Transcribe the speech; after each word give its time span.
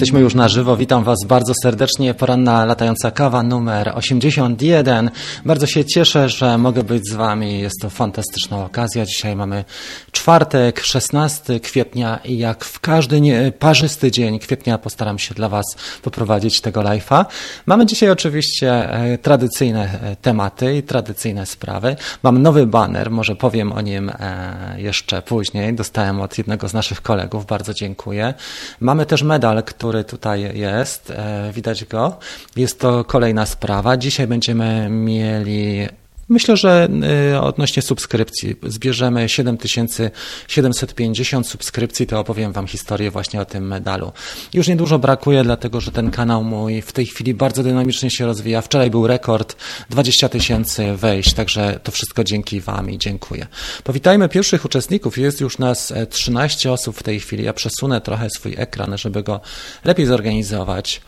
Jesteśmy 0.00 0.20
już 0.20 0.34
na 0.34 0.48
żywo. 0.48 0.76
Witam 0.76 1.04
Was 1.04 1.18
bardzo 1.26 1.52
serdecznie. 1.62 2.14
Poranna 2.14 2.64
latająca 2.64 3.10
kawa 3.10 3.42
numer 3.42 3.92
81. 3.94 5.10
Bardzo 5.44 5.66
się 5.66 5.84
cieszę, 5.84 6.28
że 6.28 6.58
mogę 6.58 6.82
być 6.82 7.02
z 7.10 7.14
Wami. 7.14 7.60
Jest 7.60 7.80
to 7.82 7.90
fantastyczna 7.90 8.64
okazja. 8.64 9.06
Dzisiaj 9.06 9.36
mamy 9.36 9.64
czwartek, 10.12 10.80
16 10.80 11.60
kwietnia 11.60 12.20
i 12.24 12.38
jak 12.38 12.64
w 12.64 12.80
każdy 12.80 13.20
parzysty 13.58 14.10
dzień 14.10 14.38
kwietnia 14.38 14.78
postaram 14.78 15.18
się 15.18 15.34
dla 15.34 15.48
Was 15.48 15.64
poprowadzić 16.02 16.60
tego 16.60 16.80
live'a. 16.80 17.24
Mamy 17.66 17.86
dzisiaj 17.86 18.10
oczywiście 18.10 18.90
e, 18.90 19.18
tradycyjne 19.18 20.00
e, 20.02 20.16
tematy 20.16 20.76
i 20.76 20.82
tradycyjne 20.82 21.46
sprawy. 21.46 21.96
Mam 22.22 22.42
nowy 22.42 22.66
banner, 22.66 23.10
może 23.10 23.36
powiem 23.36 23.72
o 23.72 23.80
nim 23.80 24.10
e, 24.10 24.74
jeszcze 24.76 25.22
później. 25.22 25.74
Dostałem 25.74 26.20
od 26.20 26.38
jednego 26.38 26.68
z 26.68 26.74
naszych 26.74 27.02
kolegów. 27.02 27.46
Bardzo 27.46 27.74
dziękuję. 27.74 28.34
Mamy 28.80 29.06
też 29.06 29.22
medal, 29.22 29.62
który 29.62 29.89
tutaj 30.04 30.58
jest, 30.58 31.10
e, 31.10 31.50
widać 31.54 31.84
go. 31.84 32.18
Jest 32.56 32.80
to 32.80 33.04
kolejna 33.04 33.46
sprawa. 33.46 33.96
Dzisiaj 33.96 34.26
będziemy 34.26 34.88
mieli 34.90 35.88
Myślę, 36.30 36.56
że 36.56 36.88
y, 37.32 37.40
odnośnie 37.40 37.82
subskrypcji 37.82 38.56
zbierzemy 38.62 39.28
7750 39.28 41.48
subskrypcji, 41.48 42.06
to 42.06 42.20
opowiem 42.20 42.52
Wam 42.52 42.66
historię 42.66 43.10
właśnie 43.10 43.40
o 43.40 43.44
tym 43.44 43.66
medalu. 43.66 44.12
Już 44.54 44.68
niedużo 44.68 44.98
brakuje, 44.98 45.44
dlatego 45.44 45.80
że 45.80 45.92
ten 45.92 46.10
kanał 46.10 46.44
mój 46.44 46.82
w 46.82 46.92
tej 46.92 47.06
chwili 47.06 47.34
bardzo 47.34 47.62
dynamicznie 47.62 48.10
się 48.10 48.26
rozwija. 48.26 48.62
Wczoraj 48.62 48.90
był 48.90 49.06
rekord 49.06 49.56
20 49.90 50.28
tysięcy 50.28 50.96
wejść, 50.96 51.34
także 51.34 51.80
to 51.82 51.92
wszystko 51.92 52.24
dzięki 52.24 52.60
Wam 52.60 52.90
i 52.90 52.98
dziękuję. 52.98 53.46
Powitajmy 53.84 54.28
pierwszych 54.28 54.64
uczestników. 54.64 55.18
Jest 55.18 55.40
już 55.40 55.58
nas 55.58 55.92
13 56.10 56.68
e, 56.68 56.72
osób 56.72 56.96
w 56.96 57.02
tej 57.02 57.20
chwili. 57.20 57.44
Ja 57.44 57.52
przesunę 57.52 58.00
trochę 58.00 58.30
swój 58.30 58.54
ekran, 58.58 58.98
żeby 58.98 59.22
go 59.22 59.40
lepiej 59.84 60.06
zorganizować. 60.06 61.00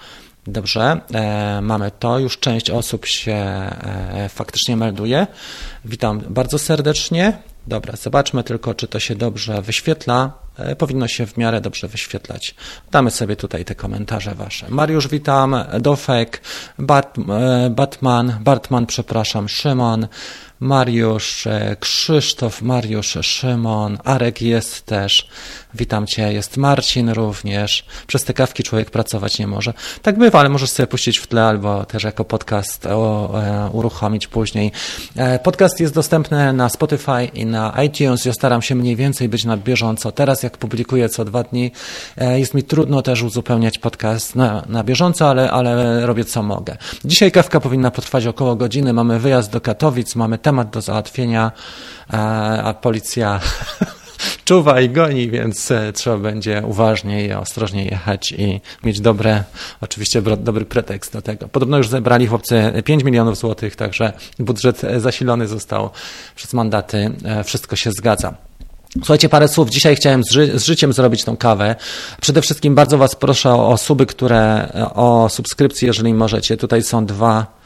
Dobrze, 0.46 1.00
e, 1.14 1.60
mamy 1.62 1.90
to. 1.98 2.18
Już 2.18 2.38
część 2.38 2.70
osób 2.70 3.06
się 3.06 3.32
e, 3.32 4.28
faktycznie 4.28 4.76
melduje. 4.76 5.26
Witam 5.84 6.20
bardzo 6.28 6.58
serdecznie. 6.58 7.38
Dobra, 7.66 7.96
zobaczmy 7.96 8.44
tylko, 8.44 8.74
czy 8.74 8.88
to 8.88 9.00
się 9.00 9.14
dobrze 9.14 9.62
wyświetla. 9.62 10.32
E, 10.56 10.76
powinno 10.76 11.08
się 11.08 11.26
w 11.26 11.36
miarę 11.36 11.60
dobrze 11.60 11.88
wyświetlać. 11.88 12.54
Damy 12.90 13.10
sobie 13.10 13.36
tutaj 13.36 13.64
te 13.64 13.74
komentarze 13.74 14.34
wasze. 14.34 14.66
Mariusz, 14.68 15.08
witam. 15.08 15.56
Dofek, 15.80 16.40
e, 16.78 17.70
Batman, 17.70 18.38
Bartman, 18.40 18.86
przepraszam, 18.86 19.48
Szymon, 19.48 20.06
Mariusz, 20.62 21.48
Krzysztof, 21.80 22.62
Mariusz, 22.62 23.18
Szymon, 23.22 23.98
Arek 24.04 24.42
jest 24.42 24.86
też. 24.86 25.28
Witam 25.74 26.06
Cię, 26.06 26.32
jest 26.32 26.56
Marcin 26.56 27.08
również. 27.08 27.84
Przez 28.06 28.24
te 28.24 28.34
kawki 28.34 28.62
człowiek 28.62 28.90
pracować 28.90 29.38
nie 29.38 29.46
może. 29.46 29.74
Tak 30.02 30.18
bywa, 30.18 30.40
ale 30.40 30.48
możesz 30.48 30.70
sobie 30.70 30.86
puścić 30.86 31.18
w 31.18 31.26
tle 31.26 31.44
albo 31.44 31.84
też 31.84 32.04
jako 32.04 32.24
podcast 32.24 32.86
o, 32.86 33.30
e, 33.42 33.70
uruchomić 33.72 34.26
później. 34.26 34.72
E, 35.16 35.38
podcast 35.38 35.80
jest 35.80 35.94
dostępny 35.94 36.52
na 36.52 36.68
Spotify 36.68 37.24
i 37.34 37.46
na 37.46 37.82
iTunes. 37.84 38.24
Ja 38.24 38.32
staram 38.32 38.62
się 38.62 38.74
mniej 38.74 38.96
więcej 38.96 39.28
być 39.28 39.44
na 39.44 39.56
bieżąco. 39.56 40.12
Teraz 40.12 40.42
jak 40.42 40.58
publikuję 40.58 41.08
co 41.08 41.24
dwa 41.24 41.42
dni, 41.42 41.72
e, 42.18 42.40
jest 42.40 42.54
mi 42.54 42.62
trudno 42.62 43.02
też 43.02 43.22
uzupełniać 43.22 43.78
podcast 43.78 44.36
na, 44.36 44.62
na 44.68 44.84
bieżąco, 44.84 45.30
ale, 45.30 45.50
ale 45.50 46.06
robię 46.06 46.24
co 46.24 46.42
mogę. 46.42 46.76
Dzisiaj 47.04 47.32
kawka 47.32 47.60
powinna 47.60 47.90
potrwać 47.90 48.26
około 48.26 48.56
godziny. 48.56 48.92
Mamy 48.92 49.18
wyjazd 49.18 49.50
do 49.50 49.60
Katowic, 49.60 50.16
mamy 50.16 50.38
temat 50.38 50.51
do 50.52 50.80
załatwienia, 50.80 51.52
e, 52.12 52.16
a 52.62 52.74
policja 52.74 53.40
czuwa 54.44 54.80
i 54.80 54.90
goni, 54.90 55.30
więc 55.30 55.70
e, 55.70 55.92
trzeba 55.92 56.16
będzie 56.16 56.62
uważniej 56.66 57.28
i 57.28 57.32
ostrożnie 57.32 57.84
jechać 57.84 58.32
i 58.32 58.60
mieć 58.84 59.00
dobre, 59.00 59.44
oczywiście 59.80 60.22
dobry 60.22 60.64
pretekst 60.64 61.12
do 61.12 61.22
tego. 61.22 61.48
Podobno 61.48 61.76
już 61.76 61.88
zebrali 61.88 62.26
chłopcy 62.26 62.82
5 62.84 63.04
milionów 63.04 63.38
złotych, 63.38 63.76
także 63.76 64.12
budżet 64.38 64.82
zasilony 64.96 65.48
został 65.48 65.90
przez 66.36 66.52
mandaty, 66.52 67.10
e, 67.24 67.44
wszystko 67.44 67.76
się 67.76 67.90
zgadza. 67.90 68.34
Słuchajcie, 68.98 69.28
parę 69.28 69.48
słów. 69.48 69.70
Dzisiaj 69.70 69.96
chciałem 69.96 70.24
z, 70.24 70.30
ży 70.30 70.58
z, 70.58 70.64
życiem 70.64 70.92
zrobić 70.92 71.24
tą 71.24 71.36
kawę. 71.36 71.76
Przede 72.20 72.42
wszystkim 72.42 72.74
bardzo 72.74 72.98
Was 72.98 73.14
proszę 73.14 73.50
o 73.50 73.68
osoby, 73.68 74.06
które, 74.06 74.68
o 74.94 75.28
subskrypcję, 75.28 75.86
jeżeli 75.86 76.14
możecie. 76.14 76.56
Tutaj 76.56 76.82
są 76.82 77.06
dwa 77.06 77.61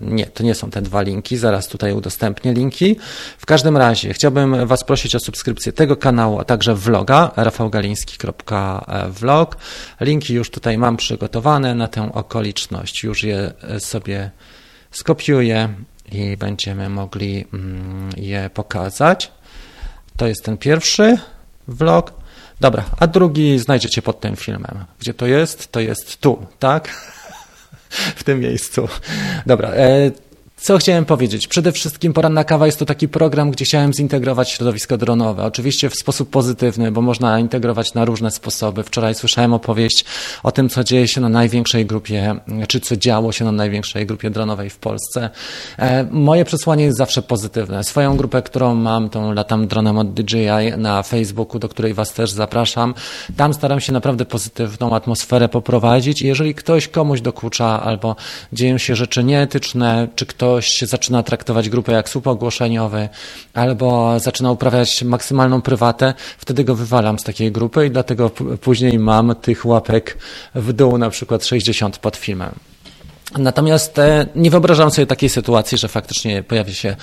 nie, 0.00 0.26
to 0.26 0.42
nie 0.42 0.54
są 0.54 0.70
te 0.70 0.82
dwa 0.82 1.02
linki, 1.02 1.36
zaraz 1.36 1.68
tutaj 1.68 1.92
udostępnię 1.92 2.52
linki. 2.52 2.96
W 3.38 3.46
każdym 3.46 3.76
razie 3.76 4.12
chciałbym 4.12 4.66
Was 4.66 4.84
prosić 4.84 5.14
o 5.14 5.20
subskrypcję 5.20 5.72
tego 5.72 5.96
kanału, 5.96 6.38
a 6.38 6.44
także 6.44 6.74
vloga 6.74 7.30
rafałgaliński.vlog. 7.36 9.56
Linki 10.00 10.34
już 10.34 10.50
tutaj 10.50 10.78
mam 10.78 10.96
przygotowane 10.96 11.74
na 11.74 11.88
tę 11.88 12.12
okoliczność, 12.12 13.04
już 13.04 13.22
je 13.22 13.52
sobie 13.78 14.30
skopiuję 14.90 15.68
i 16.12 16.36
będziemy 16.36 16.88
mogli 16.88 17.46
mm, 17.52 18.10
je 18.16 18.50
pokazać. 18.54 19.30
To 20.16 20.26
jest 20.26 20.44
ten 20.44 20.58
pierwszy 20.58 21.18
vlog. 21.68 22.12
Dobra, 22.60 22.84
a 22.98 23.06
drugi 23.06 23.58
znajdziecie 23.58 24.02
pod 24.02 24.20
tym 24.20 24.36
filmem. 24.36 24.84
Gdzie 24.98 25.14
to 25.14 25.26
jest? 25.26 25.72
To 25.72 25.80
jest 25.80 26.20
tu, 26.20 26.46
tak? 26.58 26.88
W 27.90 28.24
tym 28.24 28.40
miejscu. 28.40 28.88
Dobra. 29.46 29.68
E, 29.68 30.10
co 30.60 30.78
chciałem 30.78 31.04
powiedzieć? 31.04 31.48
Przede 31.48 31.72
wszystkim 31.72 32.12
Poranna 32.12 32.44
Kawa 32.44 32.66
jest 32.66 32.78
to 32.78 32.84
taki 32.84 33.08
program, 33.08 33.50
gdzie 33.50 33.64
chciałem 33.64 33.92
zintegrować 33.92 34.50
środowisko 34.50 34.96
dronowe. 34.96 35.44
Oczywiście 35.44 35.90
w 35.90 35.94
sposób 35.94 36.30
pozytywny, 36.30 36.92
bo 36.92 37.00
można 37.02 37.38
integrować 37.38 37.94
na 37.94 38.04
różne 38.04 38.30
sposoby. 38.30 38.82
Wczoraj 38.82 39.14
słyszałem 39.14 39.52
opowieść 39.52 40.04
o 40.42 40.52
tym, 40.52 40.68
co 40.68 40.84
dzieje 40.84 41.08
się 41.08 41.20
na 41.20 41.28
największej 41.28 41.86
grupie, 41.86 42.36
czy 42.68 42.80
co 42.80 42.96
działo 42.96 43.32
się 43.32 43.44
na 43.44 43.52
największej 43.52 44.06
grupie 44.06 44.30
dronowej 44.30 44.70
w 44.70 44.78
Polsce. 44.78 45.30
E, 45.78 46.04
moje 46.10 46.44
przesłanie 46.44 46.84
jest 46.84 46.98
zawsze 46.98 47.22
pozytywne. 47.22 47.84
Swoją 47.84 48.16
grupę, 48.16 48.42
którą 48.42 48.74
mam, 48.74 49.10
tą 49.10 49.32
latam 49.32 49.66
dronem 49.66 49.98
od 49.98 50.14
DJI 50.14 50.46
na 50.76 51.02
Facebooku, 51.02 51.58
do 51.58 51.68
której 51.68 51.94
Was 51.94 52.12
też 52.12 52.30
zapraszam. 52.30 52.94
Tam 53.36 53.54
staram 53.54 53.80
się 53.80 53.92
naprawdę 53.92 54.24
pozytywną 54.24 54.94
atmosferę 54.94 55.48
poprowadzić 55.48 56.22
i 56.22 56.26
jeżeli 56.26 56.54
ktoś 56.54 56.88
komuś 56.88 57.20
dokucza 57.20 57.82
albo 57.82 58.16
dzieją 58.52 58.78
się 58.78 58.96
rzeczy 58.96 59.24
nieetyczne, 59.24 60.08
czy 60.14 60.26
ktoś 60.26 60.49
ktoś 60.50 60.78
zaczyna 60.78 61.22
traktować 61.22 61.68
grupę 61.68 61.92
jak 61.92 62.08
słup 62.08 62.26
ogłoszeniowy 62.26 63.08
albo 63.54 64.20
zaczyna 64.20 64.50
uprawiać 64.50 65.02
maksymalną 65.02 65.62
prywatę, 65.62 66.14
wtedy 66.38 66.64
go 66.64 66.74
wywalam 66.74 67.18
z 67.18 67.24
takiej 67.24 67.52
grupy 67.52 67.86
i 67.86 67.90
dlatego 67.90 68.30
później 68.60 68.98
mam 68.98 69.34
tych 69.34 69.66
łapek 69.66 70.18
w 70.54 70.72
dół, 70.72 70.98
na 70.98 71.10
przykład 71.10 71.44
60 71.44 71.98
pod 71.98 72.16
filmem. 72.16 72.54
Natomiast 73.38 73.98
e, 73.98 74.26
nie 74.34 74.50
wyobrażam 74.50 74.90
sobie 74.90 75.06
takiej 75.06 75.28
sytuacji, 75.28 75.78
że 75.78 75.88
faktycznie 75.88 76.42
pojawi 76.42 76.74
się 76.74 76.96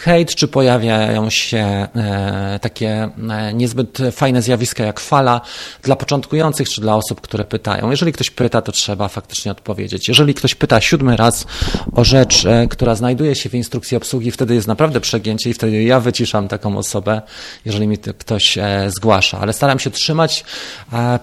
hejt, 0.00 0.34
czy 0.34 0.48
pojawiają 0.48 1.30
się 1.30 1.58
e, 1.96 2.58
takie 2.62 3.10
e, 3.30 3.54
niezbyt 3.54 3.98
fajne 4.12 4.42
zjawiska 4.42 4.84
jak 4.84 5.00
fala 5.00 5.40
dla 5.82 5.96
początkujących, 5.96 6.68
czy 6.68 6.80
dla 6.80 6.96
osób, 6.96 7.20
które 7.20 7.44
pytają. 7.44 7.90
Jeżeli 7.90 8.12
ktoś 8.12 8.30
pyta, 8.30 8.62
to 8.62 8.72
trzeba 8.72 9.08
faktycznie 9.08 9.52
odpowiedzieć. 9.52 10.08
Jeżeli 10.08 10.34
ktoś 10.34 10.54
pyta 10.54 10.80
siódmy 10.80 11.16
raz 11.16 11.46
o 11.92 12.04
rzecz, 12.04 12.44
która 12.70 12.94
znajduje 12.94 13.34
się 13.34 13.48
w 13.48 13.54
instrukcji 13.54 13.96
obsługi, 13.96 14.30
wtedy 14.30 14.54
jest 14.54 14.68
naprawdę 14.68 15.00
przegięcie 15.00 15.50
i 15.50 15.54
wtedy 15.54 15.82
ja 15.82 16.00
wyciszam 16.00 16.48
taką 16.48 16.78
osobę, 16.78 17.22
jeżeli 17.64 17.86
mi 17.86 17.98
ktoś 17.98 18.58
zgłasza. 18.86 19.38
Ale 19.38 19.52
staram 19.52 19.78
się 19.78 19.90
trzymać 19.90 20.44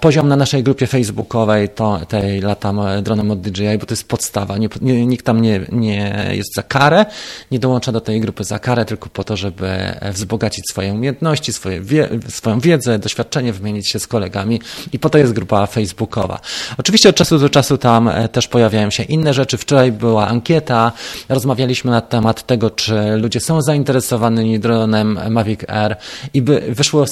poziom 0.01 0.27
na 0.27 0.35
naszej 0.35 0.63
grupie 0.63 0.87
facebookowej, 0.87 1.69
to, 1.69 1.99
tej 2.07 2.41
latam 2.41 2.81
dronem 3.01 3.31
od 3.31 3.41
DJI, 3.41 3.77
bo 3.79 3.85
to 3.85 3.93
jest 3.93 4.07
podstawa 4.07 4.57
nie, 4.57 5.05
nikt 5.05 5.25
tam 5.25 5.41
nie, 5.41 5.61
nie 5.71 6.29
jest 6.31 6.55
za 6.55 6.63
karę, 6.63 7.05
nie 7.51 7.59
dołącza 7.59 7.91
do 7.91 8.01
tej 8.01 8.21
grupy 8.21 8.43
za 8.43 8.59
karę, 8.59 8.66
tylko 8.85 9.09
po 9.09 9.23
to, 9.23 9.37
żeby 9.37 9.69
wzbogacić 10.11 10.65
swoje 10.69 10.93
umiejętności, 10.93 11.53
swoje 11.53 11.81
wie, 11.81 12.09
swoją 12.29 12.59
wiedzę, 12.59 12.99
doświadczenie, 12.99 13.53
wymienić 13.53 13.89
się 13.89 13.99
z 13.99 14.07
kolegami 14.07 14.61
i 14.93 14.99
po 14.99 15.09
to 15.09 15.17
jest 15.17 15.33
grupa 15.33 15.67
facebookowa. 15.67 16.39
Oczywiście 16.77 17.09
od 17.09 17.15
czasu 17.15 17.39
do 17.39 17.49
czasu 17.49 17.77
tam 17.77 18.07
e, 18.07 18.29
też 18.29 18.47
pojawiają 18.47 18.89
się 18.89 19.03
inne 19.03 19.33
rzeczy. 19.33 19.57
Wczoraj 19.57 19.91
była 19.91 20.27
ankieta, 20.27 20.91
rozmawialiśmy 21.29 21.91
na 21.91 22.01
temat 22.01 22.45
tego, 22.45 22.69
czy 22.69 23.17
ludzie 23.17 23.39
są 23.39 23.61
zainteresowani 23.61 24.59
dronem 24.59 25.19
Mavic 25.29 25.59
Air 25.67 25.95
i 26.33 26.41
by 26.41 26.63
wyszło 26.69 27.05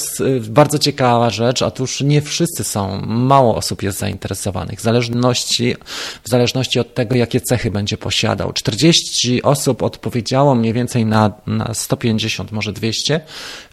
bardzo 0.48 0.78
ciekawa 0.78 1.30
rzecz, 1.30 1.62
otóż 1.62 2.00
nie 2.00 2.22
wszyscy 2.22 2.64
są, 2.64 3.00
mało 3.06 3.56
osób 3.56 3.82
jest 3.82 3.98
zainteresowanych, 3.98 4.78
w 4.78 4.82
zależności, 4.82 5.76
w 6.24 6.28
zależności 6.28 6.80
od 6.80 6.94
tego, 6.94 7.16
jak 7.16 7.26
jakie 7.26 7.40
cechy 7.46 7.70
będzie 7.70 7.96
posiadał. 7.96 8.52
40 8.52 9.42
osób 9.42 9.82
odpowiedziało 9.82 10.54
mniej 10.54 10.72
więcej 10.72 11.06
na, 11.06 11.32
na 11.46 11.74
150, 11.74 12.52
może 12.52 12.72
200, 12.72 13.20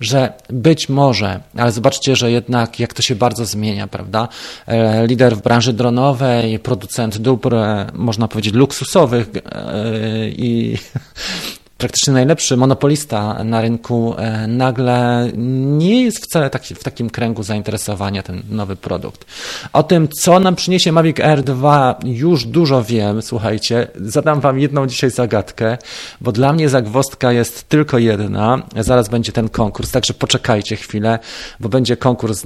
że 0.02 0.34
być 0.50 0.90
może, 0.90 1.40
ale 1.58 1.72
zobaczcie, 1.72 2.16
że 2.16 2.31
jednak 2.31 2.80
jak 2.80 2.94
to 2.94 3.02
się 3.02 3.16
bardzo 3.16 3.46
zmienia, 3.46 3.88
prawda? 3.88 4.28
E, 4.68 5.08
lider 5.08 5.36
w 5.36 5.42
branży 5.42 5.74
dronowej, 5.74 6.60
producent 6.60 7.18
dóbr, 7.18 7.56
e, 7.56 7.92
można 7.94 8.28
powiedzieć, 8.28 8.54
luksusowych 8.54 9.28
e, 9.46 10.30
i 10.30 10.78
praktycznie 11.83 12.13
najlepszy 12.13 12.57
monopolista 12.57 13.44
na 13.44 13.62
rynku, 13.62 14.15
nagle 14.47 15.30
nie 15.77 16.03
jest 16.03 16.25
wcale 16.25 16.50
taki, 16.50 16.75
w 16.75 16.83
takim 16.83 17.09
kręgu 17.09 17.44
zainteresowania 17.44 18.24
ten 18.24 18.41
nowy 18.50 18.75
produkt. 18.75 19.25
O 19.74 19.83
tym, 19.83 20.07
co 20.07 20.39
nam 20.39 20.56
przyniesie 20.56 20.91
Mavic 20.91 21.19
Air 21.19 21.44
2 21.44 22.00
już 22.03 22.45
dużo 22.45 22.83
wiem, 22.83 23.21
słuchajcie. 23.21 23.88
Zadam 23.95 24.39
wam 24.41 24.59
jedną 24.59 24.88
dzisiaj 24.88 25.12
zagadkę, 25.12 25.77
bo 26.21 26.31
dla 26.31 26.53
mnie 26.53 26.69
zagwostka 26.69 27.31
jest 27.31 27.69
tylko 27.69 27.97
jedna. 27.97 28.62
Zaraz 28.79 29.09
będzie 29.09 29.31
ten 29.31 29.50
konkurs, 29.50 29.91
także 29.91 30.13
poczekajcie 30.13 30.75
chwilę, 30.75 31.19
bo 31.59 31.69
będzie 31.69 31.97
konkurs 31.97 32.39
z, 32.39 32.45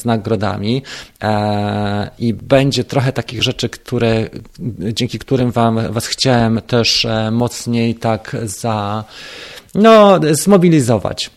z 0.00 0.04
nagrodami 0.04 0.82
e, 1.22 2.10
i 2.18 2.34
będzie 2.34 2.84
trochę 2.84 3.12
takich 3.12 3.42
rzeczy, 3.42 3.68
które, 3.68 4.28
dzięki 4.78 5.18
którym 5.18 5.50
wam, 5.50 5.92
was 5.92 6.06
chciałem 6.06 6.60
też 6.66 7.04
e, 7.04 7.30
mocniej 7.30 7.94
tak 7.94 8.36
za, 8.44 8.67
no, 9.74 10.20
zmobilizować. 10.30 11.30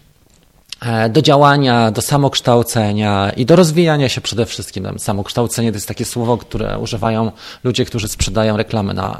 E, 0.85 1.09
do 1.09 1.21
działania, 1.21 1.91
do 1.91 2.01
samokształcenia 2.01 3.31
i 3.37 3.45
do 3.45 3.55
rozwijania 3.55 4.09
się 4.09 4.21
przede 4.21 4.45
wszystkim. 4.45 4.87
Samokształcenie 4.99 5.71
to 5.71 5.75
jest 5.75 5.87
takie 5.87 6.05
słowo, 6.05 6.37
które 6.37 6.79
używają 6.79 7.31
ludzie, 7.63 7.85
którzy 7.85 8.07
sprzedają 8.07 8.57
reklamy 8.57 8.93
na 8.93 9.17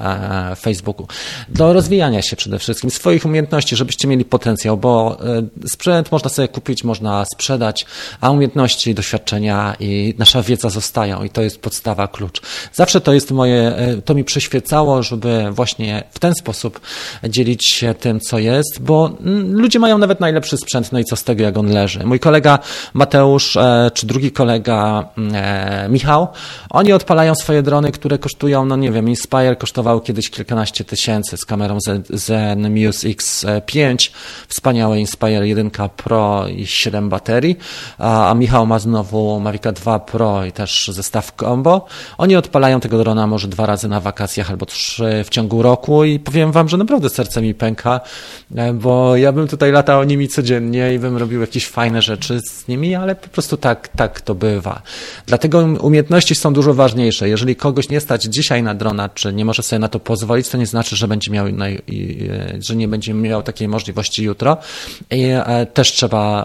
e, 0.51 0.55
Facebooku. 0.55 1.07
Do 1.49 1.73
rozwijania 1.73 2.21
się 2.21 2.35
przede 2.35 2.59
wszystkim, 2.59 2.91
swoich 2.91 3.25
umiejętności, 3.25 3.75
żebyście 3.75 4.07
mieli 4.07 4.25
potencjał, 4.25 4.77
bo 4.77 5.17
e, 5.63 5.67
sprzęt 5.67 6.11
można 6.11 6.29
sobie 6.29 6.47
kupić, 6.47 6.83
można 6.83 7.25
sprzedać, 7.33 7.85
a 8.21 8.29
umiejętności, 8.29 8.95
doświadczenia 8.95 9.75
i 9.79 10.13
nasza 10.17 10.41
wiedza 10.41 10.69
zostają 10.69 11.23
i 11.23 11.29
to 11.29 11.41
jest 11.41 11.59
podstawa, 11.59 12.07
klucz. 12.07 12.41
Zawsze 12.73 13.01
to 13.01 13.13
jest 13.13 13.31
moje, 13.31 13.75
to 14.05 14.13
mi 14.13 14.23
przyświecało, 14.23 15.03
żeby 15.03 15.47
właśnie 15.51 16.03
w 16.11 16.19
ten 16.19 16.35
sposób 16.35 16.79
dzielić 17.23 17.69
się 17.69 17.93
tym, 17.93 18.19
co 18.19 18.39
jest, 18.39 18.81
bo 18.81 19.11
mm, 19.25 19.59
ludzie 19.59 19.79
mają 19.79 19.97
nawet 19.97 20.19
najlepszy 20.19 20.57
sprzęt, 20.57 20.91
no 20.91 20.99
i 20.99 21.05
co 21.05 21.15
z 21.15 21.23
tego, 21.23 21.50
jak 21.51 21.57
on 21.57 21.67
leży. 21.67 22.05
Mój 22.05 22.19
kolega 22.19 22.59
Mateusz, 22.93 23.57
e, 23.57 23.91
czy 23.93 24.07
drugi 24.07 24.31
kolega 24.31 25.09
mm, 25.17 25.35
e, 25.35 25.89
Michał, 25.89 26.27
oni 26.69 26.93
odpalają 26.93 27.35
swoje 27.35 27.63
drony, 27.63 27.91
które 27.91 28.17
kosztują, 28.17 28.65
no 28.65 28.75
nie 28.75 28.91
wiem, 28.91 29.09
Inspire 29.09 29.55
kosztował 29.55 30.01
kiedyś 30.01 30.29
kilkanaście 30.29 30.83
tysięcy 30.83 31.37
z 31.37 31.45
kamerą 31.45 31.77
Zen 32.09 32.69
Muse 32.69 33.07
X5, 33.07 34.11
wspaniałe 34.47 34.99
Inspire 34.99 35.47
1 35.47 35.71
Pro 35.97 36.47
i 36.47 36.67
7 36.67 37.09
baterii, 37.09 37.57
a, 37.97 38.33
Michał 38.37 38.65
ma 38.65 38.79
znowu 38.79 39.39
Mavic 39.39 39.63
2 39.73 39.99
Pro 39.99 40.45
i 40.45 40.51
też 40.51 40.87
zestaw 40.93 41.31
combo. 41.39 41.85
Oni 42.17 42.35
odpalają 42.35 42.79
tego 42.79 42.97
drona 42.97 43.27
może 43.27 43.47
dwa 43.47 43.65
razy 43.65 43.87
na 43.87 43.99
wakacjach 43.99 44.49
albo 44.49 44.65
trzy 44.65 45.23
w 45.25 45.29
ciągu 45.29 45.61
roku 45.61 46.03
i 46.03 46.19
powiem 46.19 46.51
wam, 46.51 46.69
że 46.69 46.77
naprawdę 46.77 47.09
serce 47.09 47.41
mi 47.41 47.53
pęka, 47.53 48.01
e, 48.55 48.73
bo 48.73 49.15
ja 49.15 49.31
bym 49.31 49.47
tutaj 49.47 49.71
latał 49.71 50.03
nimi 50.03 50.27
codziennie 50.27 50.93
i 50.93 50.99
bym 50.99 51.17
robił 51.17 51.40
jakieś 51.41 51.67
fajne 51.67 52.01
rzeczy 52.01 52.39
z 52.49 52.67
nimi, 52.67 52.95
ale 52.95 53.15
po 53.15 53.27
prostu 53.27 53.57
tak, 53.57 53.87
tak 53.87 54.21
to 54.21 54.35
bywa. 54.35 54.81
Dlatego 55.25 55.59
umiejętności 55.59 56.35
są 56.35 56.53
dużo 56.53 56.73
ważniejsze. 56.73 57.29
Jeżeli 57.29 57.55
kogoś 57.55 57.89
nie 57.89 57.99
stać 57.99 58.23
dzisiaj 58.23 58.63
na 58.63 58.75
drona, 58.75 59.09
czy 59.09 59.33
nie 59.33 59.45
może 59.45 59.63
sobie 59.63 59.79
na 59.79 59.87
to 59.87 59.99
pozwolić, 59.99 60.49
to 60.49 60.57
nie 60.57 60.65
znaczy, 60.65 60.95
że 60.95 61.07
będzie 61.07 61.31
miał, 61.31 61.45
że 62.59 62.75
nie 62.75 62.87
będzie 62.87 63.13
miał 63.13 63.43
takiej 63.43 63.67
możliwości 63.67 64.23
jutro. 64.23 64.57
I 65.11 65.23
e, 65.23 65.65
też 65.65 65.91
trzeba 65.91 66.43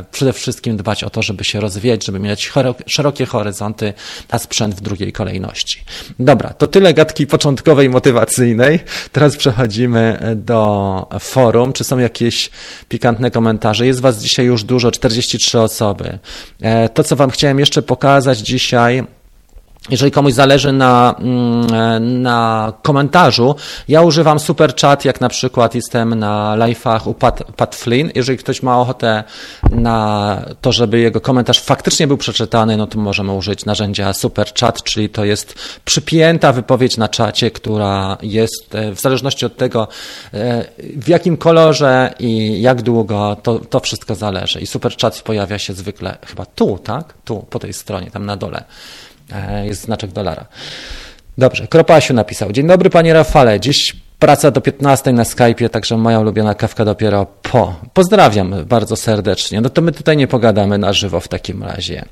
e, 0.00 0.04
przede 0.12 0.32
wszystkim 0.32 0.76
dbać 0.76 1.04
o 1.04 1.10
to, 1.10 1.22
żeby 1.22 1.44
się 1.44 1.60
rozwijać, 1.60 2.04
żeby 2.04 2.18
mieć 2.18 2.52
szerokie 2.86 3.26
horyzonty 3.26 3.92
na 4.32 4.38
sprzęt 4.38 4.74
w 4.74 4.80
drugiej 4.80 5.12
kolejności. 5.12 5.84
Dobra, 6.18 6.50
to 6.50 6.66
tyle 6.66 6.94
gadki 6.94 7.26
początkowej, 7.26 7.90
motywacyjnej. 7.90 8.80
Teraz 9.12 9.36
przechodzimy 9.36 10.18
do 10.36 11.06
forum. 11.20 11.72
Czy 11.72 11.84
są 11.84 11.98
jakieś 11.98 12.50
pikantne 12.88 13.30
komentarze? 13.30 13.86
Jest 13.86 14.00
Was 14.04 14.22
dzisiaj 14.22 14.46
już 14.46 14.64
dużo, 14.64 14.90
43 14.90 15.60
osoby. 15.60 16.18
E, 16.60 16.88
to, 16.88 17.04
co 17.04 17.16
Wam 17.16 17.30
chciałem 17.30 17.58
jeszcze 17.58 17.82
pokazać 17.82 18.38
dzisiaj, 18.38 19.04
jeżeli 19.90 20.12
komuś 20.12 20.32
zależy 20.32 20.72
na, 20.72 21.14
mm, 21.18 22.22
na 22.22 22.72
komentarzu, 22.82 23.54
ja 23.88 24.02
używam 24.02 24.38
super 24.38 24.76
chat, 24.76 25.04
jak 25.04 25.20
na 25.20 25.28
przykład 25.28 25.74
jestem 25.74 26.14
na 26.14 26.56
live'ach 26.58 27.08
u 27.08 27.14
Pat, 27.14 27.42
Pat 27.56 27.76
Flynn. 27.76 28.10
Jeżeli 28.14 28.38
ktoś 28.38 28.62
ma 28.62 28.80
ochotę 28.80 29.24
na 29.70 30.42
to, 30.60 30.72
żeby 30.72 31.00
jego 31.00 31.20
komentarz 31.20 31.60
faktycznie 31.60 32.06
był 32.06 32.16
przeczytany, 32.16 32.76
no 32.76 32.86
to 32.86 32.98
możemy 32.98 33.32
użyć 33.32 33.64
narzędzia 33.64 34.12
super 34.12 34.54
chat, 34.60 34.82
czyli 34.82 35.08
to 35.08 35.24
jest 35.24 35.54
przypięta 35.84 36.52
wypowiedź 36.52 36.96
na 36.96 37.08
czacie, 37.08 37.50
która 37.50 38.16
jest 38.22 38.74
e, 38.74 38.92
w 38.92 39.00
zależności 39.00 39.46
od 39.46 39.56
tego, 39.56 39.88
e, 40.34 40.64
w 40.78 41.08
jakim 41.08 41.36
kolorze 41.36 42.14
i 42.18 42.62
jak 42.62 42.82
długo, 42.82 43.36
to, 43.42 43.58
to 43.58 43.80
wszystko 43.80 44.14
zależy. 44.14 44.60
I 44.60 44.66
super 44.66 44.96
chat 44.96 45.22
pojawia 45.22 45.58
się 45.58 45.72
zwykle 45.72 46.18
chyba 46.26 46.46
tu, 46.46 46.78
tak? 46.78 47.14
Tu, 47.24 47.46
po 47.50 47.58
tej 47.58 47.72
stronie, 47.72 48.10
tam 48.10 48.26
na 48.26 48.36
dole. 48.36 48.64
E, 49.32 49.66
jest 49.66 49.82
znaczek 49.82 50.12
dolara. 50.12 50.46
Dobrze, 51.38 51.66
Kropasiu 51.66 52.14
napisał. 52.14 52.52
Dzień 52.52 52.66
dobry 52.66 52.90
panie 52.90 53.12
Rafale, 53.12 53.60
dziś 53.60 53.96
praca 54.18 54.50
do 54.50 54.60
15 54.60 55.12
na 55.12 55.22
Skype'ie, 55.22 55.70
także 55.70 55.96
moja 55.96 56.20
ulubiona 56.20 56.54
kawka 56.54 56.84
dopiero 56.84 57.26
po. 57.42 57.74
Pozdrawiam 57.94 58.54
bardzo 58.64 58.96
serdecznie. 58.96 59.60
No 59.60 59.70
to 59.70 59.82
my 59.82 59.92
tutaj 59.92 60.16
nie 60.16 60.26
pogadamy 60.26 60.78
na 60.78 60.92
żywo 60.92 61.20
w 61.20 61.28
takim 61.28 61.62
razie. 61.62 62.04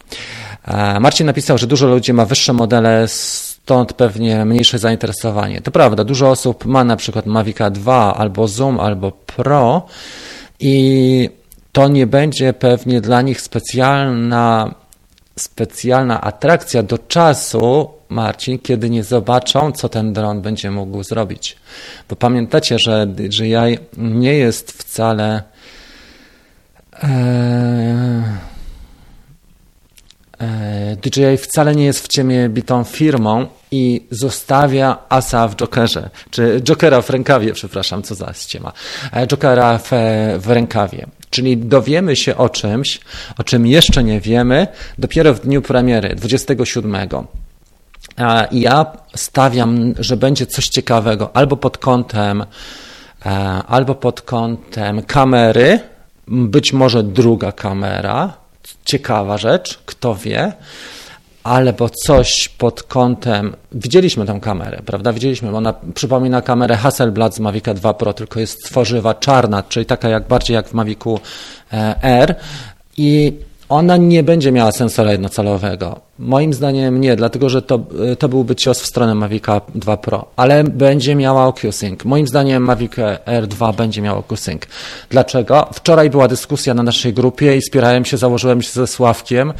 E, 0.64 1.00
Marcin 1.00 1.26
napisał, 1.26 1.58
że 1.58 1.66
dużo 1.66 1.86
ludzi 1.86 2.12
ma 2.12 2.24
wyższe 2.24 2.52
modele, 2.52 3.08
stąd 3.08 3.92
pewnie 3.92 4.44
mniejsze 4.44 4.78
zainteresowanie. 4.78 5.60
To 5.60 5.70
prawda, 5.70 6.04
dużo 6.04 6.30
osób 6.30 6.64
ma 6.64 6.84
na 6.84 6.96
przykład 6.96 7.26
Mavica 7.26 7.70
2 7.70 8.14
albo 8.14 8.48
Zoom, 8.48 8.80
albo 8.80 9.12
Pro 9.12 9.86
i 10.60 11.30
to 11.72 11.88
nie 11.88 12.06
będzie 12.06 12.52
pewnie 12.52 13.00
dla 13.00 13.22
nich 13.22 13.40
specjalna 13.40 14.74
specjalna 15.36 16.20
atrakcja 16.20 16.82
do 16.82 16.98
czasu, 16.98 17.90
Marcin, 18.08 18.58
kiedy 18.58 18.90
nie 18.90 19.04
zobaczą, 19.04 19.72
co 19.72 19.88
ten 19.88 20.12
dron 20.12 20.42
będzie 20.42 20.70
mógł 20.70 21.02
zrobić. 21.02 21.56
Bo 22.08 22.16
pamiętacie, 22.16 22.78
że 22.78 23.06
DJI 23.06 23.78
nie 23.96 24.34
jest 24.34 24.72
wcale. 24.72 25.42
E, 27.02 27.06
e, 27.08 28.51
DJI 31.02 31.36
wcale 31.36 31.74
nie 31.74 31.84
jest 31.84 32.04
w 32.04 32.08
ciemię 32.08 32.48
bitą 32.48 32.84
firmą 32.84 33.46
i 33.70 34.06
zostawia 34.10 34.98
asa 35.08 35.48
w 35.48 35.56
Jokerze, 35.56 36.10
czy 36.30 36.60
Jokera 36.60 37.02
w 37.02 37.10
rękawie, 37.10 37.52
przepraszam, 37.52 38.02
co 38.02 38.14
za 38.14 38.32
ściema, 38.32 38.72
e, 39.12 39.26
Jokera 39.26 39.78
w, 39.78 39.90
w 40.38 40.50
rękawie. 40.50 41.06
Czyli 41.30 41.56
dowiemy 41.56 42.16
się 42.16 42.36
o 42.36 42.48
czymś, 42.48 43.00
o 43.38 43.44
czym 43.44 43.66
jeszcze 43.66 44.04
nie 44.04 44.20
wiemy, 44.20 44.66
dopiero 44.98 45.34
w 45.34 45.40
dniu 45.40 45.62
premiery, 45.62 46.14
27. 46.14 46.96
I 48.50 48.60
ja 48.60 48.86
stawiam, 49.14 49.94
że 49.98 50.16
będzie 50.16 50.46
coś 50.46 50.68
ciekawego 50.68 51.36
albo 51.36 51.56
pod 51.56 51.78
kątem, 51.78 52.42
e, 52.42 53.28
albo 53.66 53.94
pod 53.94 54.20
kątem 54.20 55.02
kamery, 55.02 55.80
być 56.28 56.72
może 56.72 57.02
druga 57.02 57.52
kamera, 57.52 58.41
ciekawa 58.84 59.38
rzecz, 59.38 59.78
kto 59.86 60.14
wie, 60.14 60.52
albo 61.44 61.88
coś 61.90 62.48
pod 62.48 62.82
kątem. 62.82 63.56
Widzieliśmy 63.72 64.26
tę 64.26 64.38
kamerę, 64.42 64.82
prawda? 64.86 65.12
Widzieliśmy, 65.12 65.56
ona 65.56 65.74
przypomina 65.94 66.42
kamerę 66.42 66.76
Hasselblad 66.76 67.34
z 67.34 67.40
Mavica 67.40 67.74
2 67.74 67.94
Pro, 67.94 68.12
tylko 68.12 68.40
jest 68.40 68.64
tworzywa 68.64 69.14
czarna, 69.14 69.62
czyli 69.62 69.86
taka 69.86 70.08
jak 70.08 70.28
bardziej 70.28 70.54
jak 70.54 70.68
w 70.68 70.74
Mavicu 70.74 71.20
e, 71.72 72.02
R. 72.02 72.34
I 72.96 73.32
ona 73.72 73.96
nie 73.96 74.22
będzie 74.22 74.52
miała 74.52 74.72
sensora 74.72 75.12
jednocelowego. 75.12 76.00
Moim 76.18 76.54
zdaniem 76.54 77.00
nie, 77.00 77.16
dlatego 77.16 77.48
że 77.48 77.62
to, 77.62 77.80
to 78.18 78.28
byłby 78.28 78.56
cios 78.56 78.80
w 78.80 78.86
stronę 78.86 79.14
Mavica 79.14 79.60
2 79.74 79.96
Pro, 79.96 80.26
ale 80.36 80.64
będzie 80.64 81.14
miała 81.14 81.46
OcuSync. 81.46 82.04
Moim 82.04 82.26
zdaniem 82.26 82.62
Mavic 82.62 82.92
R2 83.26 83.74
będzie 83.74 84.02
miał 84.02 84.18
OcuSync. 84.18 84.62
Dlaczego? 85.10 85.68
Wczoraj 85.72 86.10
była 86.10 86.28
dyskusja 86.28 86.74
na 86.74 86.82
naszej 86.82 87.12
grupie 87.12 87.56
i 87.56 87.62
spierałem 87.62 88.04
się, 88.04 88.16
założyłem 88.16 88.62
się 88.62 88.70
ze 88.72 88.86
Sławkiem. 88.86 89.52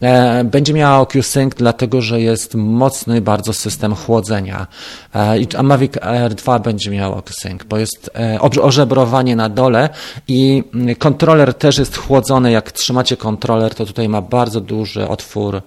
E, 0.00 0.44
będzie 0.44 0.74
miała 0.74 1.00
OcuSync, 1.00 1.54
dlatego 1.54 2.00
że 2.00 2.20
jest 2.20 2.54
mocny 2.54 3.20
bardzo 3.20 3.52
system 3.52 3.94
chłodzenia. 3.94 4.66
E, 5.14 5.36
a 5.58 5.62
Mavic 5.62 5.92
R2 5.92 6.60
będzie 6.60 6.90
miał 6.90 7.14
OcuSync, 7.14 7.62
bo 7.64 7.78
jest 7.78 8.10
e, 8.14 8.40
ożebrowanie 8.40 9.36
na 9.36 9.48
dole 9.48 9.88
i 10.28 10.64
kontroler 10.98 11.54
też 11.54 11.78
jest 11.78 11.96
chłodzony. 11.96 12.50
Jak 12.50 12.72
trzymacie 12.72 13.16
kontroler, 13.16 13.51
to 13.76 13.86
tutaj 13.86 14.08
ma 14.08 14.22
bardzo 14.22 14.60
duży 14.60 15.08
otwór 15.08 15.62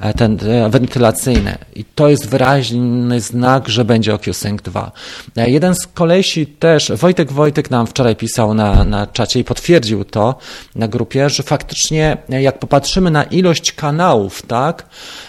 E, 0.00 0.14
ten 0.14 0.38
e, 0.50 0.70
wentylacyjny. 0.70 1.58
I 1.76 1.84
to 1.84 2.08
jest 2.08 2.28
wyraźny 2.28 3.20
znak, 3.20 3.68
że 3.68 3.84
będzie 3.84 4.14
OcuSync 4.14 4.62
2. 4.62 4.92
E, 5.36 5.50
jeden 5.50 5.74
z 5.74 5.86
kolesi 5.86 6.46
też, 6.46 6.92
Wojtek 6.92 7.32
Wojtek 7.32 7.70
nam 7.70 7.86
wczoraj 7.86 8.16
pisał 8.16 8.54
na, 8.54 8.84
na 8.84 9.06
czacie 9.06 9.40
i 9.40 9.44
potwierdził 9.44 10.04
to 10.04 10.34
na 10.74 10.88
grupie, 10.88 11.30
że 11.30 11.42
faktycznie 11.42 12.16
jak 12.28 12.58
popatrzymy 12.58 13.10
na 13.10 13.22
ilość 13.22 13.72
kanałów, 13.72 14.42
tak, 14.42 14.86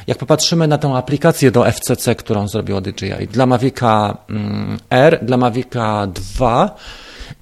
jak 0.08 0.18
popatrzymy 0.18 0.68
na 0.68 0.78
tę 0.78 0.94
aplikację 0.94 1.52
do 1.52 1.72
FCC, 1.72 2.16
którą 2.16 2.48
zrobiło 2.48 2.82
DJI 2.82 3.28
dla 3.32 3.46
Mavica 3.46 4.18
mm, 4.30 4.78
R, 4.90 5.20
dla 5.22 5.38
Mavica 5.38 6.08
2, 6.08 6.76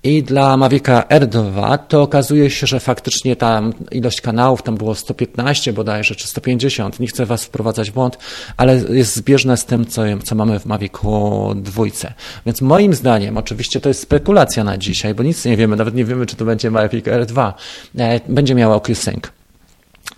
I 0.08 0.24
dla 0.24 0.58
Mavica 0.58 1.02
R2 1.10 1.78
to 1.88 2.02
okazuje 2.02 2.50
się, 2.50 2.68
że 2.68 2.80
faktycznie 2.80 3.36
tam 3.36 3.74
ilość 3.92 4.22
kanałów 4.22 4.62
tam 4.64 4.76
było 4.76 4.96
115 4.96 5.74
bodajże, 5.74 6.16
czy 6.16 6.28
150. 6.28 7.00
Nie 7.00 7.08
chcę 7.08 7.26
Was 7.26 7.44
wprowadzać 7.46 7.92
w 7.92 7.94
błąd, 7.94 8.18
ale 8.58 8.76
jest 8.76 9.16
zbieżne 9.16 9.58
z 9.58 9.66
tym, 9.66 9.86
co, 9.86 10.02
co 10.24 10.36
mamy 10.36 10.60
w 10.60 10.66
Mavicu 10.66 11.54
dwójce. 11.56 12.14
Więc 12.46 12.62
moim 12.62 12.94
zdaniem, 12.94 13.38
oczywiście 13.38 13.82
to 13.82 13.90
jest 13.90 14.02
spekulacja 14.02 14.64
na 14.64 14.78
dzisiaj, 14.78 15.14
bo 15.14 15.24
nic 15.24 15.46
nie 15.46 15.58
wiemy, 15.58 15.76
nawet 15.76 15.96
nie 15.96 16.06
wiemy, 16.06 16.26
czy 16.26 16.36
to 16.36 16.46
będzie 16.46 16.72
Mavic 16.72 17.06
R2, 17.06 17.54
e, 17.98 18.20
będzie 18.28 18.56
miała 18.56 18.76
OcuSync. 18.76 19.24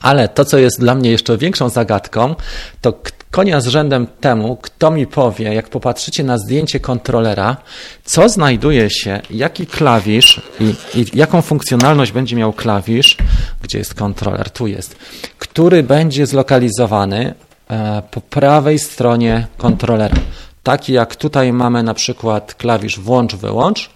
Ale 0.02 0.30
to, 0.30 0.46
co 0.46 0.58
jest 0.58 0.80
dla 0.80 0.96
mnie 0.96 1.12
jeszcze 1.12 1.38
większą 1.38 1.70
zagadką, 1.70 2.36
to 2.82 2.94
konia 3.32 3.62
z 3.62 3.68
rzędem 3.68 4.08
temu, 4.08 4.58
kto 4.62 4.92
mi 4.92 5.08
powie, 5.08 5.54
jak 5.54 5.70
popatrzycie 5.70 6.24
na 6.24 6.38
zdjęcie 6.38 6.80
kontrolera, 6.80 7.58
co 8.06 8.30
znajduje 8.30 8.90
się, 8.90 9.22
jaki 9.30 9.68
klawisz 9.68 10.42
i, 10.60 11.00
i 11.00 11.06
jaką 11.14 11.42
funkcjonalność 11.42 12.12
będzie 12.12 12.36
miał 12.36 12.54
klawisz, 12.54 13.18
gdzie 13.62 13.78
jest 13.78 13.94
kontroler, 13.94 14.50
tu 14.50 14.68
jest, 14.68 14.96
który 15.40 15.84
będzie 15.84 16.26
zlokalizowany 16.28 17.34
e, 17.70 18.02
po 18.12 18.22
prawej 18.22 18.80
stronie 18.80 19.48
kontrolera. 19.58 20.16
Taki 20.64 20.94
jak 20.94 21.16
tutaj 21.16 21.54
mamy 21.54 21.84
na 21.84 21.94
przykład 21.94 22.56
klawisz 22.56 23.00
włącz-wyłącz, 23.00 23.90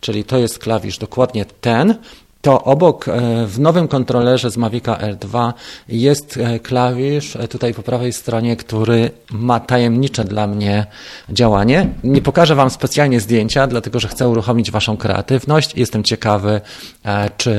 czyli 0.00 0.24
to 0.24 0.38
jest 0.38 0.58
klawisz 0.58 0.98
dokładnie 0.98 1.44
ten, 1.44 1.94
to 2.48 2.64
obok 2.64 3.08
e, 3.08 3.46
w 3.46 3.60
nowym 3.60 3.88
kontrolerze 3.88 4.50
z 4.50 4.56
Mavica 4.56 4.94
R2 4.94 5.52
jest 5.88 6.36
e, 6.36 6.58
klawisz 6.58 7.36
e, 7.36 7.48
tutaj 7.48 7.74
po 7.74 7.82
prawej 7.82 8.12
stronie, 8.12 8.56
który 8.56 9.10
ma 9.30 9.60
tajemnicze 9.60 10.24
dla 10.24 10.46
mnie 10.46 10.86
działanie. 11.30 11.88
Nie 12.04 12.22
pokażę 12.22 12.54
Wam 12.54 12.70
specjalnie 12.70 13.20
zdjęcia, 13.20 13.66
dlatego 13.66 14.00
że 14.00 14.08
chcę 14.08 14.28
uruchomić 14.28 14.70
Waszą 14.70 14.96
kreatywność. 14.96 15.74
Jestem 15.76 16.04
ciekawy, 16.04 16.60
czy 17.36 17.54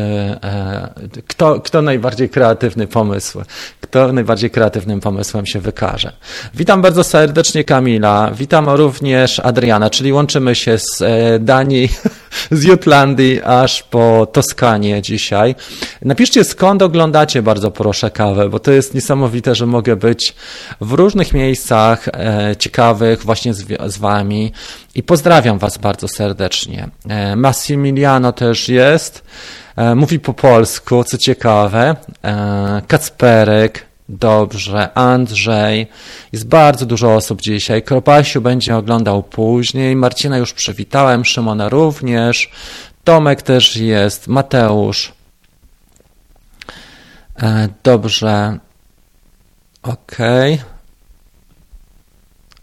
kto, 1.27 1.59
kto 1.61 1.81
najbardziej 1.81 2.29
kreatywny 2.29 2.87
pomysł, 2.87 3.41
kto 3.81 4.13
najbardziej 4.13 4.49
kreatywnym 4.49 4.99
pomysłem 4.99 5.45
się 5.45 5.59
wykaże. 5.59 6.11
Witam 6.53 6.81
bardzo 6.81 7.03
serdecznie 7.03 7.63
Kamila, 7.63 8.31
witam 8.31 8.69
również 8.69 9.39
Adriana, 9.39 9.89
czyli 9.89 10.13
łączymy 10.13 10.55
się 10.55 10.77
z 10.77 11.03
Danii, 11.43 11.89
z 12.51 12.63
Jutlandii 12.63 13.41
aż 13.41 13.83
po 13.83 14.27
Toskanię 14.33 15.01
dzisiaj. 15.01 15.55
Napiszcie 16.01 16.43
skąd 16.43 16.81
oglądacie 16.81 17.41
bardzo 17.41 17.71
proszę 17.71 18.11
kawę, 18.11 18.49
bo 18.49 18.59
to 18.59 18.71
jest 18.71 18.93
niesamowite, 18.93 19.55
że 19.55 19.65
mogę 19.65 19.95
być 19.95 20.35
w 20.81 20.91
różnych 20.91 21.33
miejscach 21.33 22.07
e, 22.07 22.55
ciekawych 22.59 23.23
właśnie 23.23 23.53
z, 23.53 23.65
z 23.87 23.97
Wami 23.97 24.51
i 24.95 25.03
pozdrawiam 25.03 25.59
Was 25.59 25.77
bardzo 25.77 26.07
serdecznie. 26.07 26.89
E, 27.09 27.35
Massimiliano 27.35 28.31
też 28.31 28.69
jest, 28.69 29.23
e, 29.75 29.95
mówi 29.95 30.19
po 30.19 30.33
polsku, 30.33 31.03
co 31.03 31.17
ciekawe. 31.17 31.95
E, 32.23 32.81
Kacperek, 32.87 33.88
Dobrze, 34.09 34.93
Andrzej. 34.93 35.87
Jest 36.31 36.47
bardzo 36.47 36.85
dużo 36.85 37.15
osób 37.15 37.41
dzisiaj. 37.41 37.83
Kropasiu 37.83 38.41
będzie 38.41 38.77
oglądał 38.77 39.23
później. 39.23 39.95
Marcina 39.95 40.37
już 40.37 40.53
przywitałem, 40.53 41.25
Szymona 41.25 41.69
również. 41.69 42.51
Tomek 43.03 43.41
też 43.41 43.75
jest, 43.77 44.27
Mateusz. 44.27 45.13
E, 47.41 47.69
dobrze. 47.83 48.59
Okej. 49.83 50.53
Okay. 50.53 50.65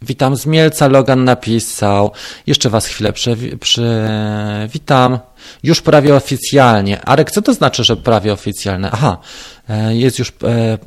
Witam 0.03 0.37
z 0.37 0.47
Mielca, 0.47 0.88
Logan 0.88 1.25
napisał. 1.25 2.12
Jeszcze 2.47 2.71
Was 2.71 2.87
chwilę 2.87 3.12
przywitam. 3.61 5.19
Już 5.62 5.81
prawie 5.81 6.15
oficjalnie. 6.15 7.05
Arek, 7.05 7.31
co 7.31 7.43
to 7.43 7.55
znaczy, 7.55 7.85
że 7.85 7.97
prawie 7.97 8.33
oficjalne? 8.33 8.91
Aha, 8.93 9.19
e, 9.69 9.97
jest 9.97 10.19
już 10.19 10.29
e, 10.29 10.79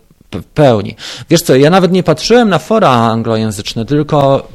pełni. 0.53 0.95
Wiesz 1.29 1.41
co, 1.41 1.55
ja 1.55 1.69
nawet 1.69 1.91
nie 1.91 2.03
patrzyłem 2.03 2.49
na 2.49 2.59
fora 2.59 2.89
anglojęzyczne, 2.89 3.85
tylko 3.85 4.47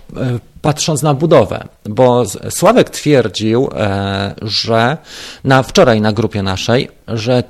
patrząc 0.64 1.02
na 1.02 1.14
budowę, 1.14 1.64
bo 1.84 2.24
Sławek 2.50 2.90
twierdził, 2.90 3.70
e, 3.76 4.34
że 4.42 4.96
na 5.44 5.62
wczoraj 5.62 6.00
na 6.00 6.12
grupie 6.12 6.42
naszej, 6.42 6.88
że 7.08 7.42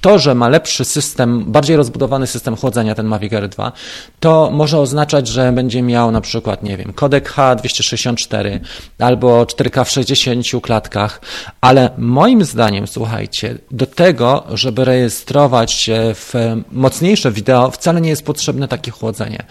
to, 0.00 0.18
że 0.18 0.34
ma 0.34 0.48
lepszy 0.48 0.84
system, 0.84 1.44
bardziej 1.46 1.76
rozbudowany 1.76 2.26
system 2.26 2.56
chłodzenia, 2.56 2.94
ten 2.94 3.06
Mavic 3.06 3.32
r 3.32 3.48
2, 3.48 3.72
to 4.20 4.50
może 4.52 4.78
oznaczać, 4.78 5.28
że 5.28 5.52
będzie 5.52 5.82
miał 5.82 6.10
na 6.10 6.20
przykład, 6.20 6.62
nie 6.62 6.76
wiem, 6.76 6.92
kodek 6.92 7.32
H264 7.32 8.60
albo 8.98 9.44
4K 9.44 9.84
w 9.84 9.90
60 9.90 10.62
klatkach, 10.62 11.20
ale 11.60 11.90
moim 11.98 12.44
zdaniem, 12.44 12.86
słuchajcie, 12.86 13.58
do 13.70 13.86
tego, 13.86 14.44
żeby 14.52 14.84
rejestrować 14.84 15.72
się 15.72 16.14
w 16.14 16.34
mocniejsze 16.72 17.32
wideo, 17.32 17.70
wcale 17.70 18.00
nie 18.00 18.10
jest 18.10 18.24
potrzebne 18.24 18.68
takie 18.68 18.90
chłodzenie. 18.90 19.44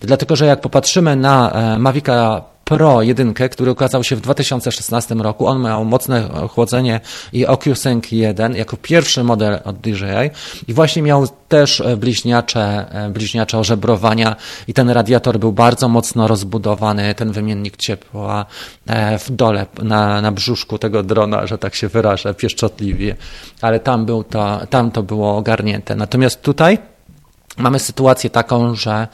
Dlatego, 0.00 0.36
że 0.36 0.46
jak 0.46 0.60
popatrzymy 0.60 1.16
na 1.16 1.52
e, 1.52 1.78
Mavica 1.78 2.42
Pro 2.70 3.02
1, 3.02 3.34
który 3.34 3.70
ukazał 3.70 4.04
się 4.04 4.16
w 4.16 4.20
2016 4.20 5.14
roku. 5.14 5.46
On 5.46 5.62
miał 5.62 5.84
mocne 5.84 6.28
chłodzenie 6.50 7.00
i 7.32 7.46
OcuSync 7.46 8.12
1 8.12 8.54
jako 8.54 8.76
pierwszy 8.76 9.24
model 9.24 9.58
od 9.64 9.76
DJI 9.76 10.30
i 10.68 10.74
właśnie 10.74 11.02
miał 11.02 11.28
też 11.48 11.80
e, 11.80 11.96
bliźniacze, 11.96 12.86
e, 12.90 13.10
bliźniacze 13.10 13.58
ożebrowania 13.58 14.36
i 14.68 14.74
ten 14.74 14.90
radiator 14.90 15.38
był 15.38 15.52
bardzo 15.52 15.88
mocno 15.88 16.28
rozbudowany, 16.28 17.14
ten 17.14 17.32
wymiennik 17.32 17.76
ciepła 17.76 18.46
e, 18.86 19.18
w 19.18 19.30
dole, 19.30 19.66
na, 19.82 20.20
na 20.20 20.32
brzuszku 20.32 20.78
tego 20.78 21.02
drona, 21.02 21.46
że 21.46 21.58
tak 21.58 21.74
się 21.74 21.88
wyrażę, 21.88 22.34
pieszczotliwie, 22.34 23.16
ale 23.60 23.80
tam, 23.80 24.06
był 24.06 24.24
to, 24.24 24.60
tam 24.70 24.90
to 24.90 25.02
było 25.02 25.36
ogarnięte. 25.36 25.96
Natomiast 25.96 26.42
tutaj 26.42 26.78
mamy 27.56 27.78
sytuację 27.78 28.30
taką, 28.30 28.74
że 28.74 29.08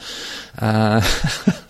e, 0.61 1.01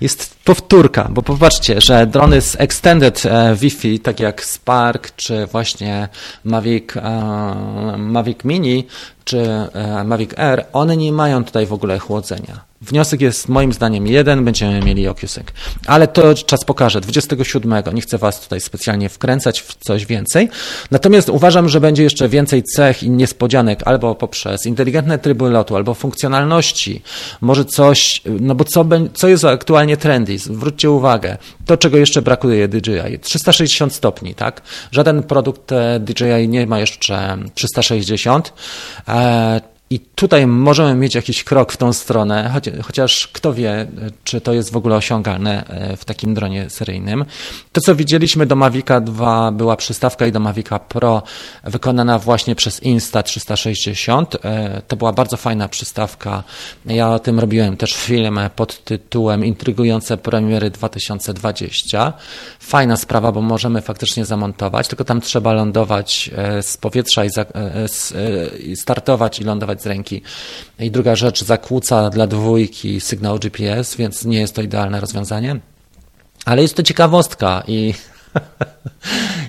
jest 0.00 0.36
powtórka, 0.44 1.08
bo 1.10 1.22
popatrzcie, 1.22 1.80
że 1.80 2.06
drony 2.06 2.40
z 2.40 2.56
Extended 2.60 3.26
e, 3.26 3.54
Wi-Fi, 3.54 4.00
tak 4.00 4.20
jak 4.20 4.44
Spark 4.44 5.16
czy 5.16 5.46
właśnie 5.46 6.08
Mavic, 6.44 6.96
e, 6.96 7.96
Mavic 7.98 8.44
Mini 8.44 8.86
czy 9.24 9.40
e, 9.40 10.04
Mavic 10.04 10.38
Air, 10.38 10.66
one 10.72 10.96
nie 10.96 11.12
mają 11.12 11.44
tutaj 11.44 11.66
w 11.66 11.72
ogóle 11.72 11.98
chłodzenia. 11.98 12.71
Wniosek 12.82 13.20
jest 13.20 13.48
moim 13.48 13.72
zdaniem 13.72 14.06
jeden, 14.06 14.44
będziemy 14.44 14.80
mieli 14.80 15.08
OcuSync. 15.08 15.46
Ale 15.86 16.08
to 16.08 16.34
czas 16.34 16.64
pokaże, 16.64 17.00
27. 17.00 17.74
Nie 17.94 18.00
chcę 18.02 18.18
Was 18.18 18.40
tutaj 18.40 18.60
specjalnie 18.60 19.08
wkręcać 19.08 19.62
w 19.62 19.74
coś 19.74 20.06
więcej. 20.06 20.48
Natomiast 20.90 21.28
uważam, 21.28 21.68
że 21.68 21.80
będzie 21.80 22.02
jeszcze 22.02 22.28
więcej 22.28 22.62
cech 22.62 23.02
i 23.02 23.10
niespodzianek 23.10 23.82
albo 23.84 24.14
poprzez 24.14 24.66
inteligentne 24.66 25.18
tryby 25.18 25.50
lotu, 25.50 25.76
albo 25.76 25.94
funkcjonalności. 25.94 27.02
Może 27.40 27.64
coś, 27.64 28.22
no 28.40 28.54
bo 28.54 28.64
co, 28.64 28.84
co 29.14 29.28
jest 29.28 29.44
aktualnie 29.44 29.96
trendy? 29.96 30.38
Zwróćcie 30.38 30.90
uwagę, 30.90 31.36
to 31.66 31.76
czego 31.76 31.98
jeszcze 31.98 32.22
brakuje 32.22 32.68
DJI. 32.68 33.18
360 33.22 33.92
stopni, 33.92 34.34
tak? 34.34 34.62
Żaden 34.92 35.22
produkt 35.22 35.72
e, 35.72 36.00
DJI 36.00 36.48
nie 36.48 36.66
ma 36.66 36.78
jeszcze 36.78 37.38
360. 37.54 38.52
I 39.92 40.00
tutaj 40.00 40.46
możemy 40.46 40.94
mieć 40.94 41.14
jakiś 41.14 41.44
krok 41.44 41.72
w 41.72 41.76
tą 41.76 41.92
stronę, 41.92 42.60
chociaż 42.82 43.28
kto 43.28 43.54
wie, 43.54 43.86
czy 44.24 44.40
to 44.40 44.52
jest 44.52 44.72
w 44.72 44.76
ogóle 44.76 44.96
osiągalne 44.96 45.66
e, 45.66 45.96
w 45.96 46.04
takim 46.04 46.34
dronie 46.34 46.70
seryjnym. 46.70 47.24
To, 47.72 47.80
co 47.80 47.94
widzieliśmy 47.94 48.46
do 48.46 48.56
Mavica 48.56 49.00
2, 49.00 49.52
była 49.52 49.76
przystawka 49.76 50.26
i 50.26 50.32
do 50.32 50.40
Mavica 50.40 50.78
Pro 50.78 51.22
wykonana 51.64 52.18
właśnie 52.18 52.54
przez 52.54 52.82
Insta360. 52.82 54.24
E, 54.44 54.82
to 54.88 54.96
była 54.96 55.12
bardzo 55.12 55.36
fajna 55.36 55.68
przystawka. 55.68 56.42
Ja 56.86 57.10
o 57.10 57.18
tym 57.18 57.40
robiłem 57.40 57.76
też 57.76 57.94
film 57.94 58.40
pod 58.56 58.84
tytułem 58.84 59.44
Intrygujące 59.44 60.16
premiery 60.16 60.70
2020. 60.70 62.12
Fajna 62.60 62.96
sprawa, 62.96 63.32
bo 63.32 63.42
możemy 63.42 63.80
faktycznie 63.80 64.24
zamontować, 64.24 64.88
tylko 64.88 65.04
tam 65.04 65.20
trzeba 65.20 65.52
lądować 65.52 66.30
e, 66.36 66.62
z 66.62 66.76
powietrza 66.76 67.22
i 68.64 68.76
startować 68.76 69.40
i 69.40 69.44
lądować 69.44 69.81
z 69.82 69.86
ręki. 69.86 70.22
I 70.78 70.90
druga 70.90 71.16
rzecz, 71.16 71.44
zakłóca 71.44 72.10
dla 72.10 72.26
dwójki 72.26 73.00
sygnał 73.00 73.38
GPS, 73.38 73.96
więc 73.96 74.24
nie 74.24 74.40
jest 74.40 74.54
to 74.54 74.62
idealne 74.62 75.00
rozwiązanie. 75.00 75.60
Ale 76.44 76.62
jest 76.62 76.76
to 76.76 76.82
ciekawostka 76.82 77.62
i 77.66 77.94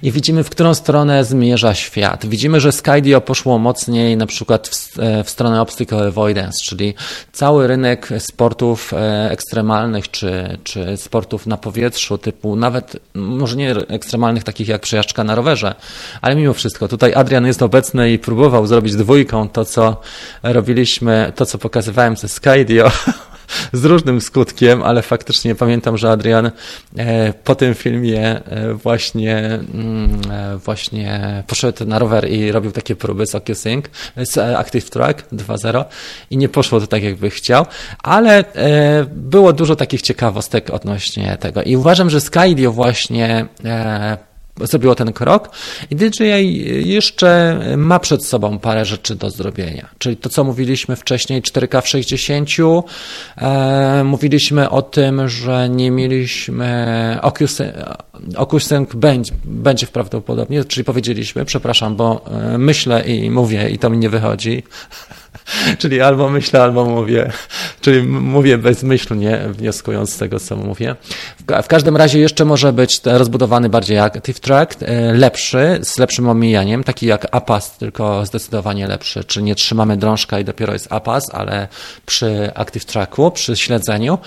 I 0.04 0.12
widzimy, 0.12 0.44
w 0.44 0.50
którą 0.50 0.74
stronę 0.74 1.26
zmierza 1.26 1.74
świat. 1.74 2.26
Widzimy, 2.26 2.60
że 2.60 2.72
Skydio 2.72 3.22
poszło 3.22 3.60
mocniej 3.60 4.18
na 4.18 4.26
przykład 4.26 4.68
w, 4.68 5.00
e, 5.00 5.24
w 5.24 5.30
stronę 5.30 5.62
obstacle 5.62 6.08
avoidance, 6.08 6.58
czyli 6.64 6.94
cały 7.32 7.68
rynek 7.68 8.10
sportów 8.20 8.94
e, 8.94 9.32
ekstremalnych 9.32 10.12
czy, 10.12 10.58
czy 10.64 10.98
sportów 10.98 11.48
na 11.48 11.58
powietrzu, 11.58 12.18
typu 12.18 12.56
nawet, 12.56 12.98
może 13.14 13.56
nie 13.56 13.72
ekstremalnych, 13.72 14.44
takich 14.44 14.68
jak 14.68 14.82
przejażdżka 14.82 15.24
na 15.24 15.36
rowerze, 15.36 15.76
ale 16.22 16.36
mimo 16.36 16.54
wszystko, 16.54 16.88
tutaj 16.88 17.14
Adrian 17.14 17.46
jest 17.46 17.62
obecny 17.62 18.12
i 18.12 18.20
próbował 18.20 18.68
zrobić 18.68 18.96
dwójką 18.96 19.50
to, 19.50 19.66
co 19.66 20.02
robiliśmy, 20.44 21.34
to, 21.36 21.46
co 21.46 21.58
pokazywałem 21.58 22.18
ze 22.18 22.28
Skydio 22.28 22.92
z 23.74 23.86
różnym 23.86 24.22
skutkiem, 24.22 24.84
ale 24.84 25.02
faktycznie 25.02 25.56
pamiętam, 25.56 25.98
że 25.98 26.12
Adrian 26.12 26.52
e, 26.98 27.34
po 27.34 27.56
tym 27.56 27.74
filmie 27.74 28.22
e, 28.22 28.74
właśnie, 28.74 29.38
mm, 29.46 30.22
e, 30.32 30.58
właśnie 30.58 31.44
poszedł 31.48 31.86
na 31.86 32.00
rower 32.00 32.30
i 32.30 32.52
robił 32.52 32.72
takie 32.72 32.96
próby 32.96 33.26
z 33.26 33.36
OcuSync, 33.36 33.86
z 34.18 34.38
Active 34.38 34.90
Track 34.90 35.34
2.0 35.34 35.86
i 36.30 36.38
nie 36.38 36.50
poszło 36.50 36.80
to 36.80 36.88
tak, 36.88 37.04
jakby 37.04 37.30
chciał, 37.30 37.66
ale 38.04 38.44
było 39.08 39.54
dużo 39.54 39.76
takich 39.76 40.02
ciekawostek 40.02 40.70
odnośnie 40.70 41.38
tego. 41.40 41.64
I 41.64 41.76
uważam, 41.76 42.10
że 42.10 42.22
Skydio 42.22 42.72
właśnie 42.72 43.46
zrobiło 44.62 44.96
ten 44.96 45.14
krok 45.14 45.50
i 45.92 45.96
DJI 45.96 46.90
jeszcze 46.90 47.60
ma 47.78 48.00
przed 48.00 48.26
sobą 48.26 48.60
parę 48.60 48.86
rzeczy 48.86 49.16
do 49.16 49.30
zrobienia. 49.30 49.90
Czyli 49.98 50.18
to, 50.18 50.30
co 50.30 50.44
mówiliśmy 50.44 50.96
wcześniej, 50.96 51.42
4K 51.42 51.82
w 51.82 51.88
60, 51.88 52.50
e, 53.38 54.04
mówiliśmy 54.04 54.70
o 54.70 54.82
tym, 54.82 55.28
że 55.30 55.70
nie 55.70 55.92
mieliśmy 55.92 57.20
OcuSync 58.36 58.90
będzie, 58.96 59.34
będzie 59.46 59.88
prawdopodobnie, 59.88 60.66
czyli 60.66 60.84
powiedzieliśmy, 60.84 61.46
przepraszam, 61.46 61.96
bo 61.96 62.26
e, 62.32 62.58
myślę 62.58 63.04
i 63.06 63.30
mówię 63.30 63.70
i 63.70 63.80
to 63.80 63.90
mi 63.90 63.98
nie 63.98 64.10
wychodzi, 64.10 64.64
czyli 65.80 66.02
albo 66.02 66.30
myślę, 66.30 66.62
albo 66.62 66.86
mówię, 66.86 67.32
czyli 67.82 68.04
mówię 68.08 68.58
bezmyślnie, 68.58 69.40
wnioskując 69.50 70.14
z 70.14 70.18
tego, 70.18 70.40
co 70.40 70.56
mówię. 70.56 70.96
W, 71.64 71.68
każdym 71.68 71.98
razie 71.98 72.20
jeszcze 72.20 72.46
może 72.46 72.74
być 72.74 73.02
rozbudowany 73.06 73.70
bardziej 73.70 74.00
Active 74.00 74.40
Track, 74.40 74.76
e, 74.82 75.14
lepszy, 75.14 75.80
z 75.82 75.98
lepszym 76.00 76.30
omijaniem, 76.30 76.84
taki 76.84 77.06
jak 77.06 77.28
APAS, 77.32 77.78
tylko 77.78 78.26
zdecydowanie 78.26 78.88
lepszy, 78.88 79.24
czyli 79.24 79.46
nie 79.46 79.56
trzymamy 79.56 79.98
drążka 79.98 80.40
i 80.40 80.46
dopiero 80.46 80.74
jest 80.74 80.94
APAS, 80.94 81.24
ale 81.34 81.68
przy 82.06 82.52
Active 82.56 82.86
Tracku, 82.86 83.32
przy 83.32 83.56
śledzeniu. 83.56 84.18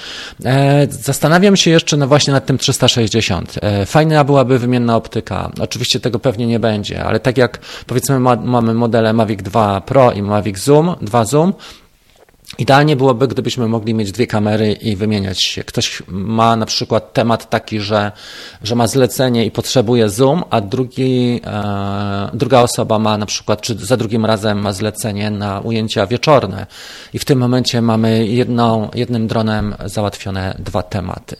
E, 0.45 0.87
zastanawiam 0.91 1.57
się 1.57 1.71
jeszcze 1.71 1.97
no 1.97 2.07
właśnie 2.07 2.33
nad 2.33 2.47
tym 2.47 2.59
360. 2.59 3.55
E, 3.63 3.87
fajna 3.87 4.25
byłaby 4.25 4.59
wymienna 4.59 4.97
optyka. 4.97 5.51
Oczywiście 5.61 6.01
tego 6.01 6.19
pewnie 6.19 6.47
nie 6.47 6.61
będzie, 6.61 7.05
ale 7.05 7.21
tak 7.21 7.39
jak 7.39 7.59
powiedzmy 7.87 8.21
mamy 8.21 8.75
modele 8.75 9.13
Mavic 9.13 9.43
2 9.43 9.81
Pro 9.81 10.13
i 10.13 10.23
Mavic 10.23 10.59
Zoom, 10.59 10.97
2 11.07 11.25
Zoom, 11.25 11.55
Idealnie 12.59 12.97
byłoby, 12.97 13.29
gdybyśmy 13.29 13.69
mogli 13.69 13.95
mieć 13.95 14.13
dwie 14.13 14.27
kamery 14.27 14.73
i 14.73 14.97
wymieniać 14.97 15.45
się. 15.45 15.65
Ktoś 15.65 16.03
ma 16.09 16.57
na 16.57 16.67
przykład 16.67 17.13
temat 17.13 17.51
taki, 17.51 17.81
że, 17.81 18.13
że 18.63 18.75
ma 18.75 18.87
zlecenie 18.87 19.47
i 19.47 19.51
potrzebuje 19.51 20.09
zoom, 20.09 20.45
a 20.51 20.61
drugi, 20.61 21.41
e, 21.47 22.31
druga 22.35 22.61
osoba 22.61 22.99
ma 22.99 23.19
na 23.19 23.27
przykład, 23.27 23.61
czy 23.61 23.75
za 23.75 23.97
drugim 23.97 24.27
razem 24.27 24.59
ma 24.59 24.73
zlecenie 24.73 25.31
na 25.31 25.61
ujęcia 25.61 26.07
wieczorne. 26.07 26.67
I 27.13 27.19
w 27.19 27.25
tym 27.25 27.39
momencie 27.39 27.83
mamy 27.83 28.27
jedną, 28.27 28.91
jednym 28.95 29.27
dronem 29.27 29.75
załatwione 29.85 30.55
dwa 30.59 30.83
tematy. 30.83 31.37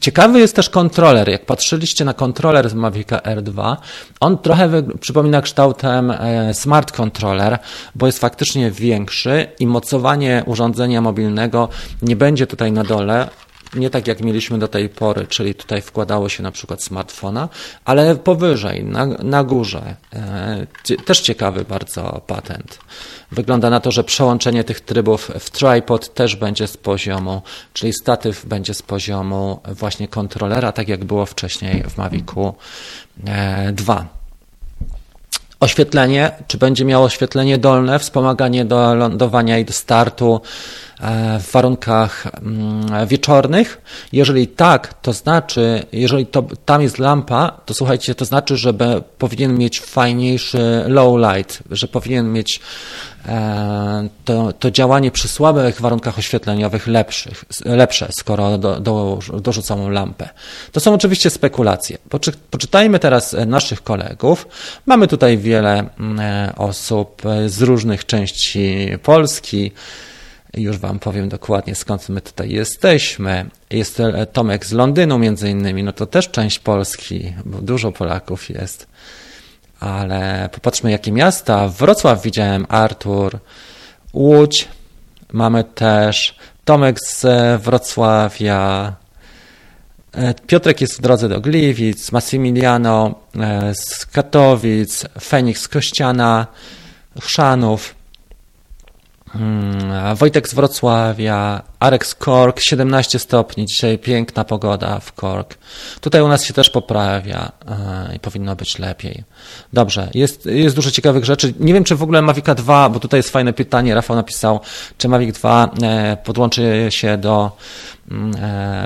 Ciekawy 0.00 0.40
jest 0.40 0.56
też 0.56 0.70
kontroler. 0.70 1.28
Jak 1.28 1.46
patrzyliście 1.46 2.04
na 2.04 2.14
kontroler 2.14 2.70
z 2.70 2.74
Mavica 2.74 3.18
R2, 3.18 3.76
on 4.20 4.38
trochę 4.38 4.82
przypomina 5.00 5.42
kształtem 5.42 6.10
e, 6.10 6.54
smart 6.54 6.92
controller, 6.92 7.58
bo 7.94 8.06
jest 8.06 8.18
faktycznie 8.18 8.70
większy 8.70 9.46
i 9.58 9.66
mocowanie 9.66 10.23
urządzenia 10.46 11.00
mobilnego 11.00 11.68
nie 12.02 12.16
będzie 12.16 12.46
tutaj 12.46 12.72
na 12.72 12.84
dole, 12.84 13.28
nie 13.76 13.90
tak 13.90 14.06
jak 14.06 14.20
mieliśmy 14.20 14.58
do 14.58 14.68
tej 14.68 14.88
pory, 14.88 15.26
czyli 15.26 15.54
tutaj 15.54 15.82
wkładało 15.82 16.28
się 16.28 16.42
na 16.42 16.50
przykład 16.50 16.82
smartfona, 16.82 17.48
ale 17.84 18.16
powyżej, 18.16 18.84
na, 18.84 19.06
na 19.06 19.44
górze. 19.44 19.96
E, 20.12 20.66
też 21.04 21.20
ciekawy 21.20 21.64
bardzo 21.64 22.22
patent. 22.26 22.78
Wygląda 23.32 23.70
na 23.70 23.80
to, 23.80 23.90
że 23.92 24.04
przełączenie 24.04 24.64
tych 24.64 24.80
trybów 24.80 25.30
w 25.40 25.50
tripod 25.50 26.14
też 26.14 26.36
będzie 26.36 26.66
z 26.66 26.76
poziomu, 26.76 27.42
czyli 27.72 27.92
statyw 27.92 28.46
będzie 28.46 28.74
z 28.74 28.82
poziomu 28.82 29.60
właśnie 29.66 30.08
kontrolera, 30.08 30.72
tak 30.72 30.88
jak 30.88 31.04
było 31.04 31.26
wcześniej 31.26 31.84
w 31.88 31.98
Mavicu 31.98 32.54
2. 33.72 34.23
Oświetlenie, 35.64 36.30
czy 36.46 36.58
będzie 36.58 36.84
miało 36.84 37.04
oświetlenie 37.04 37.58
dolne, 37.58 37.98
wspomaganie 37.98 38.64
do 38.64 38.94
lądowania 38.94 39.58
i 39.58 39.64
do 39.64 39.72
startu 39.72 40.40
e, 41.00 41.38
w 41.40 41.52
warunkach 41.52 42.26
mm, 42.26 43.06
wieczornych? 43.06 43.80
Jeżeli 44.12 44.48
tak, 44.48 44.94
to 45.02 45.12
znaczy, 45.12 45.82
jeżeli 45.92 46.26
to, 46.26 46.44
tam 46.64 46.82
jest 46.82 46.98
lampa, 46.98 47.60
to 47.66 47.74
słuchajcie, 47.74 48.14
to 48.14 48.24
znaczy, 48.24 48.56
że 48.56 48.74
powinien 49.18 49.58
mieć 49.58 49.80
fajniejszy 49.80 50.84
low 50.86 51.18
light, 51.18 51.62
że 51.70 51.88
powinien 51.88 52.32
mieć 52.32 52.60
to, 54.24 54.52
to 54.52 54.70
działanie 54.70 55.10
przy 55.10 55.28
słabych 55.28 55.80
warunkach 55.80 56.18
oświetleniowych 56.18 56.86
lepszych, 56.86 57.44
lepsze, 57.64 58.08
skoro 58.18 58.58
do, 58.58 58.80
do, 58.80 59.18
dorzucamy 59.40 59.90
lampę. 59.90 60.28
To 60.72 60.80
są 60.80 60.94
oczywiście 60.94 61.30
spekulacje. 61.30 61.98
Poczy, 62.08 62.32
poczytajmy 62.50 62.98
teraz 62.98 63.36
naszych 63.46 63.82
kolegów. 63.82 64.48
Mamy 64.86 65.08
tutaj 65.08 65.38
wiele 65.38 65.84
e, 66.18 66.52
osób 66.56 67.22
z 67.46 67.62
różnych 67.62 68.06
części 68.06 68.88
Polski. 69.02 69.72
Już 70.56 70.78
Wam 70.78 70.98
powiem 70.98 71.28
dokładnie 71.28 71.74
skąd 71.74 72.08
my 72.08 72.20
tutaj 72.20 72.50
jesteśmy. 72.50 73.46
Jest 73.70 74.02
Tomek 74.32 74.66
z 74.66 74.72
Londynu 74.72 75.18
między 75.18 75.50
innymi, 75.50 75.82
no 75.82 75.92
to 75.92 76.06
też 76.06 76.30
część 76.30 76.58
Polski, 76.58 77.34
bo 77.44 77.58
dużo 77.58 77.92
Polaków 77.92 78.50
jest 78.50 78.86
ale 79.84 80.48
popatrzmy 80.52 80.90
jakie 80.90 81.12
miasta. 81.12 81.68
Wrocław 81.68 82.22
widziałem, 82.22 82.66
Artur, 82.68 83.38
Łódź, 84.12 84.68
mamy 85.32 85.64
też 85.64 86.36
Tomek 86.64 87.00
z 87.00 87.26
Wrocławia, 87.62 88.92
e, 90.12 90.34
Piotrek 90.34 90.80
jest 90.80 90.98
w 90.98 91.00
drodze 91.00 91.28
do 91.28 91.40
Gliwic, 91.40 92.12
Massimiliano 92.12 93.14
e, 93.40 93.74
z 93.74 94.06
Katowic, 94.06 95.04
Feniks 95.20 95.62
z 95.62 95.68
Kościana, 95.68 96.46
Chrzanów, 97.20 97.94
Wojtek 100.14 100.48
z 100.48 100.54
Wrocławia, 100.54 101.62
Arek 101.80 102.06
z 102.06 102.14
Kork, 102.14 102.60
17 102.60 103.18
stopni, 103.18 103.66
dzisiaj 103.66 103.98
piękna 103.98 104.44
pogoda 104.44 105.00
w 105.00 105.12
Kork. 105.12 105.58
Tutaj 106.00 106.22
u 106.22 106.28
nas 106.28 106.44
się 106.44 106.54
też 106.54 106.70
poprawia 106.70 107.52
e, 107.68 108.16
i 108.16 108.20
powinno 108.20 108.56
być 108.56 108.78
lepiej. 108.78 109.24
Dobrze, 109.72 110.10
jest, 110.14 110.46
jest 110.46 110.76
dużo 110.76 110.90
ciekawych 110.90 111.24
rzeczy. 111.24 111.54
Nie 111.60 111.74
wiem, 111.74 111.84
czy 111.84 111.96
w 111.96 112.02
ogóle 112.02 112.22
Mavic 112.22 112.44
2, 112.56 112.88
bo 112.88 113.00
tutaj 113.00 113.18
jest 113.18 113.30
fajne 113.30 113.52
pytanie, 113.52 113.94
Rafał 113.94 114.16
napisał, 114.16 114.60
czy 114.98 115.08
Mavic 115.08 115.38
2 115.38 115.70
e, 115.82 116.16
podłączy 116.24 116.86
się 116.90 117.18
do 117.18 117.52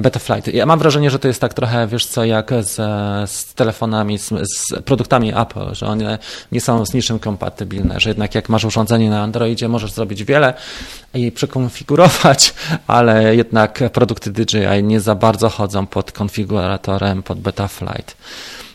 Betaflight. 0.02 0.54
Ja 0.54 0.66
mam 0.66 0.78
wrażenie, 0.78 1.10
że 1.10 1.18
to 1.18 1.28
jest 1.28 1.40
tak 1.40 1.54
trochę, 1.54 1.86
wiesz 1.86 2.06
co, 2.06 2.24
jak 2.24 2.50
z, 2.60 2.74
z 3.30 3.54
telefonami, 3.54 4.18
z, 4.18 4.28
z, 4.28 4.82
produktami 4.84 5.32
Apple, 5.36 5.74
że 5.74 5.86
one 5.86 6.18
nie 6.52 6.60
są 6.60 6.86
z 6.86 6.94
niczym 6.94 7.18
kompatybilne, 7.18 8.00
że 8.00 8.10
jednak 8.10 8.34
jak 8.34 8.48
masz 8.48 8.64
urządzenie 8.64 9.10
na 9.10 9.22
Androidzie, 9.22 9.68
możesz 9.68 9.92
zrobić 9.92 10.24
wiele 10.24 10.54
i 11.14 11.32
przekonfigurować, 11.32 12.54
ale 12.86 13.36
jednak 13.36 13.80
produkty 13.92 14.32
DJI 14.32 14.82
nie 14.82 15.00
za 15.00 15.14
bardzo 15.14 15.48
chodzą 15.48 15.86
pod 15.86 16.12
konfiguratorem, 16.12 17.22
pod 17.22 17.40
Betaflight. 17.40 18.16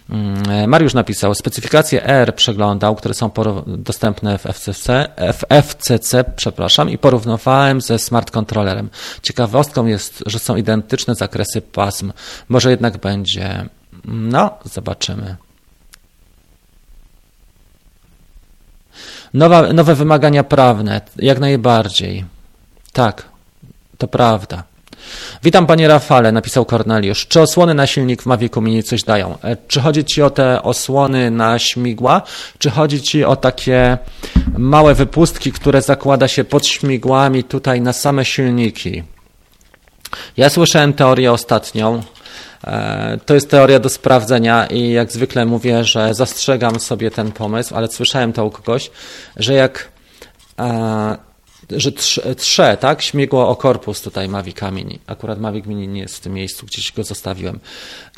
Mm, 0.09 0.69
Mariusz 0.69 0.93
napisał, 0.93 1.35
specyfikacje 1.35 2.05
R 2.05 2.35
przeglądał, 2.35 2.95
które 2.95 3.13
są 3.13 3.31
dostępne 3.67 4.37
w 4.37 4.41
FCC, 4.41 5.09
w 5.33 5.63
FCC 5.63 6.23
przepraszam, 6.35 6.89
i 6.89 6.97
porównywałem 6.97 7.81
ze 7.81 7.99
smart 7.99 8.31
controllerem. 8.31 8.89
Ciekawostką 9.21 9.85
jest, 9.85 10.23
że 10.25 10.39
są 10.39 10.55
identyczne 10.55 11.15
zakresy 11.15 11.61
pasm. 11.61 12.11
Może 12.49 12.69
jednak 12.69 12.97
będzie. 12.97 13.65
No, 14.05 14.57
zobaczymy. 14.63 15.35
Nowa, 19.33 19.73
nowe 19.73 19.95
wymagania 19.95 20.43
prawne, 20.43 21.01
jak 21.15 21.39
najbardziej. 21.39 22.25
Tak, 22.93 23.29
to 23.97 24.07
prawda. 24.07 24.63
Witam 25.43 25.67
panie 25.67 25.87
Rafale, 25.87 26.31
napisał 26.31 26.65
Korneliusz. 26.65 27.27
Czy 27.27 27.41
osłony 27.41 27.73
na 27.73 27.87
silnik 27.87 28.21
w 28.21 28.25
Mavicu 28.25 28.61
Mini 28.61 28.83
coś 28.83 29.03
dają? 29.03 29.37
E, 29.43 29.57
czy 29.67 29.81
chodzi 29.81 30.05
ci 30.05 30.21
o 30.21 30.29
te 30.29 30.63
osłony 30.63 31.31
na 31.31 31.59
śmigła, 31.59 32.21
czy 32.57 32.69
chodzi 32.69 33.01
ci 33.01 33.23
o 33.23 33.35
takie 33.35 33.97
małe 34.57 34.95
wypustki, 34.95 35.51
które 35.51 35.81
zakłada 35.81 36.27
się 36.27 36.43
pod 36.43 36.67
śmigłami 36.67 37.43
tutaj 37.43 37.81
na 37.81 37.93
same 37.93 38.25
silniki? 38.25 39.03
Ja 40.37 40.49
słyszałem 40.49 40.93
teorię 40.93 41.31
ostatnią. 41.31 42.03
E, 42.63 43.17
to 43.25 43.33
jest 43.33 43.49
teoria 43.49 43.79
do 43.79 43.89
sprawdzenia 43.89 44.65
i 44.65 44.91
jak 44.91 45.11
zwykle 45.11 45.45
mówię, 45.45 45.83
że 45.83 46.13
zastrzegam 46.13 46.79
sobie 46.79 47.11
ten 47.11 47.31
pomysł, 47.31 47.75
ale 47.75 47.87
słyszałem 47.87 48.33
to 48.33 48.45
u 48.45 48.51
kogoś, 48.51 48.91
że 49.37 49.53
jak 49.53 49.91
e, 50.59 51.32
że 51.77 51.91
trze, 52.37 52.77
tak? 52.77 53.01
Śmigło 53.01 53.49
o 53.49 53.55
korpus 53.55 54.01
tutaj 54.01 54.29
Mavic 54.29 54.57
Mini. 54.71 54.99
Akurat 55.07 55.39
Mavic 55.39 55.65
Mini 55.65 55.87
nie 55.87 56.01
jest 56.01 56.17
w 56.17 56.19
tym 56.19 56.33
miejscu, 56.33 56.65
gdzieś 56.65 56.91
go 56.91 57.03
zostawiłem. 57.03 57.59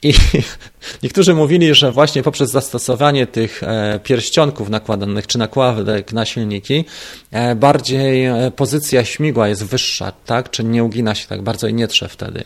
I 0.03 0.13
niektórzy 1.03 1.33
mówili, 1.33 1.75
że 1.75 1.91
właśnie 1.91 2.23
poprzez 2.23 2.51
zastosowanie 2.51 3.27
tych 3.27 3.63
e, 3.63 3.99
pierścionków 4.03 4.69
nakładanych 4.69 5.27
czy 5.27 5.37
nakładek 5.37 6.13
na 6.13 6.25
silniki, 6.25 6.85
e, 7.31 7.55
bardziej 7.55 8.25
e, 8.25 8.51
pozycja 8.55 9.05
śmigła 9.05 9.47
jest 9.47 9.63
wyższa, 9.63 10.11
tak? 10.25 10.49
Czy 10.49 10.63
nie 10.63 10.83
ugina 10.83 11.15
się 11.15 11.27
tak 11.27 11.41
bardzo 11.41 11.67
i 11.67 11.73
nie 11.73 11.87
trze 11.87 12.09
wtedy. 12.09 12.43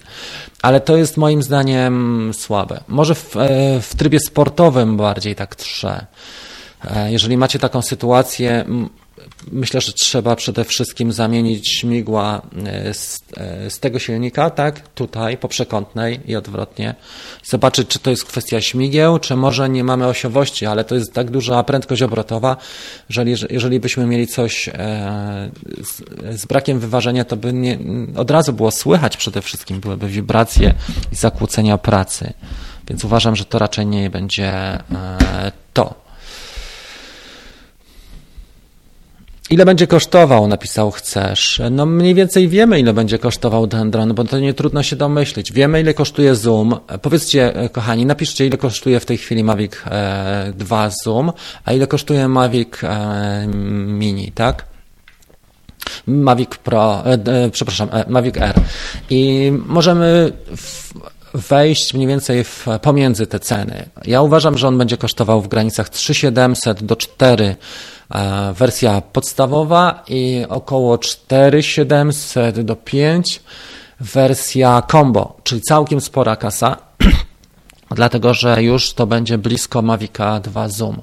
Ale 0.61 0.79
to 0.79 0.97
jest 0.97 1.17
moim 1.17 1.43
zdaniem 1.43 2.31
słabe. 2.33 2.83
Może 2.87 3.15
w, 3.15 3.35
w 3.81 3.95
trybie 3.97 4.19
sportowym 4.19 4.97
bardziej 4.97 5.35
tak 5.35 5.55
trze. 5.55 6.05
Jeżeli 7.09 7.37
macie 7.37 7.59
taką 7.59 7.81
sytuację, 7.81 8.65
Myślę, 9.51 9.81
że 9.81 9.93
trzeba 9.93 10.35
przede 10.35 10.63
wszystkim 10.65 11.11
zamienić 11.11 11.69
śmigła 11.79 12.41
e, 12.65 12.93
z, 12.93 13.19
e, 13.37 13.69
z, 13.69 13.79
tego 13.79 13.99
silnika, 13.99 14.49
tak, 14.49 14.89
tutaj 14.89 15.37
po 15.37 15.47
przekątnej 15.47 16.19
i 16.25 16.35
odwrotnie. 16.35 16.95
Zobaczyć, 17.43 17.87
czy 17.87 17.99
to 17.99 18.09
jest 18.09 18.25
kwestia 18.25 18.61
śmigieł, 18.61 19.19
czy 19.19 19.35
może 19.35 19.69
nie 19.69 19.83
mamy 19.83 20.07
osiowości, 20.07 20.65
ale 20.65 20.83
to 20.83 20.95
jest 20.95 21.13
tak 21.13 21.31
duża 21.31 21.63
prędkość 21.63 22.01
obrotowa, 22.01 22.57
że 23.09 23.25
jeżeli, 23.49 23.79
byśmy 23.79 24.05
mieli 24.05 24.27
coś 24.27 24.69
e, 24.69 24.73
z, 25.83 26.01
z, 26.41 26.45
brakiem 26.45 26.79
wyważenia, 26.79 27.25
to 27.25 27.35
by 27.35 27.53
nie, 27.53 27.79
od 28.15 28.31
razu 28.31 28.53
było 28.53 28.71
słychać 28.71 29.17
przede 29.17 29.41
wszystkim, 29.41 29.79
byłyby 29.79 30.07
wibracje 30.07 30.73
i 31.11 31.15
zakłócenia 31.15 31.77
pracy. 31.77 32.33
Więc 32.87 33.05
uważam, 33.05 33.35
że 33.35 33.45
to 33.45 33.59
raczej 33.59 33.85
nie 33.85 34.09
będzie 34.09 34.79
to. 35.73 36.08
Ile 39.49 39.65
będzie 39.65 39.87
kosztował, 39.87 40.47
napisał 40.47 40.91
chcesz. 40.91 41.61
No 41.71 41.85
mniej 41.85 42.15
więcej 42.15 42.47
wiemy, 42.47 42.79
ile 42.79 42.93
będzie 42.93 43.19
kosztował 43.19 43.67
ten 43.67 43.91
dron, 43.91 44.13
bo 44.13 44.23
to 44.23 44.39
nie 44.39 44.53
trudno 44.53 44.83
się 44.83 44.95
domyślić. 44.95 45.51
Wiemy, 45.51 45.81
ile 45.81 45.93
kosztuje 45.93 46.35
Zoom. 46.35 46.79
Powiedzcie, 47.01 47.55
e, 47.55 47.69
kochani, 47.69 48.05
napiszcie, 48.05 48.47
ile 48.47 48.57
kosztuje 48.57 48.99
w 48.99 49.05
tej 49.05 49.17
chwili 49.17 49.43
Mavic 49.43 49.71
2 50.53 50.85
e, 50.85 50.91
Zoom, 51.03 51.31
a 51.65 51.73
ile 51.73 51.87
kosztuje 51.87 52.27
Mavic 52.27 52.83
e, 52.83 53.47
Mini, 53.87 54.31
tak? 54.31 54.65
Mavic 56.07 56.49
Pro, 56.49 57.03
przepraszam, 57.51 57.89
Mavic 58.07 58.37
Air. 58.37 58.55
I 59.09 59.51
możemy 59.65 60.31
wejść 61.33 61.93
mniej 61.93 62.07
więcej 62.07 62.43
w, 62.43 62.67
pomiędzy 62.81 63.27
te 63.27 63.39
ceny. 63.39 63.89
Ja 64.05 64.21
uważam, 64.21 64.57
że 64.57 64.67
on 64.67 64.77
będzie 64.77 64.97
kosztował 64.97 65.41
w 65.41 65.47
granicach 65.47 65.89
3700 65.89 66.83
do 66.83 66.95
4 66.95 67.45
E, 67.45 67.55
wersja 68.53 69.01
podstawowa 69.01 70.03
i 70.07 70.45
około 70.49 70.97
4700 70.97 72.61
do 72.61 72.75
5 72.75 73.41
wersja 73.99 74.83
combo, 74.91 75.37
czyli 75.43 75.61
całkiem 75.61 76.01
spora 76.01 76.35
kasa, 76.35 76.77
dlatego 77.95 78.33
że 78.33 78.63
już 78.63 78.93
to 78.93 79.07
będzie 79.07 79.37
blisko 79.37 79.81
Mavica 79.81 80.39
2 80.39 80.67
Zoom. 80.69 81.01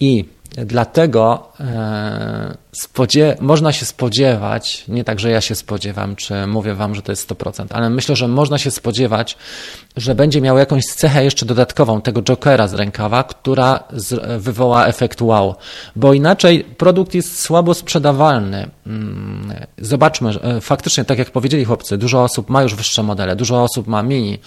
I 0.00 0.24
dlatego 0.56 1.52
e, 1.60 2.56
spodzie 2.76 3.36
można 3.40 3.72
się 3.72 3.86
spodziewać, 3.86 4.84
nie 4.88 5.04
tak, 5.04 5.20
że 5.20 5.30
ja 5.30 5.40
się 5.40 5.54
spodziewam, 5.54 6.16
czy 6.16 6.46
mówię 6.46 6.74
wam, 6.74 6.94
że 6.94 7.02
to 7.02 7.12
jest 7.12 7.30
100%, 7.30 7.66
ale 7.70 7.90
myślę, 7.90 8.16
że 8.16 8.28
można 8.28 8.58
się 8.58 8.70
spodziewać, 8.70 9.36
że 9.96 10.14
będzie 10.14 10.40
miał 10.40 10.58
jakąś 10.58 10.84
cechę 10.84 11.24
jeszcze 11.24 11.46
dodatkową 11.46 12.00
tego 12.00 12.22
Jokera 12.22 12.68
z 12.68 12.74
rękawa, 12.74 13.24
która 13.24 13.84
z, 13.92 14.42
wywoła 14.42 14.86
efekt 14.86 15.22
wow, 15.22 15.54
bo 15.96 16.14
inaczej 16.14 16.64
produkt 16.64 17.14
jest 17.14 17.40
słabo 17.40 17.74
sprzedawalny. 17.74 18.70
Mm, 18.86 19.54
zobaczmy, 19.78 20.30
e, 20.42 20.60
faktycznie, 20.60 21.04
tak 21.04 21.18
jak 21.18 21.30
powiedzieli 21.30 21.64
chłopcy, 21.64 21.98
dużo 21.98 22.24
osób 22.24 22.50
ma 22.50 22.62
już 22.62 22.74
wyższe 22.74 23.02
modele, 23.02 23.36
dużo 23.36 23.62
osób 23.62 23.86
ma 23.86 24.02
mini. 24.02 24.38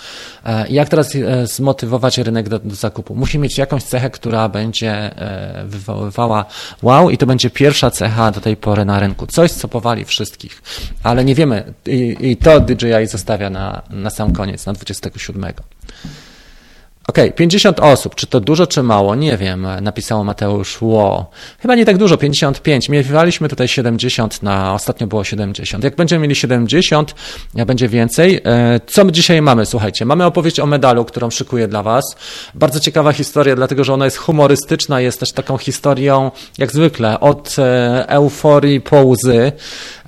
E, 0.45 0.67
jak 0.69 0.89
teraz 0.89 1.15
e, 1.15 1.47
zmotywować 1.47 2.17
rynek 2.17 2.49
do, 2.49 2.59
do 2.59 2.75
zakupu? 2.75 3.15
Musi 3.15 3.39
mieć 3.39 3.57
jakąś 3.57 3.83
cechę, 3.83 4.09
która 4.09 4.49
będzie 4.49 5.11
wywoływała 5.65 6.45
wow 6.81 7.09
i 7.09 7.17
to 7.17 7.25
będzie 7.25 7.49
pierwsza 7.49 7.91
cecha 7.91 8.18
do 8.31 8.41
tej 8.41 8.57
pory 8.57 8.85
na 8.85 8.99
rynku. 8.99 9.27
Coś, 9.27 9.51
co 9.51 9.67
powali 9.67 10.05
wszystkich, 10.05 10.61
ale 11.03 11.25
nie 11.25 11.35
wiemy 11.35 11.73
i, 11.85 12.17
i 12.19 12.37
to 12.37 12.59
DJI 12.59 13.07
zostawia 13.07 13.49
na, 13.49 13.81
na 13.89 14.09
sam 14.09 14.33
koniec, 14.33 14.65
na 14.65 14.73
27. 14.73 15.53
Okej, 17.09 17.25
okay, 17.25 17.37
50 17.37 17.79
osób. 17.79 18.15
Czy 18.15 18.27
to 18.27 18.39
dużo, 18.39 18.67
czy 18.67 18.83
mało? 18.83 19.15
Nie 19.15 19.37
wiem, 19.37 19.67
napisało 19.81 20.23
Mateusz 20.23 20.81
Ło. 20.81 21.31
Chyba 21.59 21.75
nie 21.75 21.85
tak 21.85 21.97
dużo, 21.97 22.17
55. 22.17 22.89
Miewaliśmy 22.89 23.49
tutaj 23.49 23.67
70, 23.67 24.43
na 24.43 24.73
ostatnio 24.73 25.07
było 25.07 25.23
70. 25.23 25.83
Jak 25.83 25.95
będziemy 25.95 26.21
mieli 26.21 26.35
70, 26.35 27.15
będzie 27.65 27.89
więcej. 27.89 28.41
E, 28.45 28.79
co 28.87 29.05
my 29.05 29.11
dzisiaj 29.11 29.41
mamy? 29.41 29.65
Słuchajcie, 29.65 30.05
mamy 30.05 30.25
opowieść 30.25 30.59
o 30.59 30.65
medalu, 30.65 31.05
którą 31.05 31.29
szykuję 31.29 31.67
dla 31.67 31.83
Was. 31.83 32.05
Bardzo 32.55 32.79
ciekawa 32.79 33.13
historia, 33.13 33.55
dlatego 33.55 33.83
że 33.83 33.93
ona 33.93 34.05
jest 34.05 34.17
humorystyczna, 34.17 35.01
jest 35.01 35.19
też 35.19 35.31
taką 35.31 35.57
historią, 35.57 36.31
jak 36.57 36.71
zwykle, 36.71 37.19
od 37.19 37.55
e, 37.59 38.05
euforii 38.09 38.81
po 38.81 39.05
łzy. 39.05 39.51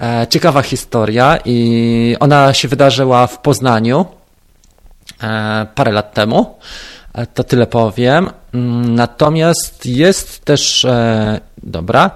E, 0.02 0.28
ciekawa 0.30 0.62
historia 0.62 1.40
i 1.46 2.16
ona 2.20 2.54
się 2.54 2.68
wydarzyła 2.68 3.28
w 3.28 3.42
Poznaniu 3.42 4.06
parę 5.76 5.92
lat 5.92 6.14
temu. 6.14 6.56
E, 7.14 7.26
to 7.26 7.44
tyle 7.44 7.68
powiem. 7.68 8.30
Mm, 8.54 8.96
natomiast 8.96 9.86
jest 9.86 10.46
też, 10.46 10.86
e, 10.86 11.40
dobra, 11.64 12.12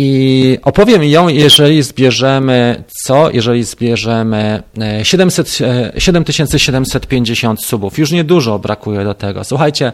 i 0.00 0.58
opowiem 0.62 1.04
ją, 1.04 1.28
jeżeli 1.28 1.82
zbierzemy 1.82 2.84
co? 3.04 3.30
Jeżeli 3.30 3.64
zbierzemy 3.64 4.62
700, 5.02 5.58
e, 5.60 6.00
7750 6.00 7.64
subów. 7.64 7.98
Już 7.98 8.10
niedużo 8.10 8.58
brakuje 8.58 9.04
do 9.04 9.14
tego. 9.14 9.44
Słuchajcie, 9.44 9.92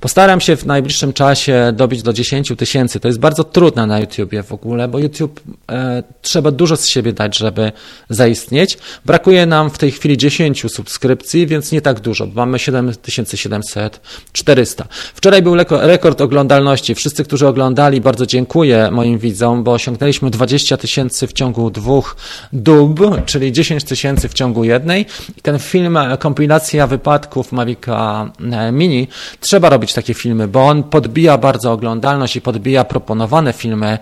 postaram 0.00 0.40
się 0.40 0.56
w 0.56 0.66
najbliższym 0.66 1.12
czasie 1.12 1.72
dobić 1.72 2.02
do 2.02 2.12
10 2.12 2.56
tysięcy. 2.56 3.00
To 3.00 3.08
jest 3.08 3.20
bardzo 3.20 3.44
trudne 3.44 3.86
na 3.86 4.00
YouTubie 4.00 4.42
w 4.42 4.52
ogóle, 4.52 4.88
bo 4.88 4.98
YouTube 4.98 5.40
e, 5.70 6.02
trzeba 6.22 6.50
dużo 6.50 6.76
z 6.76 6.86
siebie 6.86 7.12
dać, 7.12 7.38
żeby 7.38 7.72
zaistnieć. 8.08 8.78
Brakuje 9.04 9.46
nam 9.46 9.70
w 9.70 9.78
tej 9.78 9.90
chwili 9.90 10.16
10 10.16 10.64
subskrypcji, 10.68 11.46
więc 11.46 11.72
nie 11.72 11.80
tak 11.80 12.00
dużo. 12.00 12.26
Mamy 12.34 12.58
7700, 12.58 14.00
400. 14.32 14.86
Wczoraj 15.14 15.42
był 15.42 15.56
rekord 15.70 16.20
oglądalności. 16.20 16.94
Wszyscy, 16.94 17.24
którzy 17.24 17.46
oglądali, 17.46 18.00
bardzo 18.00 18.26
dziękuję 18.26 18.90
moim 18.90 19.18
widzom 19.18 19.45
bo 19.54 19.72
osiągnęliśmy 19.72 20.30
20 20.30 20.76
tysięcy 20.76 21.26
w 21.26 21.32
ciągu 21.32 21.70
dwóch 21.70 22.16
dób, 22.52 23.00
czyli 23.26 23.52
10 23.52 23.84
tysięcy 23.84 24.28
w 24.28 24.34
ciągu 24.34 24.64
jednej. 24.64 25.06
I 25.36 25.42
ten 25.42 25.58
film, 25.58 25.96
e, 25.96 26.18
kompilacja 26.18 26.86
wypadków 26.86 27.52
Mavica 27.52 28.30
e, 28.52 28.72
Mini, 28.72 29.08
trzeba 29.40 29.68
robić 29.68 29.92
takie 29.94 30.14
filmy, 30.14 30.48
bo 30.48 30.66
on 30.66 30.82
podbija 30.82 31.38
bardzo 31.38 31.72
oglądalność 31.72 32.36
i 32.36 32.40
podbija 32.40 32.84
proponowane 32.84 33.52
filmy 33.52 33.98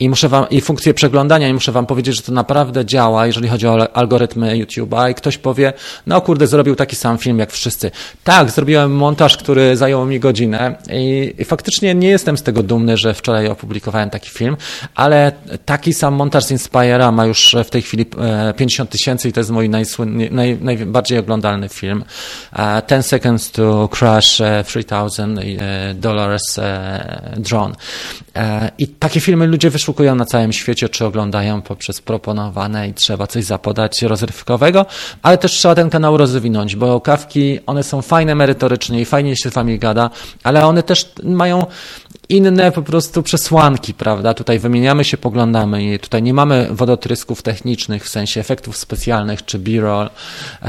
i 0.00 0.08
muszę 0.08 0.28
wam, 0.28 0.48
i 0.50 0.60
funkcję 0.60 0.94
przeglądania 0.94 1.48
i 1.48 1.52
muszę 1.52 1.72
wam 1.72 1.86
powiedzieć, 1.86 2.16
że 2.16 2.22
to 2.22 2.32
naprawdę 2.32 2.84
działa, 2.84 3.26
jeżeli 3.26 3.48
chodzi 3.48 3.66
o 3.66 3.96
algorytmy 3.96 4.52
YouTube'a 4.52 5.10
i 5.10 5.14
ktoś 5.14 5.38
powie, 5.38 5.72
no 6.06 6.20
kurde, 6.20 6.46
zrobił 6.46 6.76
taki 6.76 6.96
sam 6.96 7.18
film 7.18 7.38
jak 7.38 7.52
wszyscy. 7.52 7.90
Tak, 8.24 8.50
zrobiłem 8.50 8.96
montaż, 8.96 9.36
który 9.36 9.76
zajął 9.76 10.06
mi 10.06 10.20
godzinę 10.20 10.76
i, 10.92 11.34
i 11.38 11.44
faktycznie 11.44 11.94
nie 11.94 12.08
jestem 12.08 12.38
z 12.38 12.42
tego 12.42 12.62
dumny, 12.62 12.96
że 12.96 13.14
wczoraj 13.14 13.48
opublikowałem 13.48 14.10
taki 14.10 14.30
film, 14.30 14.56
ale 14.94 15.32
taki 15.64 15.94
sam 15.94 16.14
montaż 16.14 16.44
z 16.44 16.50
Inspire'a 16.50 17.12
ma 17.12 17.26
już 17.26 17.56
w 17.64 17.70
tej 17.70 17.82
chwili 17.82 18.06
50 18.56 18.88
e, 18.88 18.92
tysięcy 18.92 19.28
i 19.28 19.32
to 19.32 19.40
jest 19.40 19.50
mój 19.50 19.68
naj, 19.68 20.58
najbardziej 20.60 21.18
oglądalny 21.18 21.68
film. 21.68 22.04
10 22.88 22.92
e, 22.92 23.02
Seconds 23.02 23.50
to 23.50 23.88
Crash 23.88 24.40
3000 24.66 25.22
e, 25.22 25.94
Dollars 25.94 26.60
Drone. 27.36 27.74
I 28.78 28.88
takie 28.88 29.20
filmy 29.20 29.46
ludzie 29.46 29.70
wyszukują 29.70 30.14
na 30.14 30.24
całym 30.24 30.52
świecie, 30.52 30.88
czy 30.88 31.06
oglądają 31.06 31.62
poprzez 31.62 32.00
proponowane 32.00 32.88
i 32.88 32.94
trzeba 32.94 33.26
coś 33.26 33.44
zapodać 33.44 34.02
rozrywkowego, 34.02 34.86
ale 35.22 35.38
też 35.38 35.52
trzeba 35.52 35.74
ten 35.74 35.90
kanał 35.90 36.16
rozwinąć, 36.16 36.76
bo 36.76 37.00
kawki, 37.00 37.58
one 37.66 37.82
są 37.82 38.02
fajne 38.02 38.34
merytorycznie 38.34 39.00
i 39.00 39.04
fajnie 39.04 39.36
się 39.36 39.50
z 39.50 39.54
wami 39.54 39.78
gada, 39.78 40.10
ale 40.44 40.66
one 40.66 40.82
też 40.82 41.12
mają 41.22 41.66
inne 42.28 42.72
po 42.72 42.82
prostu 42.82 43.22
przesłanki, 43.22 43.94
prawda? 43.94 44.34
Tutaj 44.34 44.58
wymieniamy 44.58 45.04
się, 45.04 45.16
poglądamy 45.16 45.94
i 45.94 45.98
tutaj 45.98 46.22
nie 46.22 46.34
mamy 46.34 46.68
wodotrysków 46.70 47.42
technicznych 47.42 48.04
w 48.04 48.08
sensie 48.08 48.40
efektów 48.40 48.76
specjalnych 48.76 49.44
czy 49.44 49.58
b-roll 49.58 50.10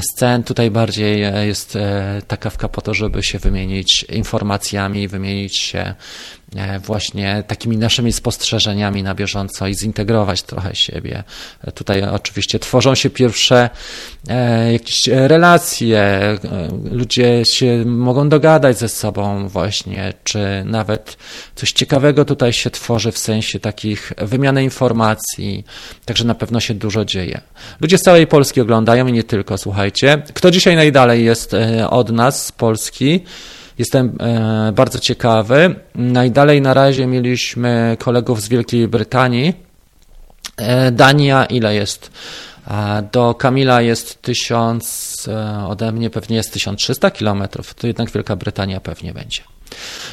scen. 0.02 0.44
Tutaj 0.44 0.72
bardziej 0.72 1.24
e, 1.24 1.48
jest 1.48 1.76
e, 1.76 2.22
ta 2.28 2.38
kawka 2.38 2.70
po 2.70 2.82
to, 2.82 2.94
żeby 2.94 3.24
się 3.24 3.40
wymienić 3.40 4.04
informacjami, 4.04 5.08
wymienić 5.08 5.58
się 5.58 5.96
właśnie 6.86 7.44
takimi 7.48 7.78
naszymi 7.78 8.14
spostrzeżeniami 8.14 9.04
na 9.04 9.16
bieżąco 9.16 9.68
i 9.68 9.76
zintegrować 9.76 10.44
trochę 10.44 10.76
siebie. 10.76 11.24
Tutaj 11.74 12.04
oczywiście 12.04 12.60
tworzą 12.60 12.96
się 12.96 13.10
pierwsze 13.10 13.70
jakieś 14.72 15.08
relacje, 15.08 16.20
ludzie 16.92 17.46
się 17.46 17.86
mogą 17.86 18.30
dogadać 18.30 18.78
ze 18.78 18.90
sobą 18.90 19.48
właśnie, 19.48 20.14
czy 20.24 20.64
nawet 20.66 21.18
coś 21.56 21.72
ciekawego 21.72 22.26
tutaj 22.26 22.54
się 22.54 22.70
tworzy 22.70 23.12
w 23.12 23.18
sensie 23.18 23.60
takich 23.60 24.14
wymiany 24.18 24.64
informacji, 24.64 25.66
także 26.06 26.26
na 26.26 26.36
pewno 26.36 26.60
się 26.60 26.74
dużo 26.74 27.06
dzieje. 27.06 27.42
Ludzie 27.82 27.98
z 27.98 28.02
całej 28.02 28.28
Polski 28.28 28.62
oglądają 28.62 29.08
i 29.08 29.12
nie 29.12 29.24
tylko, 29.24 29.58
słuchajcie. 29.58 30.22
Kto 30.34 30.52
dzisiaj 30.52 30.76
najdalej 30.76 31.26
jest 31.26 31.56
od 31.90 32.12
nas 32.12 32.46
z 32.46 32.52
Polski? 32.52 33.24
Jestem 33.80 34.16
e, 34.20 34.72
bardzo 34.72 35.00
ciekawy. 35.00 35.76
Najdalej 35.96 36.62
na 36.62 36.74
razie 36.74 37.08
mieliśmy 37.08 37.98
kolegów 38.00 38.42
z 38.42 38.48
Wielkiej 38.48 38.88
Brytanii. 38.88 39.54
E, 40.58 40.92
Dania 40.92 41.46
ile 41.46 41.76
jest? 41.76 42.12
Do 43.12 43.34
Kamila 43.34 43.82
jest 43.82 44.22
1000, 44.22 45.28
e, 45.28 45.66
ode 45.68 45.92
mnie 45.92 46.10
pewnie 46.10 46.36
jest 46.36 46.54
1300 46.54 47.12
kilometrów, 47.12 47.74
to 47.74 47.88
jednak 47.88 48.12
Wielka 48.12 48.36
Brytania 48.36 48.80
pewnie 48.80 49.14
będzie. 49.14 49.42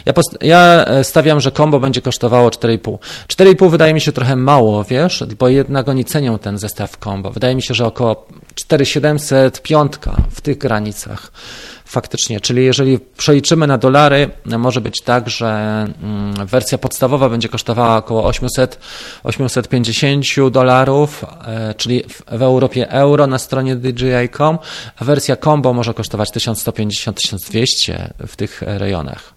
Ja, 0.07 0.13
ja 0.43 0.85
stawiam, 1.05 1.41
że 1.41 1.51
kombo 1.51 1.81
będzie 1.81 2.03
kosztowało 2.03 2.49
4,5. 2.49 2.99
4,5 3.29 3.71
wydaje 3.71 3.95
mi 3.95 4.01
się 4.01 4.13
trochę 4.13 4.37
mało, 4.37 4.85
wiesz, 4.85 5.25
bo 5.39 5.49
jednak 5.49 5.89
oni 5.89 6.05
cenią 6.05 6.39
ten 6.39 6.59
zestaw 6.59 6.99
kombo. 6.99 7.31
Wydaje 7.31 7.55
mi 7.55 7.63
się, 7.63 7.75
że 7.75 7.87
około 7.87 8.27
4700, 8.55 9.63
piątka 9.63 10.17
w 10.31 10.41
tych 10.41 10.59
granicach 10.59 11.33
faktycznie. 11.87 12.41
Czyli 12.41 12.65
jeżeli 12.65 12.99
przeliczymy 13.17 13.67
na 13.67 13.79
dolary, 13.79 14.31
może 14.59 14.81
być 14.81 15.03
tak, 15.03 15.31
że 15.31 15.47
mm, 16.03 16.47
wersja 16.47 16.79
podstawowa 16.79 17.29
będzie 17.29 17.49
kosztowała 17.49 17.97
około 17.97 18.25
800, 18.25 18.79
850 19.23 20.51
dolarów, 20.51 21.25
e, 21.47 21.75
czyli 21.75 22.05
w 22.09 22.43
Europie 22.43 22.91
euro 22.91 23.27
na 23.27 23.39
stronie 23.39 23.77
DJI.com, 23.77 24.59
a 24.97 25.05
wersja 25.05 25.37
combo 25.37 25.73
może 25.73 25.95
kosztować 25.95 26.31
1150-1200 26.31 28.13
w 28.27 28.37
tych 28.37 28.63
rejonach. 28.63 29.36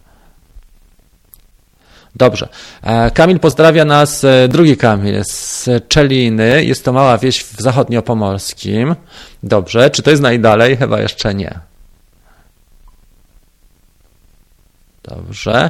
Dobrze. 2.19 2.47
E, 2.84 3.12
Kamil 3.12 3.39
pozdrawia 3.39 3.86
nas, 3.86 4.23
e, 4.23 4.47
drugi 4.47 4.77
Kamil 4.77 5.23
z 5.23 5.69
Czeliny. 5.88 6.65
Jest 6.65 6.86
to 6.86 6.93
mała 6.93 7.17
wieś 7.17 7.43
w 7.43 7.62
zachodniopomorskim. 7.62 8.95
Dobrze. 9.43 9.89
Czy 9.89 10.03
to 10.03 10.10
jest 10.10 10.21
najdalej? 10.21 10.77
Chyba 10.77 10.99
jeszcze 10.99 11.36
nie. 11.36 11.60
Dobrze. 15.03 15.69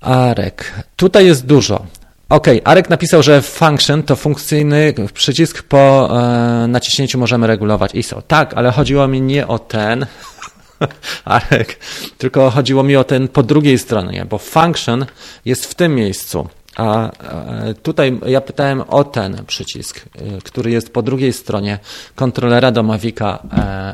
Arek. 0.00 0.84
Tutaj 0.96 1.26
jest 1.26 1.46
dużo. 1.46 1.86
Ok, 2.28 2.46
Arek 2.64 2.90
napisał, 2.90 3.22
że 3.22 3.42
function 3.42 4.02
to 4.02 4.16
funkcyjny 4.16 4.94
przycisk 5.12 5.62
po 5.62 6.08
e, 6.10 6.66
naciśnięciu 6.66 7.18
możemy 7.18 7.46
regulować 7.46 7.94
ISO. 7.94 8.22
Tak, 8.22 8.54
ale 8.54 8.72
chodziło 8.72 9.08
mi 9.08 9.20
nie 9.20 9.46
o 9.46 9.58
ten, 9.58 10.06
Arek, 11.24 11.78
tylko 12.18 12.50
chodziło 12.50 12.82
mi 12.82 12.96
o 12.96 13.04
ten 13.04 13.28
po 13.28 13.42
drugiej 13.42 13.78
stronie, 13.78 14.24
bo 14.24 14.38
function 14.38 15.06
jest 15.44 15.66
w 15.66 15.74
tym 15.74 15.94
miejscu. 15.94 16.48
A 16.76 17.10
tutaj 17.82 18.20
ja 18.26 18.40
pytałem 18.40 18.80
o 18.80 19.04
ten 19.04 19.44
przycisk, 19.46 19.96
y, 19.98 20.42
który 20.44 20.70
jest 20.70 20.92
po 20.92 21.02
drugiej 21.02 21.32
stronie 21.32 21.78
kontrolera 22.14 22.70
do 22.70 22.82
Mavica 22.82 23.38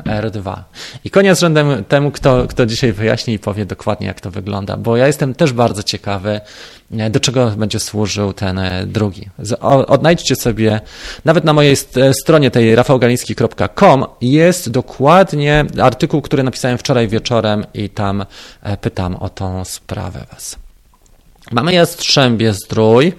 e, 0.05 0.21
R2. 0.21 0.55
I 1.03 1.09
koniec 1.09 1.39
rzędem 1.39 1.83
temu, 1.83 2.11
kto, 2.11 2.47
kto 2.47 2.65
dzisiaj 2.65 2.93
wyjaśni 2.93 3.33
i 3.33 3.39
powie 3.39 3.65
dokładnie, 3.65 4.07
jak 4.07 4.21
to 4.21 4.31
wygląda, 4.31 4.77
bo 4.77 4.97
ja 4.97 5.07
jestem 5.07 5.33
też 5.33 5.53
bardzo 5.53 5.83
ciekawy, 5.83 6.41
e, 6.91 7.09
do 7.09 7.19
czego 7.19 7.51
będzie 7.51 7.79
służył 7.79 8.33
ten 8.33 8.59
e, 8.59 8.85
drugi. 8.85 9.29
Odnajdźcie 9.87 10.35
sobie, 10.35 10.81
nawet 11.25 11.43
na 11.43 11.53
mojej 11.53 11.75
stronie 12.13 12.51
tej 12.51 12.75
rafałgaliński.com 12.75 14.05
jest 14.21 14.69
dokładnie 14.69 15.65
artykuł, 15.81 16.21
który 16.21 16.43
napisałem 16.43 16.77
wczoraj 16.77 17.07
wieczorem 17.07 17.65
i 17.73 17.89
tam 17.89 18.25
pytam 18.81 19.15
o 19.15 19.29
tą 19.29 19.65
sprawę 19.65 20.25
Was. 20.31 20.62
Mamy 21.51 21.73
Jastrzębie 21.73 22.53
Zdrój, 22.53 23.13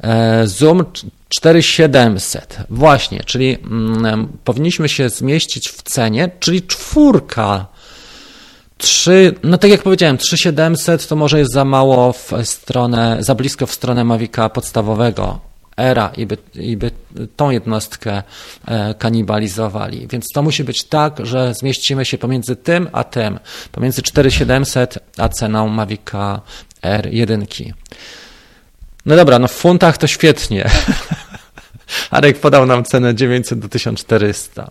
e, 0.00 0.46
Zoom 0.46 0.84
4700. 1.28 2.58
Właśnie, 2.70 3.24
czyli 3.24 3.58
mm, 3.64 4.28
powinniśmy 4.44 4.88
się 4.88 5.08
zmieścić 5.08 5.68
w 5.68 5.82
cenie, 5.82 6.30
czyli 6.40 6.62
czwórka. 6.62 7.66
3, 8.78 9.34
no 9.42 9.58
tak 9.58 9.70
jak 9.70 9.82
powiedziałem, 9.82 10.18
3700 10.18 11.08
to 11.08 11.16
może 11.16 11.38
jest 11.38 11.52
za 11.52 11.64
mało 11.64 12.12
w 12.12 12.32
stronę, 12.44 13.16
za 13.20 13.34
blisko 13.34 13.66
w 13.66 13.72
stronę 13.72 14.04
Mavica 14.04 14.48
podstawowego 14.48 15.40
era 15.76 16.12
i 16.16 16.26
by, 16.26 16.38
i 16.54 16.76
by 16.76 16.90
tą 17.36 17.50
jednostkę 17.50 18.22
e, 18.66 18.94
kanibalizowali. 18.94 20.06
Więc 20.06 20.24
to 20.34 20.42
musi 20.42 20.64
być 20.64 20.84
tak, 20.84 21.26
że 21.26 21.54
zmieścimy 21.54 22.04
się 22.04 22.18
pomiędzy 22.18 22.56
tym 22.56 22.88
a 22.92 23.04
tym, 23.04 23.38
pomiędzy 23.72 24.02
4700 24.02 24.98
a 25.18 25.28
ceną 25.28 25.68
Mavica 25.68 26.40
R1. 26.82 27.72
No 29.06 29.16
dobra, 29.16 29.38
no 29.38 29.48
w 29.48 29.52
funtach 29.52 29.98
to 29.98 30.06
świetnie. 30.06 30.70
Arek 32.10 32.38
podał 32.38 32.66
nam 32.66 32.84
cenę 32.84 33.14
900 33.14 33.58
do 33.58 33.68
1400. 33.68 34.70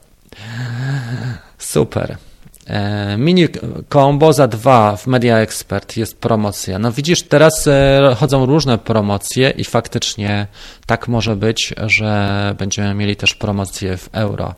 Super. 1.58 2.18
E, 2.68 3.18
mini 3.18 3.48
combo 3.94 4.34
za 4.34 4.48
dwa 4.48 4.98
w 4.98 5.08
Media 5.08 5.38
Expert 5.38 5.98
jest 5.98 6.18
promocja. 6.18 6.80
No 6.80 6.92
widzisz, 6.92 7.24
teraz 7.24 7.68
e, 7.68 8.16
chodzą 8.18 8.46
różne 8.46 8.78
promocje 8.78 9.50
i 9.50 9.64
faktycznie 9.64 10.48
tak 10.86 11.08
może 11.08 11.36
być, 11.36 11.74
że 11.86 12.56
będziemy 12.58 12.94
mieli 12.94 13.16
też 13.16 13.36
promocję 13.36 13.98
w 13.98 14.10
euro. 14.12 14.56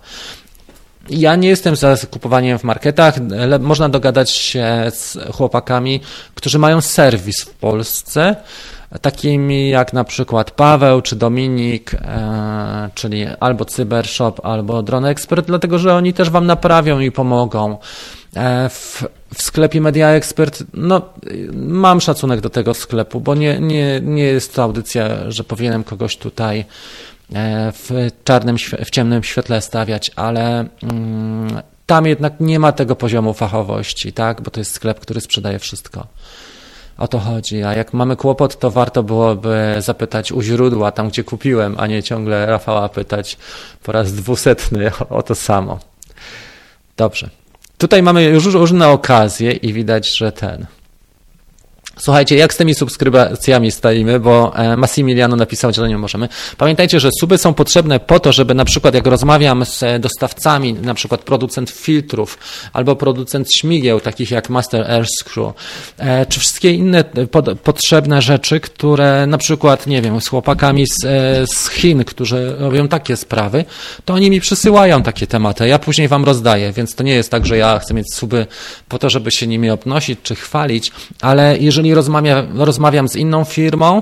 Ja 1.10 1.36
nie 1.36 1.50
jestem 1.50 1.76
za 1.76 1.98
kupowaniem 2.12 2.60
w 2.60 2.64
marketach. 2.64 3.16
Można 3.60 3.90
dogadać 3.90 4.32
się 4.32 4.66
z 4.90 5.18
chłopakami, 5.34 6.02
którzy 6.36 6.60
mają 6.60 6.82
serwis 6.82 7.42
w 7.42 7.50
Polsce, 7.50 8.36
takimi 9.02 9.70
jak 9.70 9.94
na 9.94 10.04
przykład 10.04 10.52
Paweł 10.52 11.02
czy 11.02 11.16
Dominik, 11.16 11.94
e, 11.94 12.90
czyli 12.96 13.26
albo 13.40 13.66
Cybershop, 13.66 14.34
albo 14.44 14.84
Drone 14.84 15.10
Expert, 15.10 15.48
dlatego 15.48 15.80
że 15.80 15.96
oni 15.96 16.14
też 16.14 16.30
Wam 16.30 16.46
naprawią 16.46 17.00
i 17.00 17.12
pomogą. 17.12 17.78
E, 18.36 18.70
w, 18.70 19.04
w 19.34 19.42
sklepie 19.42 19.82
Media 19.82 20.10
Expert, 20.10 20.64
no, 20.74 21.02
mam 21.54 22.02
szacunek 22.02 22.42
do 22.42 22.50
tego 22.50 22.74
sklepu, 22.74 23.22
bo 23.22 23.36
nie, 23.36 23.60
nie, 23.60 24.02
nie 24.04 24.24
jest 24.24 24.56
to 24.56 24.64
audycja, 24.64 25.32
że 25.32 25.44
powinienem 25.44 25.84
kogoś 25.84 26.18
tutaj 26.18 26.66
E, 27.34 27.72
w 27.72 27.92
czarnym, 28.24 28.58
w 28.86 28.90
ciemnym 28.90 29.24
świetle 29.24 29.62
stawiać, 29.62 30.12
ale 30.16 30.66
mm, 30.84 31.62
tam 31.86 32.06
jednak 32.06 32.34
nie 32.40 32.60
ma 32.60 32.72
tego 32.72 32.96
poziomu 32.96 33.34
fachowości, 33.34 34.14
tak? 34.14 34.42
Bo 34.42 34.52
to 34.52 34.60
jest 34.60 34.72
sklep, 34.72 35.00
który 35.00 35.22
sprzedaje 35.22 35.60
wszystko. 35.60 36.08
O 36.98 37.08
to 37.08 37.20
chodzi. 37.20 37.64
A 37.64 37.74
jak 37.74 37.94
mamy 37.94 38.16
kłopot, 38.16 38.60
to 38.60 38.72
warto 38.72 39.04
byłoby 39.04 39.76
zapytać 39.80 40.32
u 40.32 40.42
źródła, 40.42 40.92
tam 40.92 41.10
gdzie 41.10 41.24
kupiłem, 41.24 41.76
a 41.80 41.88
nie 41.88 42.04
ciągle 42.04 42.46
Rafała 42.46 42.90
pytać 42.90 43.38
po 43.84 43.92
raz 43.92 44.14
dwusetny 44.14 44.92
o 45.10 45.24
to 45.24 45.36
samo. 45.36 45.80
Dobrze. 46.98 47.30
Tutaj 47.78 48.04
mamy 48.04 48.24
już 48.24 48.46
różne 48.46 48.88
okazje 48.88 49.52
i 49.52 49.74
widać, 49.74 50.18
że 50.18 50.32
ten. 50.32 50.66
Słuchajcie, 51.98 52.36
jak 52.36 52.54
z 52.54 52.58
tymi 52.58 52.76
subskrypcjami 52.76 53.72
stajemy, 53.72 54.20
bo 54.20 54.56
e, 54.56 54.78
Massimiliano 54.78 55.36
napisał, 55.36 55.74
że 55.74 55.90
nie 55.90 55.98
możemy. 55.98 56.30
Pamiętajcie, 56.58 57.00
że 57.00 57.10
suby 57.20 57.38
są 57.38 57.54
potrzebne 57.54 58.00
po 58.00 58.20
to, 58.20 58.32
żeby 58.32 58.54
na 58.54 58.66
przykład 58.66 58.94
jak 58.96 59.08
rozmawiam 59.08 59.66
z 59.66 60.02
dostawcami, 60.02 60.74
na 60.74 60.94
przykład 60.94 61.22
producent 61.22 61.70
filtrów 61.70 62.38
albo 62.74 62.96
producent 62.96 63.54
śmigieł, 63.54 64.00
takich 64.00 64.32
jak 64.32 64.50
Master 64.50 64.92
Air 64.92 65.06
Screw, 65.20 65.54
e, 65.98 66.26
czy 66.26 66.40
wszystkie 66.40 66.72
inne 66.72 67.04
potrzebne 67.64 68.22
rzeczy, 68.22 68.60
które 68.60 69.28
na 69.28 69.38
przykład, 69.38 69.88
nie 69.88 70.02
wiem, 70.02 70.22
z 70.22 70.28
chłopakami 70.28 70.86
z, 70.88 71.06
e, 71.06 71.48
z 71.48 71.70
Chin, 71.70 72.04
którzy 72.04 72.56
robią 72.58 72.88
takie 72.88 73.18
sprawy, 73.18 73.66
to 74.06 74.14
oni 74.14 74.30
mi 74.30 74.42
przysyłają 74.42 75.04
takie 75.04 75.28
tematy. 75.28 75.68
Ja 75.68 75.80
później 75.80 76.08
wam 76.08 76.26
rozdaję, 76.26 76.72
więc 76.72 76.96
to 76.96 77.04
nie 77.04 77.14
jest 77.14 77.32
tak, 77.32 77.46
że 77.46 77.58
ja 77.58 77.80
chcę 77.80 77.94
mieć 77.94 78.14
suby 78.14 78.48
po 78.90 79.00
to, 79.00 79.10
żeby 79.10 79.32
się 79.32 79.48
nimi 79.48 79.70
obnosić 79.70 80.20
czy 80.24 80.36
chwalić, 80.36 80.92
ale 81.22 81.58
jeżeli 81.58 81.87
jeżeli 81.88 81.96
rozmawia, 81.96 82.46
rozmawiam 82.56 83.08
z 83.08 83.16
inną 83.16 83.44
firmą, 83.44 84.02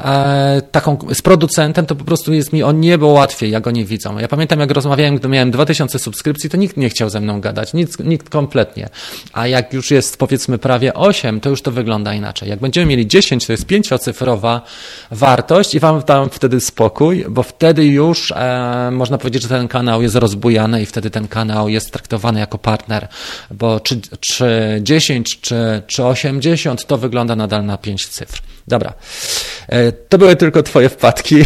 e, 0.00 0.62
taką 0.72 0.98
z 1.14 1.22
producentem, 1.22 1.86
to 1.86 1.94
po 1.94 2.04
prostu 2.04 2.32
jest 2.32 2.52
mi 2.52 2.62
o 2.62 2.72
niebo 2.72 3.06
łatwiej, 3.06 3.50
jak 3.50 3.66
oni 3.66 3.84
widzą. 3.84 4.18
Ja 4.18 4.28
pamiętam, 4.28 4.60
jak 4.60 4.70
rozmawiałem, 4.70 5.16
gdy 5.16 5.28
miałem 5.28 5.50
2000 5.50 5.98
subskrypcji, 5.98 6.50
to 6.50 6.56
nikt 6.56 6.76
nie 6.76 6.88
chciał 6.88 7.10
ze 7.10 7.20
mną 7.20 7.40
gadać, 7.40 7.74
nikt, 7.74 8.04
nikt 8.04 8.28
kompletnie. 8.28 8.88
A 9.32 9.46
jak 9.46 9.72
już 9.72 9.90
jest 9.90 10.16
powiedzmy 10.18 10.58
prawie 10.58 10.94
8, 10.94 11.40
to 11.40 11.50
już 11.50 11.62
to 11.62 11.70
wygląda 11.70 12.14
inaczej. 12.14 12.48
Jak 12.48 12.60
będziemy 12.60 12.86
mieli 12.86 13.06
10, 13.06 13.46
to 13.46 13.52
jest 13.52 13.66
pięciocyfrowa 13.66 14.62
wartość 15.10 15.74
i 15.74 15.80
wam 15.80 16.02
dam 16.06 16.30
wtedy 16.30 16.60
spokój, 16.60 17.24
bo 17.28 17.42
wtedy 17.42 17.84
już 17.84 18.32
e, 18.36 18.90
można 18.92 19.18
powiedzieć, 19.18 19.42
że 19.42 19.48
ten 19.48 19.68
kanał 19.68 20.02
jest 20.02 20.14
rozbujany 20.14 20.82
i 20.82 20.86
wtedy 20.86 21.10
ten 21.10 21.28
kanał 21.28 21.68
jest 21.68 21.92
traktowany 21.92 22.40
jako 22.40 22.58
partner, 22.58 23.08
bo 23.50 23.80
czy, 23.80 24.00
czy 24.20 24.78
10, 24.82 25.40
czy, 25.40 25.82
czy 25.86 26.04
80 26.04 26.86
to 26.86 26.98
wygląda 26.98 27.21
wygląda 27.22 27.36
nadal 27.36 27.66
na 27.66 27.78
5 27.78 28.08
cyfr. 28.08 28.42
Dobra, 28.68 28.94
e, 29.68 29.92
to 29.92 30.18
były 30.18 30.36
tylko 30.36 30.62
twoje 30.62 30.88
wpadki. 30.88 31.36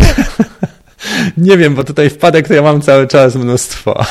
Nie 1.36 1.58
wiem, 1.58 1.74
bo 1.74 1.84
tutaj 1.84 2.10
wpadek 2.10 2.48
to 2.48 2.54
ja 2.54 2.62
mam 2.62 2.80
cały 2.80 3.06
czas 3.06 3.34
mnóstwo. 3.34 4.04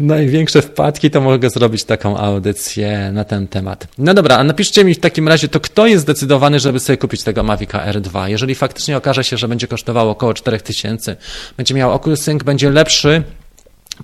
Największe 0.00 0.62
wpadki 0.62 1.10
to 1.10 1.20
mogę 1.20 1.50
zrobić 1.50 1.84
taką 1.84 2.18
audycję 2.18 3.10
na 3.12 3.24
ten 3.24 3.48
temat. 3.48 3.88
No 3.98 4.14
dobra, 4.14 4.36
a 4.36 4.44
napiszcie 4.44 4.84
mi 4.84 4.94
w 4.94 5.00
takim 5.00 5.28
razie, 5.28 5.48
to 5.48 5.60
kto 5.60 5.86
jest 5.86 6.02
zdecydowany, 6.02 6.60
żeby 6.60 6.80
sobie 6.80 6.96
kupić 6.96 7.22
tego 7.22 7.42
Mavica 7.42 7.92
R2? 7.92 8.26
Jeżeli 8.26 8.54
faktycznie 8.54 8.96
okaże 8.96 9.24
się, 9.24 9.36
że 9.36 9.48
będzie 9.48 9.66
kosztowało 9.66 10.10
około 10.10 10.34
4000, 10.34 11.16
będzie 11.56 11.74
miał 11.74 11.92
Oculus 11.92 12.22
Sync, 12.22 12.42
będzie 12.42 12.70
lepszy, 12.70 13.22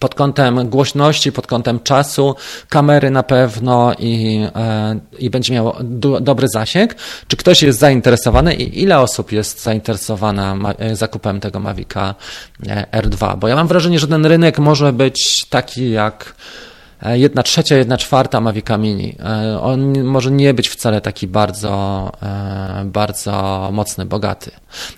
pod 0.01 0.15
kątem 0.15 0.69
głośności, 0.69 1.33
pod 1.33 1.47
kątem 1.47 1.81
czasu, 1.81 2.35
kamery 2.69 3.11
na 3.11 3.23
pewno 3.23 3.95
i, 3.99 4.41
e, 4.55 4.99
i 5.19 5.31
będzie 5.31 5.55
miało 5.55 5.77
do, 5.81 6.21
dobry 6.21 6.49
zasięg. 6.49 6.95
Czy 7.29 7.37
ktoś 7.37 7.63
jest 7.63 7.79
zainteresowany 7.79 8.55
i 8.55 8.83
ile 8.83 9.01
osób 9.01 9.33
jest 9.33 9.63
zainteresowana 9.63 10.57
e, 10.79 10.97
zakupem 10.97 11.41
tego 11.41 11.61
Mavica 11.61 12.15
e, 12.67 13.03
R2? 13.03 13.39
Bo 13.39 13.49
ja 13.49 13.57
mam 13.57 13.69
wrażenie, 13.69 13.99
że 13.99 14.09
ten 14.09 14.27
rynek 14.27 14.59
może 14.59 14.93
być 14.93 15.47
taki 15.51 15.91
jak 15.91 16.35
jedna 17.03 17.43
trzecia, 17.43 17.77
jedna 17.77 17.97
czwarta 17.99 18.41
Mavica 18.41 18.79
Mini. 18.79 19.17
E, 19.25 19.61
on 19.61 20.05
może 20.05 20.31
nie 20.31 20.55
być 20.55 20.69
wcale 20.69 21.01
taki 21.01 21.27
bardzo, 21.27 22.13
e, 22.23 22.85
bardzo 22.85 23.69
mocny, 23.73 24.07
bogaty. 24.07 24.51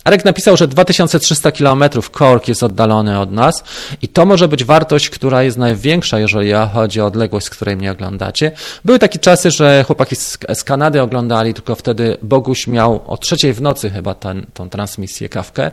Arek 0.05 0.25
napisał, 0.25 0.57
że 0.57 0.69
2300 0.69 1.53
km 1.53 1.85
Kork 2.13 2.49
jest 2.49 2.63
oddalony 2.63 3.19
od 3.19 3.33
nas 3.33 3.65
i 4.03 4.09
to 4.09 4.27
może 4.27 4.49
być 4.49 4.65
wartość, 4.65 5.11
która 5.11 5.43
jest 5.43 5.59
największa, 5.59 6.19
jeżeli 6.19 6.53
chodzi 6.73 7.01
o 7.01 7.07
odległość, 7.07 7.47
z 7.47 7.51
której 7.51 7.77
mnie 7.77 7.93
oglądacie. 7.93 8.53
Były 8.85 8.99
takie 8.99 9.19
czasy, 9.19 9.51
że 9.51 9.85
chłopaki 9.87 10.17
z, 10.17 10.65
Kanady 10.65 11.03
oglądali, 11.03 11.55
tylko 11.55 11.75
wtedy 11.75 12.17
Boguś 12.23 12.67
miał 12.67 13.01
o 13.07 13.17
trzeciej 13.17 13.53
w 13.53 13.63
nocy 13.63 13.91
chyba 13.91 14.15
ten, 14.15 14.47
tą 14.55 14.69
transmisję, 14.69 15.29
kawkę 15.29 15.71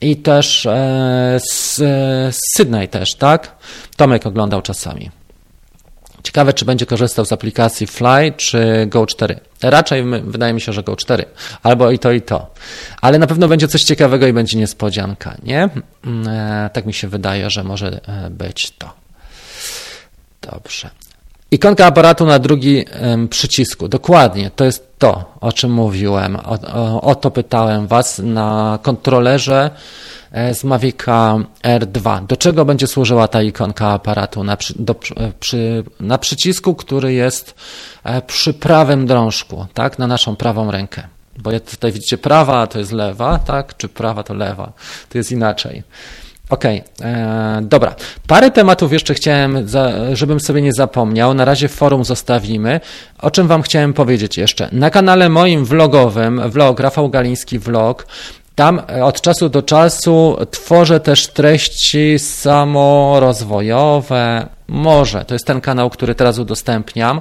i 0.00 0.16
też 0.16 0.66
e, 0.66 1.38
z, 1.50 1.76
z 2.34 2.38
Sydney 2.56 2.88
też, 2.88 3.14
tak? 3.14 3.56
Tomek 3.96 4.26
oglądał 4.26 4.62
czasami. 4.62 5.10
Ciekawe, 6.26 6.52
czy 6.52 6.64
będzie 6.64 6.86
korzystał 6.86 7.24
z 7.24 7.32
aplikacji 7.32 7.86
Fly 7.86 8.32
czy 8.36 8.86
Go 8.86 9.06
4. 9.06 9.40
Raczej 9.62 10.04
wydaje 10.24 10.52
mi 10.52 10.60
się, 10.60 10.72
że 10.72 10.82
Go 10.82 10.96
4. 10.96 11.24
Albo 11.62 11.90
i 11.90 11.98
to, 11.98 12.12
i 12.12 12.22
to. 12.22 12.54
Ale 13.00 13.18
na 13.18 13.26
pewno 13.26 13.48
będzie 13.48 13.68
coś 13.68 13.82
ciekawego 13.82 14.26
i 14.26 14.32
będzie 14.32 14.58
niespodzianka, 14.58 15.36
nie? 15.42 15.68
Mm, 16.04 16.28
e, 16.28 16.70
tak 16.72 16.86
mi 16.86 16.94
się 16.94 17.08
wydaje, 17.08 17.50
że 17.50 17.64
może 17.64 18.00
e, 18.06 18.30
być 18.30 18.70
to. 18.70 18.92
Dobrze. 20.52 20.90
Ikonka 21.50 21.86
aparatu 21.86 22.26
na 22.26 22.38
drugi 22.38 22.84
przycisku. 23.30 23.88
Dokładnie, 23.88 24.50
to 24.56 24.64
jest 24.64 24.98
to, 24.98 25.34
o 25.40 25.52
czym 25.52 25.72
mówiłem. 25.72 26.36
O, 26.36 26.58
o, 26.74 27.00
o 27.00 27.14
to 27.14 27.30
pytałem 27.30 27.86
Was 27.86 28.18
na 28.18 28.78
kontrolerze 28.82 29.70
z 30.32 30.64
Mavica 30.64 31.38
R2. 31.62 32.26
Do 32.26 32.36
czego 32.36 32.64
będzie 32.64 32.86
służyła 32.86 33.28
ta 33.28 33.42
ikonka 33.42 33.88
aparatu 33.88 34.44
na, 34.44 34.56
przy, 34.56 34.74
do, 34.78 34.94
e, 35.16 35.32
przy, 35.40 35.84
na 36.00 36.18
przycisku, 36.18 36.74
który 36.74 37.12
jest 37.12 37.54
e, 38.04 38.22
przy 38.22 38.54
prawym 38.54 39.06
drążku, 39.06 39.66
tak, 39.74 39.98
na 39.98 40.06
naszą 40.06 40.36
prawą 40.36 40.70
rękę? 40.70 41.02
Bo 41.38 41.60
tutaj 41.60 41.92
widzicie 41.92 42.18
prawa 42.18 42.66
to 42.66 42.78
jest 42.78 42.92
lewa, 42.92 43.38
tak, 43.38 43.76
czy 43.76 43.88
prawa 43.88 44.22
to 44.22 44.34
lewa, 44.34 44.72
to 45.08 45.18
jest 45.18 45.32
inaczej. 45.32 45.82
Okej, 46.50 46.84
okay, 46.98 47.62
dobra. 47.62 47.94
Parę 48.26 48.50
tematów 48.50 48.92
jeszcze 48.92 49.14
chciałem, 49.14 49.68
za, 49.68 49.92
żebym 50.12 50.40
sobie 50.40 50.62
nie 50.62 50.72
zapomniał. 50.72 51.34
Na 51.34 51.44
razie 51.44 51.68
forum 51.68 52.04
zostawimy. 52.04 52.80
O 53.18 53.30
czym 53.30 53.48
Wam 53.48 53.62
chciałem 53.62 53.92
powiedzieć 53.92 54.38
jeszcze? 54.38 54.68
Na 54.72 54.90
kanale 54.90 55.28
moim 55.28 55.64
vlogowym, 55.64 56.50
vlog, 56.50 56.80
Rafał 56.80 57.08
Galiński 57.08 57.58
vlog, 57.58 58.06
tam 58.56 58.80
e, 58.88 59.04
od 59.04 59.20
czasu 59.20 59.48
do 59.48 59.62
czasu 59.62 60.36
tworzę 60.50 61.00
też 61.00 61.28
treści 61.28 62.18
samorozwojowe. 62.18 64.48
Może, 64.68 65.24
to 65.24 65.34
jest 65.34 65.46
ten 65.46 65.60
kanał, 65.60 65.90
który 65.90 66.14
teraz 66.14 66.38
udostępniam. 66.38 67.20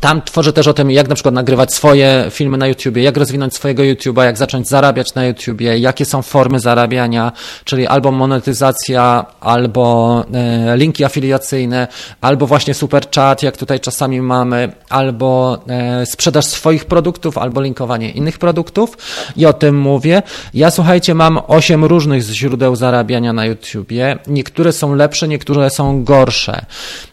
Tam 0.00 0.22
tworzę 0.22 0.52
też 0.52 0.66
o 0.68 0.74
tym, 0.74 0.90
jak 0.90 1.08
na 1.08 1.14
przykład 1.14 1.34
nagrywać 1.34 1.74
swoje 1.74 2.26
filmy 2.30 2.58
na 2.58 2.66
YouTubie, 2.66 3.02
jak 3.02 3.16
rozwinąć 3.16 3.54
swojego 3.54 3.82
YouTube'a, 3.82 4.22
jak 4.24 4.36
zacząć 4.36 4.68
zarabiać 4.68 5.14
na 5.14 5.24
YouTubie, 5.24 5.78
jakie 5.78 6.04
są 6.04 6.22
formy 6.22 6.60
zarabiania, 6.60 7.32
czyli 7.64 7.86
albo 7.86 8.12
monetyzacja, 8.12 9.26
albo 9.40 10.24
e, 10.34 10.76
linki 10.76 11.04
afiliacyjne, 11.04 11.88
albo 12.20 12.46
właśnie 12.46 12.74
super 12.74 13.10
chat, 13.14 13.42
jak 13.42 13.56
tutaj 13.56 13.80
czasami 13.80 14.20
mamy, 14.20 14.72
albo 14.88 15.58
e, 15.68 16.06
sprzedaż 16.06 16.44
swoich 16.44 16.84
produktów, 16.84 17.38
albo 17.38 17.60
linkowanie 17.60 18.10
innych 18.10 18.38
produktów. 18.38 18.98
I 19.36 19.46
o 19.46 19.52
tym 19.52 19.78
mówię. 19.78 20.22
Ja 20.54 20.70
słuchajcie, 20.70 21.14
mam 21.14 21.40
osiem 21.46 21.84
różnych 21.84 22.22
źródeł 22.22 22.76
zarabiania 22.76 23.32
na 23.32 23.46
YouTubie. 23.46 24.18
Niektóre 24.26 24.72
są 24.72 24.94
lepsze, 24.94 25.28
niektóre 25.28 25.70
są 25.70 26.04
gorsze. 26.04 26.66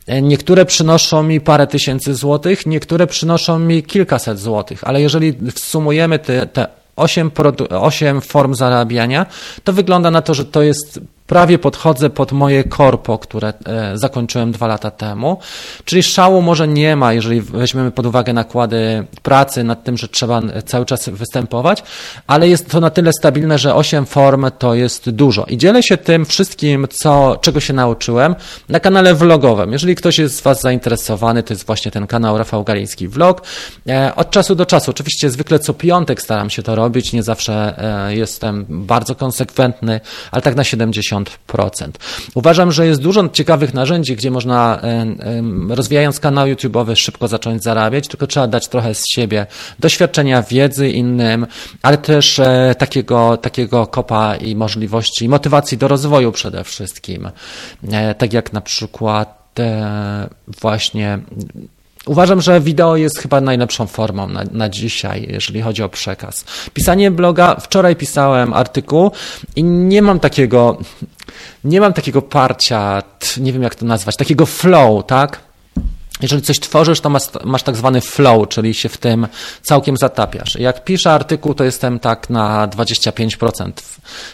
E, 0.09 0.21
niektóre 0.21 0.65
przynoszą 0.65 1.23
mi 1.23 1.41
parę 1.41 1.67
tysięcy 1.67 2.15
złotych, 2.15 2.65
niektóre 2.65 3.07
przynoszą 3.07 3.59
mi 3.59 3.83
kilkaset 3.83 4.39
złotych, 4.39 4.83
ale 4.83 5.01
jeżeli 5.01 5.33
sumujemy 5.55 6.19
te, 6.19 6.47
te 6.47 6.67
8, 6.95 7.31
8 7.69 8.21
form 8.21 8.55
zarabiania, 8.55 9.25
to 9.63 9.73
wygląda 9.73 10.11
na 10.11 10.21
to, 10.21 10.33
że 10.33 10.45
to 10.45 10.61
jest 10.61 10.99
prawie 11.29 11.59
podchodzę 11.59 12.09
pod 12.09 12.31
moje 12.31 12.63
korpo, 12.63 13.17
które 13.17 13.53
e, 13.65 13.97
zakończyłem 13.97 14.51
dwa 14.51 14.67
lata 14.67 14.91
temu. 14.91 15.37
Czyli 15.85 16.03
szału 16.03 16.41
może 16.41 16.67
nie 16.67 16.95
ma, 16.95 17.13
jeżeli 17.13 17.41
weźmiemy 17.41 17.91
pod 17.91 18.05
uwagę 18.05 18.33
nakłady 18.33 19.05
pracy 19.23 19.63
nad 19.63 19.83
tym, 19.83 19.97
że 19.97 20.07
trzeba 20.07 20.41
cały 20.65 20.85
czas 20.85 21.09
występować, 21.09 21.83
ale 22.27 22.49
jest 22.49 22.69
to 22.69 22.79
na 22.79 22.89
tyle 22.89 23.11
stabilne, 23.13 23.57
że 23.57 23.75
8 23.75 24.05
form 24.05 24.45
to 24.59 24.75
jest 24.75 25.09
dużo. 25.09 25.45
I 25.45 25.57
dzielę 25.57 25.83
się 25.83 25.97
tym 25.97 26.25
wszystkim, 26.25 26.87
co, 26.91 27.37
czego 27.41 27.59
się 27.59 27.73
nauczyłem 27.73 28.35
na 28.69 28.79
kanale 28.79 29.15
vlogowym. 29.15 29.71
Jeżeli 29.71 29.95
ktoś 29.95 30.19
jest 30.19 30.35
z 30.35 30.41
Was 30.41 30.61
zainteresowany, 30.61 31.43
to 31.43 31.53
jest 31.53 31.65
właśnie 31.65 31.91
ten 31.91 32.07
kanał 32.07 32.37
Rafał 32.37 32.63
Galiński 32.63 33.07
Vlog. 33.07 33.41
E, 33.89 34.15
od 34.15 34.31
czasu 34.31 34.55
do 34.55 34.65
czasu, 34.65 34.91
oczywiście 34.91 35.29
zwykle 35.29 35.59
co 35.59 35.73
piątek 35.73 36.21
staram 36.21 36.49
się 36.49 36.63
to 36.63 36.75
robić, 36.75 37.13
nie 37.13 37.23
zawsze 37.23 37.83
e, 38.07 38.15
jestem 38.15 38.65
bardzo 38.69 39.15
konsekwentny, 39.15 40.01
ale 40.31 40.41
tak 40.41 40.55
na 40.55 40.63
70 40.63 41.18
50%. 41.23 41.89
Uważam, 42.35 42.71
że 42.71 42.87
jest 42.87 43.01
dużo 43.01 43.29
ciekawych 43.29 43.73
narzędzi, 43.73 44.15
gdzie 44.15 44.31
można 44.31 44.81
rozwijając 45.69 46.19
kanał 46.19 46.47
YouTube'owy 46.47 46.95
szybko 46.95 47.27
zacząć 47.27 47.63
zarabiać, 47.63 48.07
tylko 48.07 48.27
trzeba 48.27 48.47
dać 48.47 48.67
trochę 48.67 48.95
z 48.95 49.03
siebie 49.09 49.45
doświadczenia, 49.79 50.43
wiedzy 50.43 50.89
innym, 50.89 51.47
ale 51.81 51.97
też 51.97 52.39
e, 52.39 52.75
takiego, 52.77 53.37
takiego 53.37 53.87
kopa 53.87 54.35
i 54.35 54.55
możliwości, 54.55 55.29
motywacji 55.29 55.77
do 55.77 55.87
rozwoju 55.87 56.31
przede 56.31 56.63
wszystkim. 56.63 57.29
E, 57.91 58.15
tak 58.15 58.33
jak 58.33 58.53
na 58.53 58.61
przykład 58.61 59.59
e, 59.59 60.29
właśnie 60.61 61.19
Uważam, 62.05 62.41
że 62.41 62.61
wideo 62.61 62.95
jest 62.95 63.19
chyba 63.19 63.41
najlepszą 63.41 63.87
formą 63.87 64.27
na, 64.27 64.43
na 64.51 64.69
dzisiaj, 64.69 65.27
jeżeli 65.29 65.61
chodzi 65.61 65.83
o 65.83 65.89
przekaz. 65.89 66.45
Pisanie 66.73 67.11
bloga, 67.11 67.55
wczoraj 67.55 67.95
pisałem 67.95 68.53
artykuł 68.53 69.11
i 69.55 69.63
nie 69.63 70.01
mam 70.01 70.19
takiego, 70.19 70.77
nie 71.63 71.81
mam 71.81 71.93
takiego 71.93 72.21
parcia, 72.21 73.03
nie 73.37 73.53
wiem 73.53 73.63
jak 73.63 73.75
to 73.75 73.85
nazwać, 73.85 74.15
takiego 74.15 74.45
flow, 74.45 75.05
tak? 75.05 75.48
Jeżeli 76.21 76.41
coś 76.41 76.59
tworzysz, 76.59 77.01
to 77.01 77.09
masz, 77.09 77.23
masz, 77.43 77.63
tak 77.63 77.75
zwany 77.75 78.01
flow, 78.01 78.47
czyli 78.49 78.73
się 78.73 78.89
w 78.89 78.97
tym 78.97 79.27
całkiem 79.61 79.97
zatapiasz. 79.97 80.55
Jak 80.55 80.83
piszę 80.83 81.11
artykuł, 81.11 81.53
to 81.53 81.63
jestem 81.63 81.99
tak 81.99 82.29
na 82.29 82.67
25% 82.67 83.71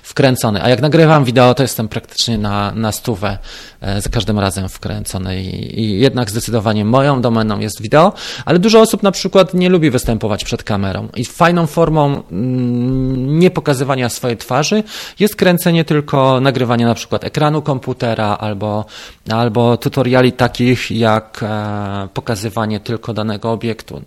wkręcony, 0.03 0.63
a 0.63 0.69
jak 0.69 0.81
nagrywam 0.81 1.25
wideo, 1.25 1.53
to 1.53 1.63
jestem 1.63 1.87
praktycznie 1.87 2.37
na, 2.37 2.71
na 2.71 2.91
stówę 2.91 3.37
e, 3.81 4.01
za 4.01 4.09
każdym 4.09 4.39
razem 4.39 4.69
wkręcony 4.69 5.41
I, 5.41 5.79
i 5.79 5.99
jednak 5.99 6.29
zdecydowanie 6.29 6.85
moją 6.85 7.21
domeną 7.21 7.59
jest 7.59 7.81
wideo, 7.81 8.13
ale 8.45 8.59
dużo 8.59 8.81
osób 8.81 9.03
na 9.03 9.11
przykład 9.11 9.53
nie 9.53 9.69
lubi 9.69 9.89
występować 9.89 10.43
przed 10.43 10.63
kamerą 10.63 11.07
i 11.15 11.25
fajną 11.25 11.67
formą 11.67 12.23
mm, 12.31 13.39
nie 13.39 13.51
pokazywania 13.51 14.09
swojej 14.09 14.37
twarzy 14.37 14.83
jest 15.19 15.35
kręcenie 15.35 15.85
tylko 15.85 16.41
nagrywania 16.41 16.87
na 16.87 16.95
przykład 16.95 17.23
ekranu 17.23 17.61
komputera 17.61 18.37
albo, 18.37 18.85
albo 19.31 19.77
tutoriali 19.77 20.31
takich 20.31 20.91
jak 20.91 21.43
e, 21.43 21.74
pokazywanie 22.13 22.79
tylko 22.79 23.13
danego 23.13 23.51
obiektu, 23.51 24.01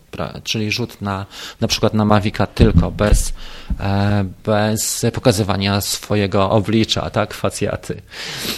czyli 0.45 0.73
rzut 0.73 1.01
na 1.03 1.27
na 1.61 1.69
przykład 1.69 1.95
na 1.95 2.05
Mavica 2.05 2.47
tylko 2.47 2.91
bez, 2.91 3.33
bez 4.45 5.07
pokazywania 5.13 5.81
swojego 5.81 6.51
oblicza, 6.51 7.11
tak, 7.11 7.35
facjaty. 7.35 8.03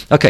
Ok, 0.09 0.23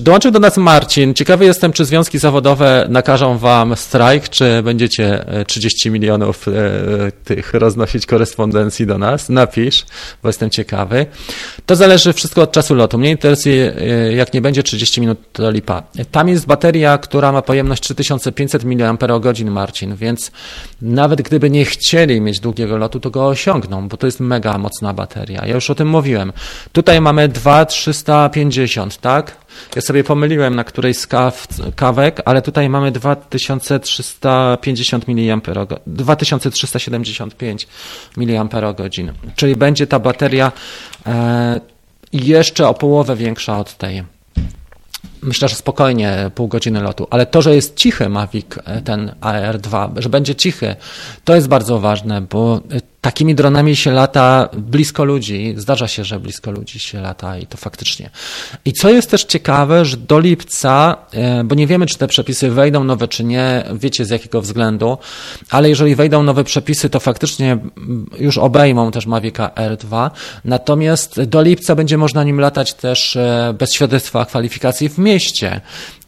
Dołączył 0.00 0.30
do 0.30 0.38
nas 0.38 0.56
Marcin. 0.56 1.14
Ciekawy 1.14 1.44
jestem, 1.44 1.72
czy 1.72 1.84
związki 1.84 2.18
zawodowe 2.18 2.86
nakażą 2.88 3.38
wam 3.38 3.76
strajk, 3.76 4.28
czy 4.28 4.62
będziecie 4.62 5.24
30 5.46 5.90
milionów 5.90 6.46
tych 7.24 7.54
roznosić 7.54 8.06
korespondencji 8.06 8.86
do 8.86 8.98
nas. 8.98 9.28
Napisz, 9.28 9.86
bo 10.22 10.28
jestem 10.28 10.50
ciekawy. 10.50 11.06
To 11.66 11.76
zależy 11.76 12.12
wszystko 12.12 12.42
od 12.42 12.52
czasu 12.52 12.74
lotu. 12.74 12.98
Mnie 12.98 13.10
interesuje, 13.10 13.74
jak 14.16 14.34
nie 14.34 14.40
będzie 14.40 14.62
30 14.62 15.00
minut, 15.00 15.18
to 15.32 15.50
lipa. 15.50 15.82
Tam 16.10 16.28
jest 16.28 16.46
bateria, 16.46 16.98
która 16.98 17.32
ma 17.32 17.42
pojemność 17.42 17.82
3500 17.82 18.64
mAh, 18.64 18.98
Marcin, 19.44 19.96
więc 19.96 20.30
nawet 20.82 21.22
gdyby 21.22 21.50
nie 21.50 21.64
chcieli 21.64 22.20
mieć 22.20 22.40
długiego 22.40 22.76
lotu, 22.76 23.00
to 23.00 23.10
go 23.10 23.26
osiągną, 23.26 23.88
bo 23.88 23.96
to 23.98 24.06
jest 24.06 24.20
mega 24.20 24.58
mocna 24.58 24.94
bateria. 24.94 25.46
Ja 25.46 25.54
już 25.54 25.70
o 25.70 25.74
tym 25.74 25.88
mówiłem. 25.88 26.32
Tutaj 26.72 27.00
mamy 27.00 27.28
2350, 27.28 28.98
tak? 28.98 29.36
Ja 29.76 29.82
sobie 29.82 30.04
pomyliłem 30.04 30.54
na 30.54 30.64
którejś 30.64 30.98
z 30.98 31.06
kaw, 31.06 31.46
kawek, 31.76 32.22
ale 32.24 32.42
tutaj 32.42 32.68
mamy 32.68 32.92
2350 32.92 35.08
mAh, 35.08 35.16
2375 35.86 37.68
mAh, 38.16 38.28
czyli 39.36 39.56
będzie 39.56 39.86
ta 39.86 39.98
bateria 39.98 40.52
e, 41.06 41.60
jeszcze 42.12 42.68
o 42.68 42.74
połowę 42.74 43.16
większa 43.16 43.58
od 43.58 43.76
tej 43.76 44.04
myślę, 45.22 45.48
że 45.48 45.54
spokojnie 45.54 46.30
pół 46.34 46.48
godziny 46.48 46.80
lotu, 46.80 47.06
ale 47.10 47.26
to, 47.26 47.42
że 47.42 47.54
jest 47.54 47.76
cichy 47.76 48.08
Mavic 48.08 48.46
e, 48.64 48.82
ten 48.82 49.14
AR2, 49.20 49.90
że 49.96 50.08
będzie 50.08 50.34
cichy, 50.34 50.76
to 51.24 51.34
jest 51.34 51.48
bardzo 51.48 51.80
ważne, 51.80 52.20
bo 52.20 52.60
takimi 53.00 53.34
dronami 53.34 53.76
się 53.76 53.90
lata 53.90 54.48
blisko 54.56 55.04
ludzi. 55.04 55.54
Zdarza 55.56 55.88
się, 55.88 56.04
że 56.04 56.20
blisko 56.20 56.50
ludzi 56.50 56.78
się 56.78 57.00
lata 57.00 57.38
i 57.38 57.46
to 57.46 57.56
faktycznie. 57.56 58.10
I 58.64 58.72
co 58.72 58.90
jest 58.90 59.10
też 59.10 59.24
ciekawe, 59.24 59.84
że 59.84 59.96
do 59.96 60.20
lipca, 60.20 60.96
e, 61.12 61.44
bo 61.44 61.54
nie 61.54 61.66
wiemy, 61.66 61.86
czy 61.86 61.98
te 61.98 62.06
przepisy 62.06 62.50
wejdą 62.50 62.84
nowe, 62.84 63.08
czy 63.08 63.24
nie, 63.24 63.64
wiecie 63.74 64.04
z 64.04 64.10
jakiego 64.10 64.42
względu, 64.42 64.98
ale 65.50 65.68
jeżeli 65.68 65.94
wejdą 65.94 66.22
nowe 66.22 66.44
przepisy, 66.44 66.90
to 66.90 67.00
faktycznie 67.00 67.58
już 68.18 68.38
obejmą 68.38 68.90
też 68.90 69.06
Mavica 69.06 69.50
R2. 69.56 70.10
Natomiast 70.44 71.22
do 71.22 71.42
lipca 71.42 71.74
będzie 71.74 71.98
można 71.98 72.24
nim 72.24 72.40
latać 72.40 72.74
też 72.74 73.16
e, 73.16 73.54
bez 73.58 73.74
świadectwa 73.74 74.24
kwalifikacji 74.24 74.88
w 74.88 74.98
mieście 74.98 75.60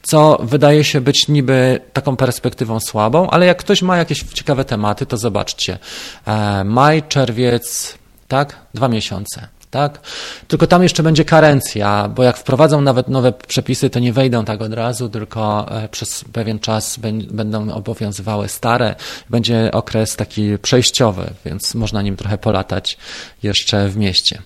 co 0.02 0.38
wydaje 0.42 0.84
się 0.84 1.00
być 1.00 1.28
niby 1.28 1.80
taką 1.92 2.16
perspektywą 2.16 2.80
słabą, 2.80 3.30
ale 3.30 3.46
jak 3.46 3.58
ktoś 3.58 3.82
ma 3.82 3.96
jakieś 3.96 4.22
ciekawe 4.22 4.64
tematy, 4.64 5.06
to 5.06 5.16
zobaczcie. 5.16 5.78
E, 6.26 6.64
maj, 6.64 7.02
czerwiec, 7.02 7.98
tak? 8.28 8.56
Dwa 8.74 8.88
miesiące. 8.88 9.48
Tak? 9.70 10.00
Tylko 10.48 10.66
tam 10.66 10.82
jeszcze 10.82 11.02
będzie 11.02 11.24
karencja, 11.24 12.08
bo 12.08 12.22
jak 12.22 12.36
wprowadzą 12.36 12.80
nawet 12.80 13.08
nowe 13.08 13.32
przepisy, 13.32 13.90
to 13.90 13.98
nie 13.98 14.12
wejdą 14.12 14.44
tak 14.44 14.62
od 14.62 14.72
razu, 14.74 15.08
tylko 15.08 15.66
e, 15.82 15.88
przez 15.88 16.24
pewien 16.32 16.58
czas 16.58 16.98
będą 17.30 17.72
obowiązywały 17.72 18.48
stare. 18.48 18.94
Będzie 19.30 19.70
okres 19.72 20.16
taki 20.16 20.58
przejściowy, 20.58 21.30
więc 21.44 21.74
można 21.74 22.02
nim 22.02 22.16
trochę 22.16 22.38
polatać 22.38 22.98
jeszcze 23.42 23.88
w 23.88 23.96
mieście. 23.96 24.42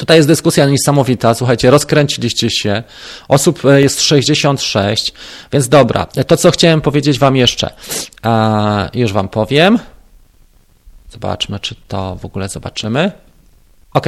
Tutaj 0.00 0.16
jest 0.16 0.28
dyskusja 0.28 0.66
niesamowita. 0.66 1.34
Słuchajcie, 1.34 1.70
rozkręciliście 1.70 2.50
się. 2.50 2.82
Osób 3.28 3.64
e, 3.64 3.80
jest 3.80 4.02
66, 4.02 5.12
więc 5.52 5.68
dobra. 5.68 6.06
To, 6.06 6.36
co 6.36 6.50
chciałem 6.50 6.80
powiedzieć 6.80 7.18
Wam 7.18 7.36
jeszcze, 7.36 7.70
już 8.94 9.12
Wam 9.12 9.28
powiem. 9.28 9.78
Zobaczmy, 11.10 11.60
czy 11.60 11.74
to 11.88 12.16
w 12.16 12.24
ogóle 12.24 12.48
zobaczymy. 12.48 13.12
OK. 13.94 14.06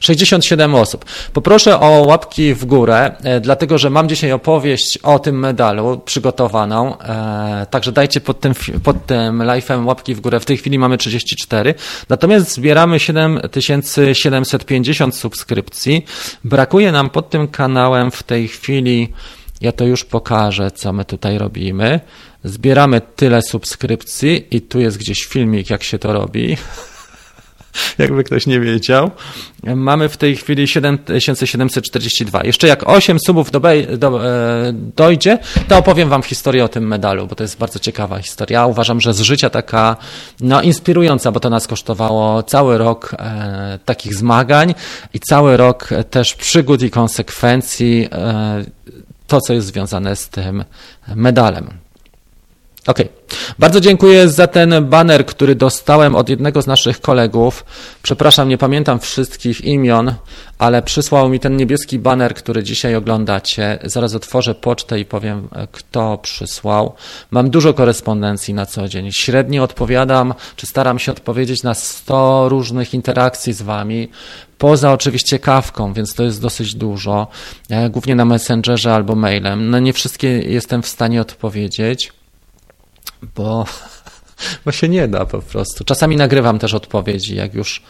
67 0.00 0.74
osób. 0.74 1.04
Poproszę 1.32 1.80
o 1.80 2.04
łapki 2.06 2.54
w 2.54 2.64
górę, 2.64 3.16
e, 3.22 3.40
dlatego 3.40 3.78
że 3.78 3.90
mam 3.90 4.08
dzisiaj 4.08 4.32
opowieść 4.32 4.98
o 4.98 5.18
tym 5.18 5.38
medalu 5.38 6.00
przygotowaną. 6.04 6.98
E, 6.98 7.66
także 7.70 7.92
dajcie 7.92 8.20
pod 8.20 8.40
tym, 8.40 8.54
pod 8.82 9.06
tym 9.06 9.38
live'em 9.38 9.86
łapki 9.86 10.14
w 10.14 10.20
górę. 10.20 10.40
W 10.40 10.44
tej 10.44 10.56
chwili 10.56 10.78
mamy 10.78 10.98
34. 10.98 11.74
Natomiast 12.08 12.52
zbieramy 12.52 13.00
7750 13.00 15.16
subskrypcji. 15.16 16.04
Brakuje 16.44 16.92
nam 16.92 17.10
pod 17.10 17.30
tym 17.30 17.48
kanałem 17.48 18.10
w 18.10 18.22
tej 18.22 18.48
chwili, 18.48 19.08
ja 19.60 19.72
to 19.72 19.84
już 19.84 20.04
pokażę, 20.04 20.70
co 20.70 20.92
my 20.92 21.04
tutaj 21.04 21.38
robimy. 21.38 22.00
Zbieramy 22.44 23.00
tyle 23.16 23.42
subskrypcji 23.42 24.56
i 24.56 24.60
tu 24.60 24.80
jest 24.80 24.98
gdzieś 24.98 25.24
filmik, 25.24 25.70
jak 25.70 25.82
się 25.82 25.98
to 25.98 26.12
robi. 26.12 26.56
jakby 27.98 28.24
ktoś 28.24 28.46
nie 28.46 28.60
wiedział. 28.60 29.10
Mamy 29.64 30.08
w 30.08 30.16
tej 30.16 30.36
chwili 30.36 30.68
7742. 30.68 32.44
Jeszcze 32.44 32.66
jak 32.66 32.88
8 32.88 33.18
subów 33.26 33.50
do, 33.50 33.60
do, 33.98 34.26
e, 34.26 34.72
dojdzie, 34.72 35.38
to 35.68 35.78
opowiem 35.78 36.08
Wam 36.08 36.22
historię 36.22 36.64
o 36.64 36.68
tym 36.68 36.86
medalu, 36.86 37.26
bo 37.26 37.34
to 37.34 37.44
jest 37.44 37.58
bardzo 37.58 37.78
ciekawa 37.78 38.18
historia. 38.18 38.66
Uważam, 38.66 39.00
że 39.00 39.14
z 39.14 39.20
życia 39.20 39.50
taka 39.50 39.96
no, 40.40 40.62
inspirująca, 40.62 41.32
bo 41.32 41.40
to 41.40 41.50
nas 41.50 41.66
kosztowało 41.66 42.42
cały 42.42 42.78
rok 42.78 43.14
e, 43.18 43.78
takich 43.84 44.14
zmagań 44.14 44.74
i 45.14 45.20
cały 45.20 45.56
rok 45.56 45.88
też 46.10 46.34
przygód 46.34 46.82
i 46.82 46.90
konsekwencji, 46.90 48.08
e, 48.12 48.64
to 49.26 49.40
co 49.40 49.52
jest 49.52 49.66
związane 49.66 50.16
z 50.16 50.28
tym 50.28 50.64
medalem. 51.16 51.79
Okay. 52.86 53.08
Bardzo 53.58 53.80
dziękuję 53.80 54.28
za 54.28 54.46
ten 54.46 54.84
banner, 54.84 55.26
który 55.26 55.54
dostałem 55.54 56.14
od 56.14 56.28
jednego 56.28 56.62
z 56.62 56.66
naszych 56.66 57.00
kolegów. 57.00 57.64
Przepraszam, 58.02 58.48
nie 58.48 58.58
pamiętam 58.58 59.00
wszystkich 59.00 59.60
imion, 59.60 60.14
ale 60.58 60.82
przysłał 60.82 61.28
mi 61.28 61.40
ten 61.40 61.56
niebieski 61.56 61.98
banner, 61.98 62.34
który 62.34 62.62
dzisiaj 62.62 62.96
oglądacie. 62.96 63.78
Zaraz 63.84 64.14
otworzę 64.14 64.54
pocztę 64.54 65.00
i 65.00 65.04
powiem, 65.04 65.48
kto 65.72 66.18
przysłał. 66.18 66.94
Mam 67.30 67.50
dużo 67.50 67.74
korespondencji 67.74 68.54
na 68.54 68.66
co 68.66 68.88
dzień. 68.88 69.12
Średnio 69.12 69.62
odpowiadam, 69.62 70.34
czy 70.56 70.66
staram 70.66 70.98
się 70.98 71.12
odpowiedzieć 71.12 71.62
na 71.62 71.74
100 71.74 72.48
różnych 72.48 72.94
interakcji 72.94 73.52
z 73.52 73.62
Wami. 73.62 74.08
Poza 74.58 74.92
oczywiście 74.92 75.38
kawką, 75.38 75.92
więc 75.92 76.14
to 76.14 76.22
jest 76.22 76.42
dosyć 76.42 76.74
dużo, 76.74 77.26
e, 77.70 77.90
głównie 77.90 78.14
na 78.14 78.24
Messengerze 78.24 78.94
albo 78.94 79.14
mailem. 79.14 79.70
No 79.70 79.78
nie 79.78 79.92
wszystkie 79.92 80.28
jestem 80.28 80.82
w 80.82 80.88
stanie 80.88 81.20
odpowiedzieć 81.20 82.12
bo, 83.34 83.64
bo 84.64 84.72
się 84.72 84.88
nie 84.88 85.08
da 85.08 85.26
po 85.26 85.42
prostu. 85.42 85.84
Czasami 85.84 86.16
nagrywam 86.16 86.58
też 86.58 86.74
odpowiedzi, 86.74 87.36
jak 87.36 87.54
już 87.54 87.82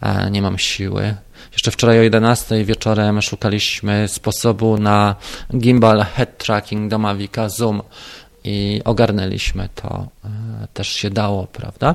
e, 0.00 0.30
nie 0.30 0.42
mam 0.42 0.58
siły. 0.58 1.14
Jeszcze 1.52 1.70
wczoraj 1.70 1.98
o 1.98 2.02
11 2.02 2.64
wieczorem 2.64 3.22
szukaliśmy 3.22 4.08
sposobu 4.08 4.78
na 4.78 5.14
gimbal 5.56 6.04
head 6.14 6.38
tracking 6.38 6.90
do 6.90 6.98
Mavica 6.98 7.48
Zoom 7.48 7.82
i 8.44 8.80
ogarnęliśmy 8.84 9.68
to. 9.74 10.06
E, 10.24 10.28
też 10.74 10.88
się 10.88 11.10
dało, 11.10 11.46
prawda? 11.46 11.94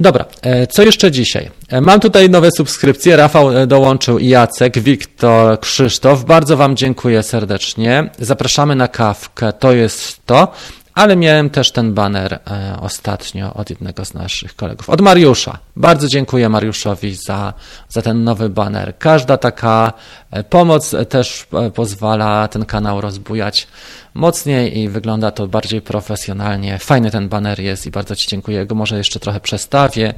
Dobra, 0.00 0.24
e, 0.42 0.66
co 0.66 0.82
jeszcze 0.82 1.10
dzisiaj? 1.10 1.50
Mam 1.80 2.00
tutaj 2.00 2.30
nowe 2.30 2.48
subskrypcje. 2.56 3.16
Rafał 3.16 3.66
dołączył 3.66 4.18
i 4.18 4.28
Jacek, 4.28 4.78
Wiktor, 4.78 5.60
Krzysztof. 5.60 6.24
Bardzo 6.24 6.56
Wam 6.56 6.76
dziękuję 6.76 7.22
serdecznie. 7.22 8.10
Zapraszamy 8.18 8.76
na 8.76 8.88
kawkę. 8.88 9.52
To 9.52 9.72
jest 9.72 10.26
to 10.26 10.52
ale 10.94 11.16
miałem 11.16 11.50
też 11.50 11.72
ten 11.72 11.94
baner 11.94 12.32
e, 12.32 12.76
ostatnio 12.80 13.54
od 13.54 13.70
jednego 13.70 14.04
z 14.04 14.14
naszych 14.14 14.56
kolegów, 14.56 14.90
od 14.90 15.00
Mariusza. 15.00 15.58
Bardzo 15.76 16.08
dziękuję 16.08 16.48
Mariuszowi 16.48 17.14
za, 17.14 17.54
za 17.88 18.02
ten 18.02 18.24
nowy 18.24 18.48
baner. 18.48 18.98
Każda 18.98 19.36
taka 19.36 19.92
e, 20.30 20.44
pomoc 20.44 20.94
też 21.08 21.46
e, 21.52 21.70
pozwala 21.70 22.48
ten 22.48 22.64
kanał 22.64 23.00
rozbujać 23.00 23.68
mocniej 24.14 24.78
i 24.78 24.88
wygląda 24.88 25.30
to 25.30 25.48
bardziej 25.48 25.82
profesjonalnie. 25.82 26.78
Fajny 26.78 27.10
ten 27.10 27.28
baner 27.28 27.60
jest 27.60 27.86
i 27.86 27.90
bardzo 27.90 28.16
Ci 28.16 28.28
dziękuję. 28.28 28.66
Go 28.66 28.74
może 28.74 28.98
jeszcze 28.98 29.20
trochę 29.20 29.40
przestawię, 29.40 30.14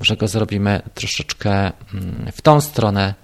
może 0.00 0.16
go 0.16 0.28
zrobimy 0.28 0.82
troszeczkę 0.94 1.50
mm, 1.50 1.72
w 2.32 2.42
tą 2.42 2.60
stronę. 2.60 3.14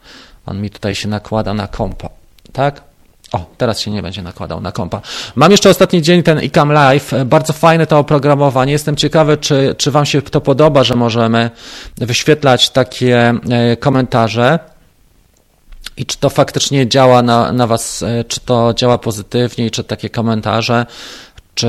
On 0.46 0.60
mi 0.60 0.70
tutaj 0.70 0.94
się 0.94 1.08
nakłada 1.08 1.54
na 1.54 1.68
kompa, 1.68 2.08
tak? 2.52 2.93
O, 3.34 3.44
teraz 3.58 3.80
się 3.80 3.90
nie 3.90 4.02
będzie 4.02 4.22
nakładał 4.22 4.60
na 4.60 4.72
kompa. 4.72 5.00
Mam 5.34 5.50
jeszcze 5.50 5.70
ostatni 5.70 6.02
dzień, 6.02 6.22
ten 6.22 6.42
ICAM 6.42 6.72
Live. 6.72 7.12
Bardzo 7.26 7.52
fajne 7.52 7.86
to 7.86 7.98
oprogramowanie. 7.98 8.72
Jestem 8.72 8.96
ciekawy, 8.96 9.36
czy, 9.36 9.74
czy 9.78 9.90
Wam 9.90 10.06
się 10.06 10.22
to 10.22 10.40
podoba, 10.40 10.84
że 10.84 10.94
możemy 10.94 11.50
wyświetlać 11.96 12.70
takie 12.70 13.34
e, 13.50 13.76
komentarze 13.76 14.58
i 15.96 16.06
czy 16.06 16.18
to 16.18 16.30
faktycznie 16.30 16.88
działa 16.88 17.22
na, 17.22 17.52
na 17.52 17.66
Was, 17.66 18.02
e, 18.02 18.24
czy 18.24 18.40
to 18.40 18.74
działa 18.74 18.98
pozytywnie, 18.98 19.70
czy 19.70 19.84
takie 19.84 20.10
komentarze, 20.10 20.86
czy 21.54 21.68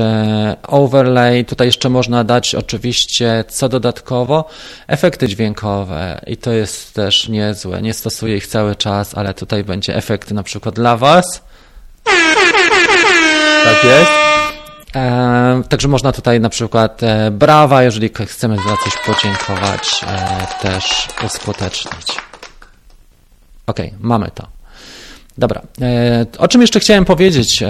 overlay. 0.68 1.44
Tutaj 1.44 1.66
jeszcze 1.66 1.88
można 1.88 2.24
dać 2.24 2.54
oczywiście 2.54 3.44
co 3.48 3.68
dodatkowo 3.68 4.44
efekty 4.86 5.28
dźwiękowe 5.28 6.20
i 6.26 6.36
to 6.36 6.52
jest 6.52 6.94
też 6.94 7.28
niezłe. 7.28 7.82
Nie 7.82 7.94
stosuję 7.94 8.36
ich 8.36 8.46
cały 8.46 8.76
czas, 8.76 9.14
ale 9.18 9.34
tutaj 9.34 9.64
będzie 9.64 9.96
efekty 9.96 10.34
na 10.34 10.42
przykład 10.42 10.74
dla 10.74 10.96
Was 10.96 11.46
tak 13.64 13.84
jest. 13.84 14.10
E, 14.96 15.62
także 15.68 15.88
można 15.88 16.12
tutaj 16.12 16.40
na 16.40 16.48
przykład 16.48 17.02
e, 17.02 17.30
brawa, 17.30 17.82
jeżeli 17.82 18.10
chcemy 18.26 18.56
za 18.56 18.76
coś 18.84 18.92
podziękować, 19.06 19.90
e, 20.06 20.46
też 20.62 21.08
uskutecznić. 21.26 22.06
Ok, 23.66 23.78
mamy 24.00 24.30
to. 24.34 24.46
Dobra. 25.38 25.62
E, 25.82 26.26
o 26.38 26.48
czym 26.48 26.60
jeszcze 26.60 26.80
chciałem 26.80 27.04
powiedzieć? 27.04 27.62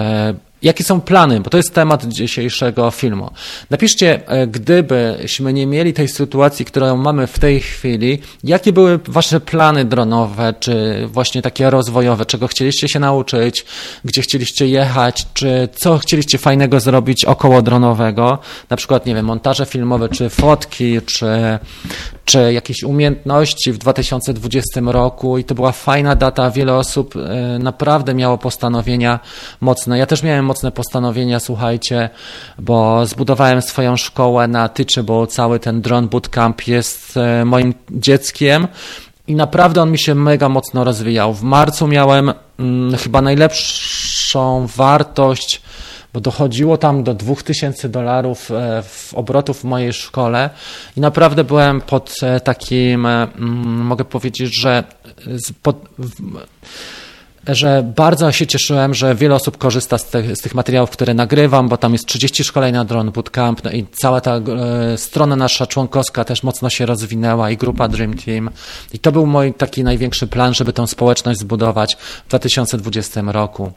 Jakie 0.63 0.85
są 0.85 1.01
plany? 1.01 1.41
Bo 1.41 1.51
to 1.51 1.57
jest 1.57 1.75
temat 1.75 2.05
dzisiejszego 2.05 2.91
filmu. 2.91 3.31
Napiszcie, 3.71 4.29
e, 4.29 4.47
gdybyśmy 4.47 5.53
nie 5.53 5.67
mieli 5.67 5.93
tej 5.93 6.09
sytuacji, 6.09 6.65
którą 6.65 6.97
mamy 6.97 7.27
w 7.27 7.39
tej 7.39 7.61
chwili, 7.61 8.19
jakie 8.45 8.73
były 8.73 9.01
Wasze 9.09 9.41
plany 9.41 9.85
dronowe, 9.85 10.55
czy 10.61 11.07
właśnie 11.07 11.43
takie 11.43 11.71
rozwojowe, 11.71 12.27
czego 12.27 12.49
chcieliście 12.49 12.89
się 12.89 12.99
nauczyć, 12.99 13.65
gdzie 14.05 14.23
chcieliście 14.23 14.69
jechać, 14.69 15.27
czy 15.35 15.69
co 15.75 15.99
chcieliście 15.99 16.39
fajnego 16.39 16.81
zrobić 16.81 17.25
około 17.25 17.63
dronowego, 17.63 18.39
na 18.71 18.77
przykład, 18.77 19.07
nie 19.07 19.15
wiem, 19.15 19.27
montaże 19.27 19.67
filmowe, 19.67 20.09
czy 20.09 20.31
fotki, 20.31 21.01
czy, 21.03 21.59
czy 22.25 22.53
jakieś 22.53 22.83
umiejętności 22.83 23.73
w 23.73 23.79
2020 23.79 24.81
roku 24.87 25.39
i 25.39 25.45
to 25.45 25.55
była 25.55 25.73
fajna 25.73 26.15
data, 26.15 26.51
wiele 26.51 26.75
osób 26.75 27.15
e, 27.17 27.59
naprawdę 27.59 28.15
miało 28.15 28.39
postanowienia 28.39 29.21
mocne. 29.61 29.99
Ja 29.99 30.07
też 30.07 30.23
miałem 30.23 30.46
mocne 30.47 30.73
postanowienia, 30.73 31.41
słuchajcie, 31.41 32.11
bo 32.59 33.07
zbudowałem 33.07 33.63
swoją 33.63 33.97
szkołę 33.97 34.49
na 34.49 34.69
tyczy, 34.69 35.03
bo 35.03 35.27
cały 35.27 35.61
ten 35.61 35.81
drone 35.81 36.09
bootcamp 36.09 36.67
jest 36.67 37.17
e, 37.17 37.45
moim 37.45 37.75
dzieckiem 37.91 38.69
i 39.27 39.35
naprawdę 39.35 39.83
on 39.83 39.91
mi 39.91 39.99
się 39.99 40.15
mega 40.15 40.49
mocno 40.49 40.85
rozwijał. 40.85 41.35
W 41.35 41.43
marcu 41.43 41.87
miałem 41.87 42.33
hmm, 42.57 42.97
chyba 42.97 43.23
najlepszą 43.23 44.67
wartość 44.77 45.63
bo 46.17 46.21
dochodziło 46.21 46.79
tam 46.79 47.05
do 47.05 47.15
2000 47.15 47.89
dolarów 47.89 48.51
e, 48.51 48.83
w 48.83 49.15
obrotów 49.15 49.61
w 49.61 49.65
mojej 49.65 49.93
szkole 49.93 50.51
i 50.97 51.01
naprawdę 51.01 51.45
byłem 51.45 51.81
pod 51.81 52.15
e, 52.23 52.41
takim, 52.41 53.09
mogę 53.65 54.05
powiedzieć, 54.05 54.61
że 54.61 54.85
pod, 55.63 55.77
że 57.49 57.93
bardzo 57.97 58.33
się 58.33 58.47
cieszyłem, 58.47 58.95
że 58.95 59.15
wiele 59.15 59.35
osób 59.35 59.59
korzysta 59.59 59.99
z, 59.99 60.11
te, 60.11 60.37
z, 60.37 60.41
tych 60.41 60.55
materiałów, 60.55 60.91
które 60.91 61.15
nagrywam, 61.15 61.69
bo 61.69 61.77
tam 61.77 61.93
jest 61.93 62.07
30 62.07 62.45
szkoleń 62.45 62.75
na 62.75 62.85
Drone 62.85 63.11
Bootcamp 63.11 63.65
no 63.65 63.71
i 63.71 63.87
cała 63.93 64.21
ta 64.21 64.37
e, 64.37 64.43
strona 64.99 65.37
nasza 65.37 65.67
członkowska 65.67 66.25
też 66.25 66.43
mocno 66.43 66.71
się 66.71 66.87
rozwinęła 66.87 67.51
i 67.51 67.57
grupa 67.57 67.89
Dream 67.89 68.15
Team. 68.15 68.51
I 68.93 68.99
to 68.99 69.13
był 69.13 69.27
mój 69.27 69.55
taki 69.55 69.85
największy 69.85 70.27
plan, 70.27 70.55
żeby 70.55 70.73
tą 70.73 70.87
społeczność 70.87 71.41
zbudować 71.41 71.97
w 72.25 72.29
2020 72.29 73.23
roku. 73.27 73.73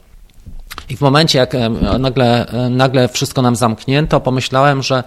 I 0.89 0.97
w 0.97 1.01
momencie, 1.01 1.39
jak 1.39 1.55
e, 1.55 1.69
nagle, 1.99 2.47
e, 2.47 2.69
nagle 2.69 3.07
wszystko 3.07 3.41
nam 3.41 3.55
zamknięto, 3.55 4.19
pomyślałem, 4.19 4.83
że 4.83 5.03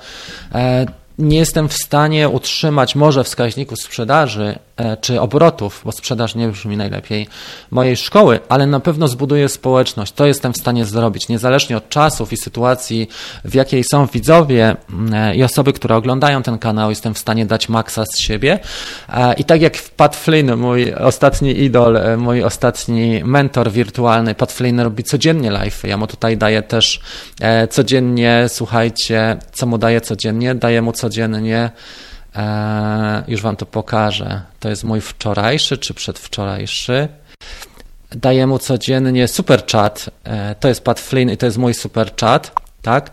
e, 0.55 0.87
nie 1.23 1.39
jestem 1.39 1.69
w 1.69 1.75
stanie 1.75 2.29
utrzymać 2.29 2.95
może 2.95 3.25
wskaźników 3.25 3.79
sprzedaży 3.79 4.59
E, 4.77 4.97
czy 4.97 5.21
obrotów, 5.21 5.83
bo 5.85 5.93
sprzedaż 5.93 6.35
nie 6.35 6.49
brzmi 6.49 6.77
najlepiej, 6.77 7.27
mojej 7.71 7.97
szkoły, 7.97 8.41
ale 8.49 8.67
na 8.67 8.81
pewno 8.81 9.09
zbuduję 9.09 9.49
społeczność. 9.49 10.13
To 10.13 10.27
jestem 10.27 10.53
w 10.53 10.57
stanie 10.57 10.85
zrobić, 10.85 11.29
niezależnie 11.29 11.77
od 11.77 11.89
czasów 11.89 12.33
i 12.33 12.37
sytuacji, 12.37 13.09
w 13.45 13.55
jakiej 13.55 13.85
są 13.85 14.07
widzowie 14.07 14.77
mm, 14.91 15.15
e, 15.15 15.37
i 15.37 15.43
osoby, 15.43 15.73
które 15.73 15.97
oglądają 15.97 16.43
ten 16.43 16.59
kanał, 16.59 16.91
jestem 16.91 17.15
w 17.15 17.19
stanie 17.19 17.47
dać 17.47 17.69
maksa 17.69 18.05
z 18.07 18.19
siebie. 18.19 18.59
E, 19.09 19.35
I 19.35 19.45
tak 19.45 19.63
jak 19.63 19.79
Pat 19.97 20.17
Flynn, 20.17 20.57
mój 20.57 20.95
ostatni 20.95 21.63
idol, 21.63 21.99
mój 22.19 22.43
ostatni 22.43 23.25
mentor 23.25 23.71
wirtualny, 23.71 24.35
Pat 24.35 24.53
Flynn 24.53 24.81
robi 24.81 25.05
codziennie 25.05 25.51
live. 25.51 25.85
Ja 25.85 25.97
mu 25.97 26.07
tutaj 26.07 26.37
daję 26.37 26.63
też 26.63 27.01
codziennie, 27.71 28.45
słuchajcie, 28.49 29.39
co 29.53 29.67
mu 29.67 29.79
daję 29.79 30.01
codziennie? 30.01 30.55
Daję 30.55 30.83
mu 30.83 30.93
codziennie 30.93 31.12
E, 32.37 33.25
już 33.29 33.43
Wam 33.43 33.57
to 33.57 33.67
pokażę. 33.67 34.43
To 34.61 34.69
jest 34.69 34.85
mój 34.85 35.01
wczorajszy 35.01 35.79
czy 35.79 35.95
przedwczorajszy. 35.95 37.09
Daję 38.11 38.47
mu 38.47 38.59
codziennie 38.59 39.29
super 39.29 39.67
chat. 39.67 40.11
E, 40.25 40.55
to 40.55 40.69
jest 40.69 40.85
Pat 40.85 41.01
Flynn 41.01 41.31
i 41.31 41.37
to 41.37 41.47
jest 41.47 41.59
mój 41.59 41.75
super 41.75 42.17
chat. 42.21 42.61
Tak? 42.83 43.11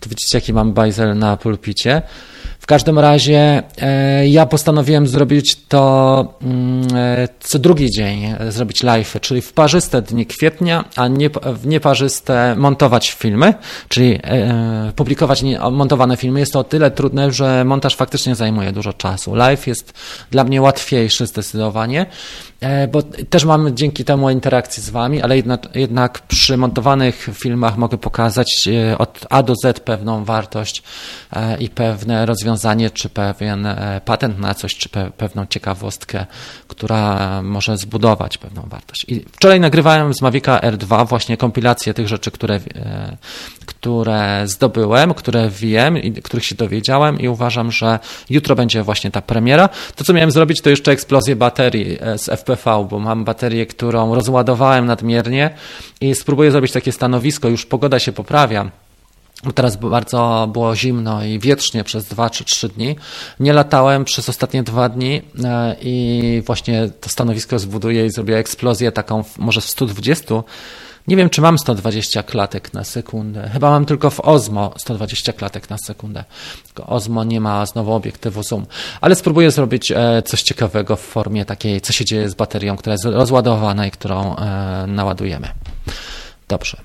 Tu 0.00 0.08
widzicie, 0.08 0.38
jaki 0.38 0.52
mam 0.52 0.72
bajzel 0.72 1.18
na 1.18 1.36
pulpicie 1.36 2.02
każdym 2.70 2.98
razie 2.98 3.62
e, 3.78 4.28
ja 4.28 4.46
postanowiłem 4.46 5.06
zrobić 5.06 5.56
to 5.68 6.34
mm, 6.42 6.86
e, 6.94 7.28
co 7.40 7.58
drugi 7.58 7.90
dzień, 7.90 8.24
e, 8.24 8.52
zrobić 8.52 8.82
live, 8.82 9.16
czyli 9.20 9.42
w 9.42 9.52
parzyste 9.52 10.02
dni 10.02 10.26
kwietnia, 10.26 10.84
a 10.96 11.08
nie, 11.08 11.30
w 11.30 11.66
nieparzyste 11.66 12.54
montować 12.56 13.10
filmy, 13.10 13.54
czyli 13.88 14.20
publikować 14.96 15.42
montowane 15.70 16.16
filmy. 16.16 16.40
Jest 16.40 16.52
to 16.52 16.58
o 16.58 16.64
tyle 16.64 16.90
trudne, 16.90 17.32
że 17.32 17.64
montaż 17.64 17.96
faktycznie 17.96 18.34
zajmuje 18.34 18.72
dużo 18.72 18.92
czasu. 18.92 19.34
Live 19.34 19.66
jest 19.66 19.92
dla 20.30 20.44
mnie 20.44 20.62
łatwiejszy 20.62 21.26
zdecydowanie, 21.26 22.06
bo 22.92 23.02
też 23.02 23.44
mam 23.44 23.76
dzięki 23.76 24.04
temu 24.04 24.30
interakcję 24.30 24.82
z 24.82 24.90
Wami, 24.90 25.22
ale 25.22 25.36
jednak, 25.36 25.68
jednak 25.74 26.20
przy 26.20 26.56
montowanych 26.56 27.28
filmach 27.34 27.76
mogę 27.76 27.98
pokazać 27.98 28.68
od 28.98 29.26
A 29.30 29.42
do 29.42 29.54
Z 29.62 29.80
pewną 29.80 30.24
wartość 30.24 30.82
i 31.58 31.68
pewne 31.68 32.26
rozwiązania 32.26 32.59
rozwiązanie, 32.60 32.90
czy 32.90 33.08
pewien 33.08 33.66
e, 33.66 34.00
patent 34.04 34.38
na 34.38 34.54
coś, 34.54 34.74
czy 34.74 34.88
pe 34.88 35.10
pewną 35.16 35.46
ciekawostkę, 35.46 36.26
która 36.68 37.42
może 37.42 37.76
zbudować 37.76 38.38
pewną 38.38 38.62
wartość. 38.62 39.04
I 39.08 39.20
wczoraj 39.32 39.60
nagrywałem 39.60 40.14
z 40.14 40.22
Mavica 40.22 40.58
R2 40.58 41.08
właśnie 41.08 41.36
kompilację 41.36 41.94
tych 41.94 42.08
rzeczy, 42.08 42.30
które, 42.30 42.54
e, 42.54 43.16
które 43.66 44.42
zdobyłem, 44.44 45.14
które 45.14 45.50
wiem 45.50 45.98
i 45.98 46.12
których 46.12 46.44
się 46.44 46.54
dowiedziałem 46.54 47.20
i 47.20 47.28
uważam, 47.28 47.72
że 47.72 47.98
jutro 48.30 48.56
będzie 48.56 48.82
właśnie 48.82 49.10
ta 49.10 49.22
premiera. 49.22 49.68
To, 49.96 50.04
co 50.04 50.12
miałem 50.12 50.30
zrobić, 50.30 50.60
to 50.60 50.70
jeszcze 50.70 50.92
eksplozję 50.92 51.36
baterii 51.36 51.98
e, 52.00 52.18
z 52.18 52.28
FPV, 52.28 52.86
bo 52.90 52.98
mam 52.98 53.24
baterię, 53.24 53.66
którą 53.66 54.14
rozładowałem 54.14 54.86
nadmiernie 54.86 55.50
i 56.00 56.14
spróbuję 56.14 56.50
zrobić 56.50 56.72
takie 56.72 56.92
stanowisko, 56.92 57.48
już 57.48 57.66
pogoda 57.66 57.98
się 57.98 58.12
poprawia 58.12 58.70
teraz 59.54 59.76
bardzo 59.76 60.48
było 60.52 60.76
zimno 60.76 61.24
i 61.24 61.38
wietrznie 61.38 61.84
przez 61.84 62.04
dwa 62.04 62.30
czy 62.30 62.44
trzy 62.44 62.68
dni. 62.68 62.96
Nie 63.40 63.52
latałem 63.52 64.04
przez 64.04 64.28
ostatnie 64.28 64.62
dwa 64.62 64.88
dni 64.88 65.22
e, 65.44 65.76
i 65.82 66.42
właśnie 66.46 66.90
to 67.00 67.08
stanowisko 67.08 67.58
zbuduję 67.58 68.06
i 68.06 68.10
zrobię 68.10 68.38
eksplozję 68.38 68.92
taką 68.92 69.24
może 69.38 69.60
w 69.60 69.64
120. 69.64 70.34
Nie 71.08 71.16
wiem, 71.16 71.30
czy 71.30 71.40
mam 71.40 71.58
120 71.58 72.22
klatek 72.22 72.72
na 72.72 72.84
sekundę. 72.84 73.50
Chyba 73.52 73.70
mam 73.70 73.86
tylko 73.86 74.10
w 74.10 74.20
Ozmo 74.20 74.74
120 74.76 75.32
klatek 75.32 75.70
na 75.70 75.78
sekundę. 75.78 76.24
Tylko 76.64 76.86
Ozmo 76.86 77.24
nie 77.24 77.40
ma 77.40 77.66
znowu 77.66 77.92
obiektywu 77.92 78.42
zoom. 78.42 78.66
Ale 79.00 79.14
spróbuję 79.14 79.50
zrobić 79.50 79.92
e, 79.92 80.22
coś 80.22 80.42
ciekawego 80.42 80.96
w 80.96 81.00
formie 81.00 81.44
takiej, 81.44 81.80
co 81.80 81.92
się 81.92 82.04
dzieje 82.04 82.28
z 82.28 82.34
baterią, 82.34 82.76
która 82.76 82.92
jest 82.92 83.04
rozładowana 83.04 83.86
i 83.86 83.90
którą 83.90 84.36
e, 84.36 84.84
naładujemy. 84.86 85.48
Dobrze. 86.48 86.76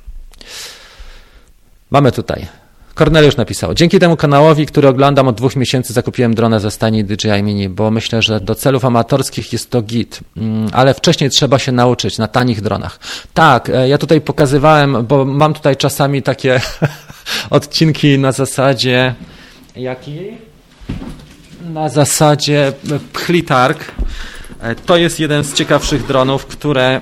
Mamy 1.96 2.12
tutaj. 2.12 2.48
Korneliusz 2.94 3.38
napisał, 3.38 3.74
dzięki 3.74 4.00
temu 4.00 4.18
kanałowi, 4.18 4.66
który 4.66 4.88
oglądam 4.88 5.28
od 5.28 5.36
dwóch 5.36 5.56
miesięcy 5.56 5.94
zakupiłem 5.94 6.36
dronę 6.36 6.60
ze 6.60 6.72
stani 6.72 7.04
DJI 7.04 7.44
Mini, 7.44 7.70
bo 7.70 7.92
myślę, 7.92 8.22
że 8.22 8.40
do 8.40 8.56
celów 8.56 8.86
amatorskich 8.86 9.54
jest 9.54 9.70
to 9.70 9.82
git, 9.82 10.20
mm, 10.38 10.70
ale 10.74 10.94
wcześniej 10.94 11.30
trzeba 11.30 11.60
się 11.60 11.72
nauczyć 11.72 12.18
na 12.18 12.28
tanich 12.28 12.62
dronach. 12.62 13.00
Tak, 13.34 13.70
e, 13.70 13.90
ja 13.90 13.98
tutaj 13.98 14.22
pokazywałem, 14.22 15.06
bo 15.06 15.26
mam 15.26 15.54
tutaj 15.54 15.76
czasami 15.76 16.22
takie 16.24 16.62
odcinki 17.50 18.20
na 18.20 18.32
zasadzie 18.32 19.16
jakiej? 19.76 20.38
Na 21.74 21.90
zasadzie 21.90 22.74
pchlitarg, 23.14 23.92
E, 24.02 24.35
to 24.86 24.98
jest 24.98 25.20
jeden 25.20 25.44
z 25.44 25.54
ciekawszych 25.54 26.06
dronów, 26.06 26.46
które 26.46 26.86
e, 26.86 27.02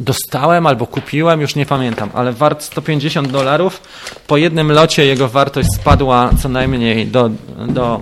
dostałem 0.00 0.66
albo 0.66 0.86
kupiłem, 0.86 1.40
już 1.40 1.54
nie 1.54 1.66
pamiętam, 1.66 2.10
ale 2.14 2.32
wart 2.32 2.62
150 2.62 3.28
dolarów. 3.28 3.82
Po 4.26 4.36
jednym 4.36 4.72
locie 4.72 5.06
jego 5.06 5.28
wartość 5.28 5.68
spadła 5.80 6.30
co 6.42 6.48
najmniej 6.48 7.06
do, 7.06 7.30
do 7.68 8.00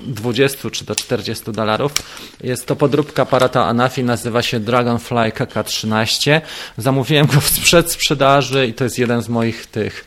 20 0.00 0.70
czy 0.70 0.84
do 0.84 0.94
40 0.94 1.52
dolarów. 1.52 1.92
Jest 2.40 2.66
to 2.66 2.76
podróbka 2.76 3.22
aparata 3.22 3.66
Anafi, 3.66 4.04
nazywa 4.04 4.42
się 4.42 4.60
Dragonfly 4.60 5.30
KK13. 5.30 6.40
Zamówiłem 6.76 7.26
go 7.26 7.40
w 7.40 7.60
przedsprzedaży 7.60 8.66
i 8.66 8.74
to 8.74 8.84
jest 8.84 8.98
jeden 8.98 9.22
z 9.22 9.28
moich 9.28 9.66
tych 9.66 10.04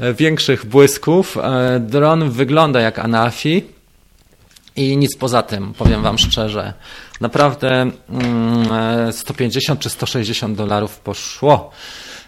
e, 0.00 0.14
większych 0.14 0.66
błysków. 0.66 1.38
Dron 1.80 2.30
wygląda 2.30 2.80
jak 2.80 2.98
Anafi 2.98 3.64
i 4.76 4.96
nic 4.96 5.16
poza 5.16 5.42
tym, 5.42 5.74
powiem 5.74 6.02
Wam 6.02 6.18
szczerze. 6.18 6.72
Naprawdę 7.20 7.90
150 9.12 9.68
mm, 9.68 9.82
czy 9.82 9.90
160 9.90 10.56
dolarów 10.56 10.98
poszło. 10.98 11.70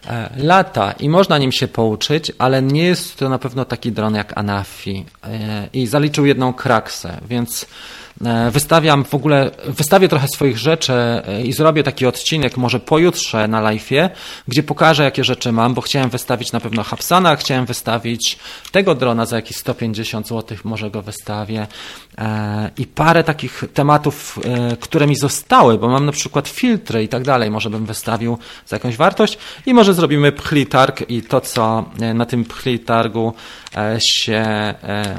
E, 0.06 0.30
lata 0.36 0.92
i 0.92 1.08
można 1.08 1.38
nim 1.38 1.52
się 1.52 1.68
pouczyć, 1.68 2.32
ale 2.38 2.62
nie 2.62 2.84
jest 2.84 3.16
to 3.16 3.28
na 3.28 3.38
pewno 3.38 3.64
taki 3.64 3.92
dron 3.92 4.14
jak 4.14 4.38
Anafi. 4.38 5.04
E, 5.24 5.68
I 5.72 5.86
zaliczył 5.86 6.26
jedną 6.26 6.52
kraksę, 6.52 7.20
więc 7.28 7.66
wystawiam 8.50 9.04
w 9.04 9.14
ogóle, 9.14 9.50
wystawię 9.66 10.08
trochę 10.08 10.26
swoich 10.28 10.58
rzeczy 10.58 10.92
i 11.44 11.52
zrobię 11.52 11.82
taki 11.82 12.06
odcinek 12.06 12.56
może 12.56 12.80
pojutrze 12.80 13.48
na 13.48 13.62
live'ie, 13.62 14.10
gdzie 14.48 14.62
pokażę 14.62 15.04
jakie 15.04 15.24
rzeczy 15.24 15.52
mam, 15.52 15.74
bo 15.74 15.80
chciałem 15.80 16.10
wystawić 16.10 16.52
na 16.52 16.60
pewno 16.60 16.82
Hapsana, 16.82 17.36
chciałem 17.36 17.66
wystawić 17.66 18.38
tego 18.72 18.94
drona 18.94 19.26
za 19.26 19.36
jakieś 19.36 19.56
150 19.56 20.28
zł, 20.28 20.58
może 20.64 20.90
go 20.90 21.02
wystawię 21.02 21.66
i 22.78 22.86
parę 22.86 23.24
takich 23.24 23.64
tematów, 23.74 24.38
które 24.80 25.06
mi 25.06 25.16
zostały, 25.16 25.78
bo 25.78 25.88
mam 25.88 26.06
na 26.06 26.12
przykład 26.12 26.48
filtry 26.48 27.04
i 27.04 27.08
tak 27.08 27.22
dalej, 27.22 27.50
może 27.50 27.70
bym 27.70 27.86
wystawił 27.86 28.38
za 28.66 28.76
jakąś 28.76 28.96
wartość 28.96 29.38
i 29.66 29.74
może 29.74 29.94
zrobimy 29.94 30.32
pchli 30.32 30.66
targ 30.66 31.10
i 31.10 31.22
to, 31.22 31.40
co 31.40 31.84
na 32.14 32.26
tym 32.26 32.44
pchli 32.44 32.78
targu 32.78 33.32
się 33.98 34.74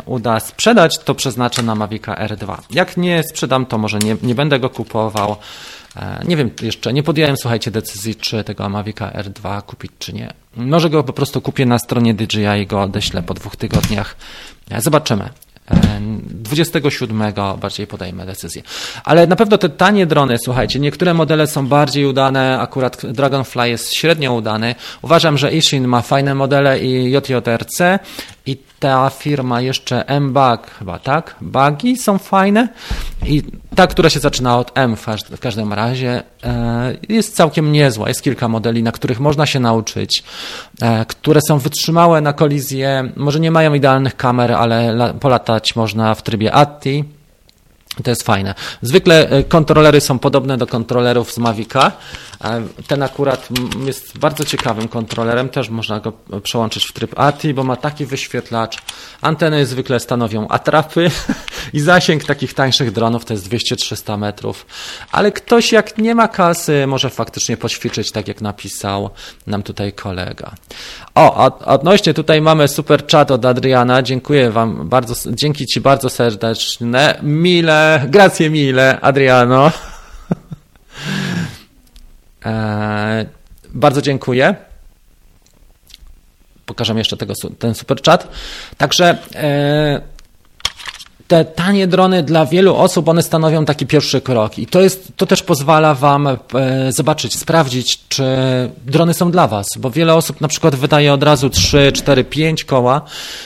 uda 0.05 0.39
sprzedać, 0.39 0.99
to 0.99 1.15
przeznaczę 1.15 1.63
na 1.63 1.75
Mavica 1.75 2.15
R2. 2.15 2.57
Jak 2.71 2.97
nie 2.97 3.23
sprzedam, 3.23 3.65
to 3.65 3.77
może 3.77 3.99
nie, 3.99 4.15
nie 4.23 4.35
będę 4.35 4.59
go 4.59 4.69
kupował. 4.69 5.35
E, 5.95 6.23
nie 6.27 6.37
wiem 6.37 6.51
jeszcze, 6.61 6.93
nie 6.93 7.03
podjąłem, 7.03 7.37
słuchajcie, 7.37 7.71
decyzji, 7.71 8.15
czy 8.15 8.43
tego 8.43 8.69
Mavica 8.69 9.11
R2 9.11 9.61
kupić, 9.61 9.91
czy 9.99 10.13
nie. 10.13 10.33
Może 10.55 10.89
go 10.89 11.03
po 11.03 11.13
prostu 11.13 11.41
kupię 11.41 11.65
na 11.65 11.79
stronie 11.79 12.13
DJI 12.13 12.61
i 12.61 12.67
go 12.67 12.81
odeślę 12.81 13.23
po 13.23 13.33
dwóch 13.33 13.55
tygodniach. 13.55 14.15
E, 14.71 14.81
zobaczymy. 14.81 15.29
27 16.43 17.33
bardziej 17.61 17.87
podejmę 17.87 18.25
decyzję. 18.25 18.61
Ale 19.03 19.27
na 19.27 19.35
pewno 19.35 19.57
te 19.57 19.69
tanie 19.69 20.05
drony, 20.05 20.37
słuchajcie, 20.43 20.79
niektóre 20.79 21.13
modele 21.13 21.47
są 21.47 21.67
bardziej 21.67 22.05
udane, 22.05 22.59
akurat 22.59 23.05
Dragonfly 23.05 23.69
jest 23.69 23.93
średnio 23.93 24.33
udany. 24.33 24.75
Uważam, 25.01 25.37
że 25.37 25.51
Ishin 25.51 25.87
ma 25.87 26.01
fajne 26.01 26.35
modele 26.35 26.79
i 26.79 27.11
JJRC 27.11 27.99
i 28.45 28.57
ta 28.79 29.09
firma 29.09 29.61
jeszcze 29.61 30.07
M-Bug 30.07 30.67
chyba, 30.79 30.99
tak? 30.99 31.35
Bugi 31.41 31.97
są 31.97 32.17
fajne 32.17 32.67
i 33.25 33.43
ta, 33.75 33.87
która 33.87 34.09
się 34.09 34.19
zaczyna 34.19 34.57
od 34.57 34.71
M 34.75 34.95
w 35.31 35.39
każdym 35.39 35.73
razie 35.73 36.23
e, 36.43 36.97
jest 37.09 37.35
całkiem 37.35 37.71
niezła. 37.71 38.07
Jest 38.07 38.21
kilka 38.21 38.47
modeli, 38.47 38.83
na 38.83 38.91
których 38.91 39.19
można 39.19 39.45
się 39.45 39.59
nauczyć, 39.59 40.23
e, 40.81 41.05
które 41.05 41.39
są 41.47 41.59
wytrzymałe 41.59 42.21
na 42.21 42.33
kolizję. 42.33 43.09
Może 43.15 43.39
nie 43.39 43.51
mają 43.51 43.73
idealnych 43.73 44.17
kamer, 44.17 44.51
ale 44.51 45.13
polatać 45.19 45.75
można 45.75 46.15
w 46.15 46.21
trybie 46.21 46.53
ATTI. 46.53 47.03
To 48.03 48.11
jest 48.11 48.23
fajne. 48.23 48.55
Zwykle 48.81 49.29
e, 49.29 49.43
kontrolery 49.43 50.01
są 50.01 50.19
podobne 50.19 50.57
do 50.57 50.67
kontrolerów 50.67 51.31
z 51.31 51.37
Mavica. 51.37 51.91
Ten 52.87 53.03
akurat 53.03 53.49
jest 53.85 54.17
bardzo 54.17 54.45
ciekawym 54.45 54.87
kontrolerem, 54.87 55.49
też 55.49 55.69
można 55.69 55.99
go 55.99 56.13
przełączyć 56.43 56.85
w 56.85 56.93
tryb 56.93 57.19
ATI, 57.19 57.53
bo 57.53 57.63
ma 57.63 57.75
taki 57.75 58.05
wyświetlacz. 58.05 58.77
Anteny 59.21 59.65
zwykle 59.65 59.99
stanowią 59.99 60.47
atrapy 60.47 61.11
i 61.73 61.79
zasięg 61.79 62.23
takich 62.23 62.53
tańszych 62.53 62.91
dronów 62.91 63.25
to 63.25 63.33
jest 63.33 63.49
200-300 63.49 64.17
metrów. 64.17 64.65
Ale 65.11 65.31
ktoś 65.31 65.71
jak 65.71 65.97
nie 65.97 66.15
ma 66.15 66.27
kasy, 66.27 66.87
może 66.87 67.09
faktycznie 67.09 67.57
poćwiczyć, 67.57 68.11
tak 68.11 68.27
jak 68.27 68.41
napisał 68.41 69.09
nam 69.47 69.63
tutaj 69.63 69.93
kolega. 69.93 70.51
O, 71.15 71.59
odnośnie 71.65 72.13
tutaj 72.13 72.41
mamy 72.41 72.67
super 72.67 73.07
chat 73.07 73.31
od 73.31 73.45
Adriana. 73.45 74.01
Dziękuję 74.01 74.51
Wam 74.51 74.89
bardzo, 74.89 75.31
dzięki 75.31 75.65
Ci 75.65 75.81
bardzo 75.81 76.09
serdeczne. 76.09 77.19
Mile, 77.21 78.05
grazie 78.09 78.49
mile, 78.49 79.01
Adriano. 79.01 79.71
Eee, 82.45 83.25
bardzo 83.73 84.01
dziękuję. 84.01 84.55
Pokażę 86.65 86.93
jeszcze 86.93 87.17
tego, 87.17 87.33
ten 87.59 87.75
super 87.75 88.01
chat. 88.01 88.27
Także 88.77 89.17
e, 89.35 90.01
te 91.33 91.45
tanie 91.45 91.87
drony 91.87 92.23
dla 92.23 92.45
wielu 92.45 92.75
osób, 92.75 93.09
one 93.09 93.23
stanowią 93.23 93.65
taki 93.65 93.85
pierwszy 93.85 94.21
krok. 94.21 94.59
I 94.59 94.67
to, 94.67 94.81
jest, 94.81 95.11
to 95.17 95.25
też 95.25 95.43
pozwala 95.43 95.95
Wam 95.95 96.27
e, 96.27 96.37
zobaczyć, 96.89 97.39
sprawdzić, 97.39 97.99
czy 98.09 98.23
drony 98.85 99.13
są 99.13 99.31
dla 99.31 99.47
Was, 99.47 99.67
bo 99.77 99.91
wiele 99.91 100.15
osób 100.15 100.41
na 100.41 100.47
przykład 100.47 100.75
wydaje 100.75 101.13
od 101.13 101.23
razu 101.23 101.49
3, 101.49 101.91
4, 101.91 102.23
5 102.23 102.63
koła 102.63 103.01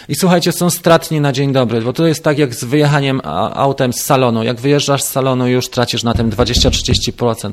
i 0.10 0.16
słuchajcie, 0.16 0.52
są 0.52 0.70
stratni 0.70 1.22
na 1.22 1.32
dzień 1.32 1.54
dobry, 1.54 1.82
bo 1.82 1.94
to 1.94 2.08
jest 2.08 2.24
tak 2.24 2.38
jak 2.38 2.56
z 2.56 2.64
wyjechaniem 2.64 3.22
autem 3.54 3.94
z 3.94 4.02
salonu. 4.02 4.44
Jak 4.44 4.62
wyjeżdżasz 4.62 5.04
z 5.04 5.08
salonu, 5.08 5.48
już 5.48 5.70
tracisz 5.70 6.04
na 6.04 6.14
tym 6.14 6.30
20-30% 6.32 7.52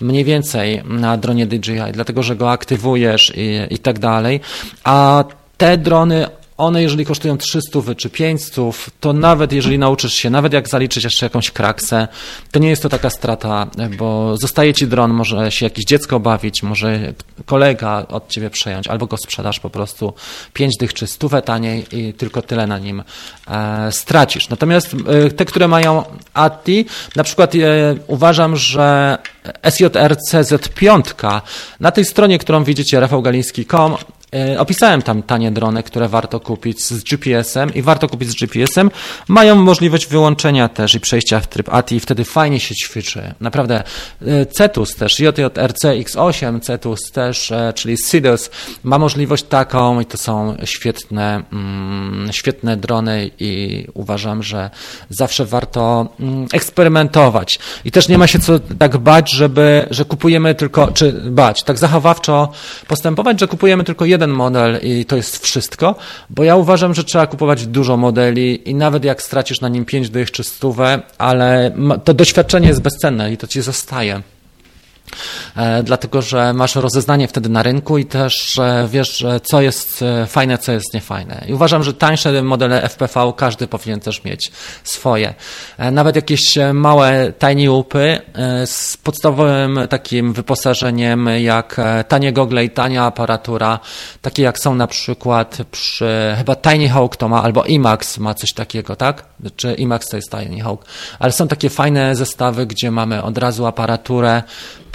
mniej 0.00 0.24
więcej 0.24 0.82
na 0.84 1.16
dronie 1.16 1.46
DJI, 1.46 1.92
dlatego 1.92 2.22
że 2.22 2.36
go 2.36 2.50
aktywujesz 2.50 3.32
i, 3.36 3.74
i 3.74 3.78
tak 3.78 3.98
dalej, 3.98 4.40
a 4.84 5.24
te 5.56 5.78
drony 5.78 6.26
one 6.60 6.82
jeżeli 6.82 7.04
kosztują 7.04 7.38
300 7.38 7.94
czy 7.96 8.10
500, 8.10 8.56
to 9.00 9.12
nawet 9.12 9.52
jeżeli 9.52 9.78
nauczysz 9.78 10.14
się, 10.14 10.30
nawet 10.30 10.52
jak 10.52 10.68
zaliczyć 10.68 11.04
jeszcze 11.04 11.26
jakąś 11.26 11.50
kraksę, 11.50 12.08
to 12.50 12.58
nie 12.58 12.68
jest 12.68 12.82
to 12.82 12.88
taka 12.88 13.10
strata, 13.10 13.66
bo 13.98 14.36
zostaje 14.36 14.74
ci 14.74 14.86
dron, 14.86 15.12
może 15.12 15.52
się 15.52 15.66
jakieś 15.66 15.84
dziecko 15.84 16.20
bawić, 16.20 16.62
może 16.62 17.12
kolega 17.46 18.06
od 18.08 18.28
ciebie 18.28 18.50
przejąć, 18.50 18.88
albo 18.88 19.06
go 19.06 19.16
sprzedasz 19.16 19.60
po 19.60 19.70
prostu 19.70 20.14
5 20.52 20.76
dych 20.80 20.94
czy 20.94 21.06
100 21.06 21.42
taniej 21.42 21.86
i 21.92 22.14
tylko 22.14 22.42
tyle 22.42 22.66
na 22.66 22.78
nim 22.78 23.02
e, 23.48 23.92
stracisz. 23.92 24.48
Natomiast 24.48 24.94
e, 24.94 25.30
te, 25.30 25.44
które 25.44 25.68
mają 25.68 26.04
ATI, 26.34 26.86
na 27.16 27.24
przykład 27.24 27.54
e, 27.54 27.58
uważam, 28.06 28.56
że 28.56 29.18
SJRC 29.70 30.32
Z5 30.32 31.40
na 31.80 31.90
tej 31.90 32.04
stronie, 32.04 32.38
którą 32.38 32.64
widzicie, 32.64 33.00
rafałgaliński.com 33.00 33.96
opisałem 34.58 35.02
tam 35.02 35.22
tanie 35.22 35.50
drony, 35.50 35.82
które 35.82 36.08
warto 36.08 36.40
kupić 36.40 36.84
z 36.84 37.04
GPS-em 37.04 37.74
i 37.74 37.82
warto 37.82 38.08
kupić 38.08 38.30
z 38.30 38.34
GPS-em. 38.34 38.90
Mają 39.28 39.54
możliwość 39.54 40.06
wyłączenia 40.06 40.68
też 40.68 40.94
i 40.94 41.00
przejścia 41.00 41.40
w 41.40 41.46
tryb 41.46 41.68
ATI 41.68 41.96
i 41.96 42.00
wtedy 42.00 42.24
fajnie 42.24 42.60
się 42.60 42.74
ćwiczy. 42.74 43.34
Naprawdę 43.40 43.82
e, 44.26 44.46
Cetus 44.46 44.96
też, 44.96 45.20
JJRC 45.20 45.84
X8 45.84 46.60
Cetus 46.60 47.10
też, 47.12 47.52
e, 47.52 47.72
czyli 47.72 47.96
SIDOS 47.98 48.50
ma 48.84 48.98
możliwość 48.98 49.44
taką 49.44 50.00
i 50.00 50.04
to 50.06 50.18
są 50.18 50.56
świetne, 50.64 51.42
mm, 51.52 52.32
świetne 52.32 52.76
drony 52.76 53.30
i 53.38 53.86
uważam, 53.94 54.42
że 54.42 54.70
zawsze 55.10 55.44
warto 55.44 56.08
mm, 56.20 56.46
eksperymentować. 56.52 57.58
I 57.84 57.90
też 57.90 58.08
nie 58.08 58.18
ma 58.18 58.26
się 58.26 58.38
co 58.38 58.58
tak 58.78 58.96
bać, 58.96 59.32
żeby, 59.32 59.86
że 59.90 60.04
kupujemy 60.04 60.54
tylko, 60.54 60.92
czy 60.92 61.12
bać, 61.12 61.62
tak 61.62 61.78
zachowawczo 61.78 62.52
postępować, 62.88 63.40
że 63.40 63.48
kupujemy 63.48 63.84
tylko 63.84 64.04
jeden 64.04 64.19
jeden 64.20 64.36
model 64.36 64.78
i 64.82 65.04
to 65.04 65.16
jest 65.16 65.44
wszystko, 65.44 65.94
bo 66.30 66.44
ja 66.44 66.56
uważam, 66.56 66.94
że 66.94 67.04
trzeba 67.04 67.26
kupować 67.26 67.66
dużo 67.66 67.96
modeli 67.96 68.70
i 68.70 68.74
nawet 68.74 69.04
jak 69.04 69.22
stracisz 69.22 69.60
na 69.60 69.68
nim 69.68 69.84
5 69.84 70.10
dych 70.10 70.30
czy 70.30 70.44
stówę, 70.44 71.02
ale 71.18 71.72
to 72.04 72.14
doświadczenie 72.14 72.68
jest 72.68 72.82
bezcenne 72.82 73.32
i 73.32 73.36
to 73.36 73.46
ci 73.46 73.60
zostaje. 73.60 74.22
E, 75.56 75.82
dlatego 75.82 76.22
że 76.22 76.52
masz 76.52 76.74
rozeznanie 76.74 77.28
wtedy 77.28 77.48
na 77.48 77.62
rynku 77.62 77.98
i 77.98 78.04
też 78.04 78.60
wiesz, 78.88 79.24
co 79.42 79.62
jest 79.62 80.02
e, 80.02 80.26
fajne, 80.26 80.58
co 80.58 80.72
jest 80.72 80.94
niefajne. 80.94 81.44
I 81.48 81.54
uważam, 81.54 81.82
że 81.82 81.94
tańsze 81.94 82.42
modele 82.42 82.88
FPV 82.88 83.32
każdy 83.36 83.66
powinien 83.66 84.00
też 84.00 84.24
mieć 84.24 84.52
swoje. 84.84 85.34
E, 85.78 85.90
nawet 85.90 86.16
jakieś 86.16 86.58
małe 86.74 87.32
tiny 87.38 87.72
upy 87.72 88.20
z 88.64 88.96
podstawowym 88.96 89.80
takim 89.88 90.32
wyposażeniem 90.32 91.28
jak 91.38 91.76
tanie 92.08 92.32
gogle 92.32 92.64
i 92.64 92.70
tania 92.70 93.04
aparatura, 93.04 93.78
takie 94.22 94.42
jak 94.42 94.58
są 94.58 94.74
na 94.74 94.86
przykład 94.86 95.58
przy 95.70 96.34
chyba 96.38 96.56
Tiny 96.56 96.88
Hawk 96.88 97.16
to 97.16 97.28
ma, 97.28 97.42
albo 97.42 97.64
IMAX 97.64 98.18
ma 98.18 98.34
coś 98.34 98.52
takiego, 98.52 98.96
tak? 98.96 99.24
Czy 99.56 99.74
IMAX 99.74 100.08
to 100.08 100.16
jest 100.16 100.30
Tiny 100.30 100.60
Hawk, 100.60 100.84
ale 101.18 101.32
są 101.32 101.48
takie 101.48 101.70
fajne 101.70 102.16
zestawy, 102.16 102.66
gdzie 102.66 102.90
mamy 102.90 103.22
od 103.22 103.38
razu 103.38 103.66
aparaturę, 103.66 104.42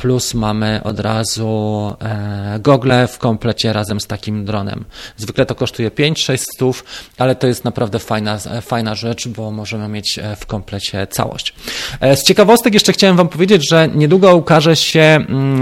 plus 0.06 0.34
mamy 0.34 0.82
od 0.84 1.00
razu 1.00 1.94
e, 2.02 2.60
gogle 2.60 3.08
w 3.08 3.18
komplecie 3.18 3.74
razem 3.74 4.00
z 4.00 4.08
takim 4.08 4.46
dronem. 4.46 4.86
Zwykle 5.18 5.46
to 5.46 5.56
kosztuje 5.56 5.92
5-6 5.92 6.38
stów, 6.38 6.84
ale 7.18 7.36
to 7.36 7.48
jest 7.48 7.66
naprawdę 7.66 8.00
fajna, 8.00 8.38
fajna 8.62 8.96
rzecz, 8.96 9.28
bo 9.28 9.52
możemy 9.52 9.88
mieć 9.88 10.20
e, 10.20 10.36
w 10.36 10.46
komplecie 10.46 11.08
całość. 11.08 11.54
E, 12.00 12.18
z 12.18 12.24
ciekawostek 12.24 12.74
jeszcze 12.74 12.94
chciałem 12.94 13.18
Wam 13.18 13.28
powiedzieć, 13.28 13.70
że 13.70 13.90
niedługo 13.96 14.36
ukaże 14.36 14.76
się 14.76 15.02
mm, 15.02 15.62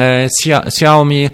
Xiaomi 0.66 1.30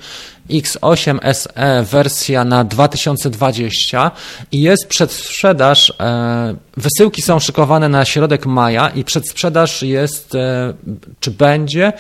X8 0.50 1.34
SE 1.34 1.84
wersja 1.92 2.46
na 2.46 2.64
2020 2.64 4.12
i 4.52 4.62
jest 4.62 4.88
przedsprzedaż. 4.88 5.94
E, 6.00 6.56
wysyłki 6.78 7.22
są 7.22 7.40
szykowane 7.40 7.90
na 7.90 8.06
środek 8.06 8.46
maja 8.46 8.90
i 8.90 9.04
przedsprzedaż 9.04 9.84
jest, 9.84 10.36
e, 10.36 10.74
czy 11.20 11.32
będzie 11.32 11.94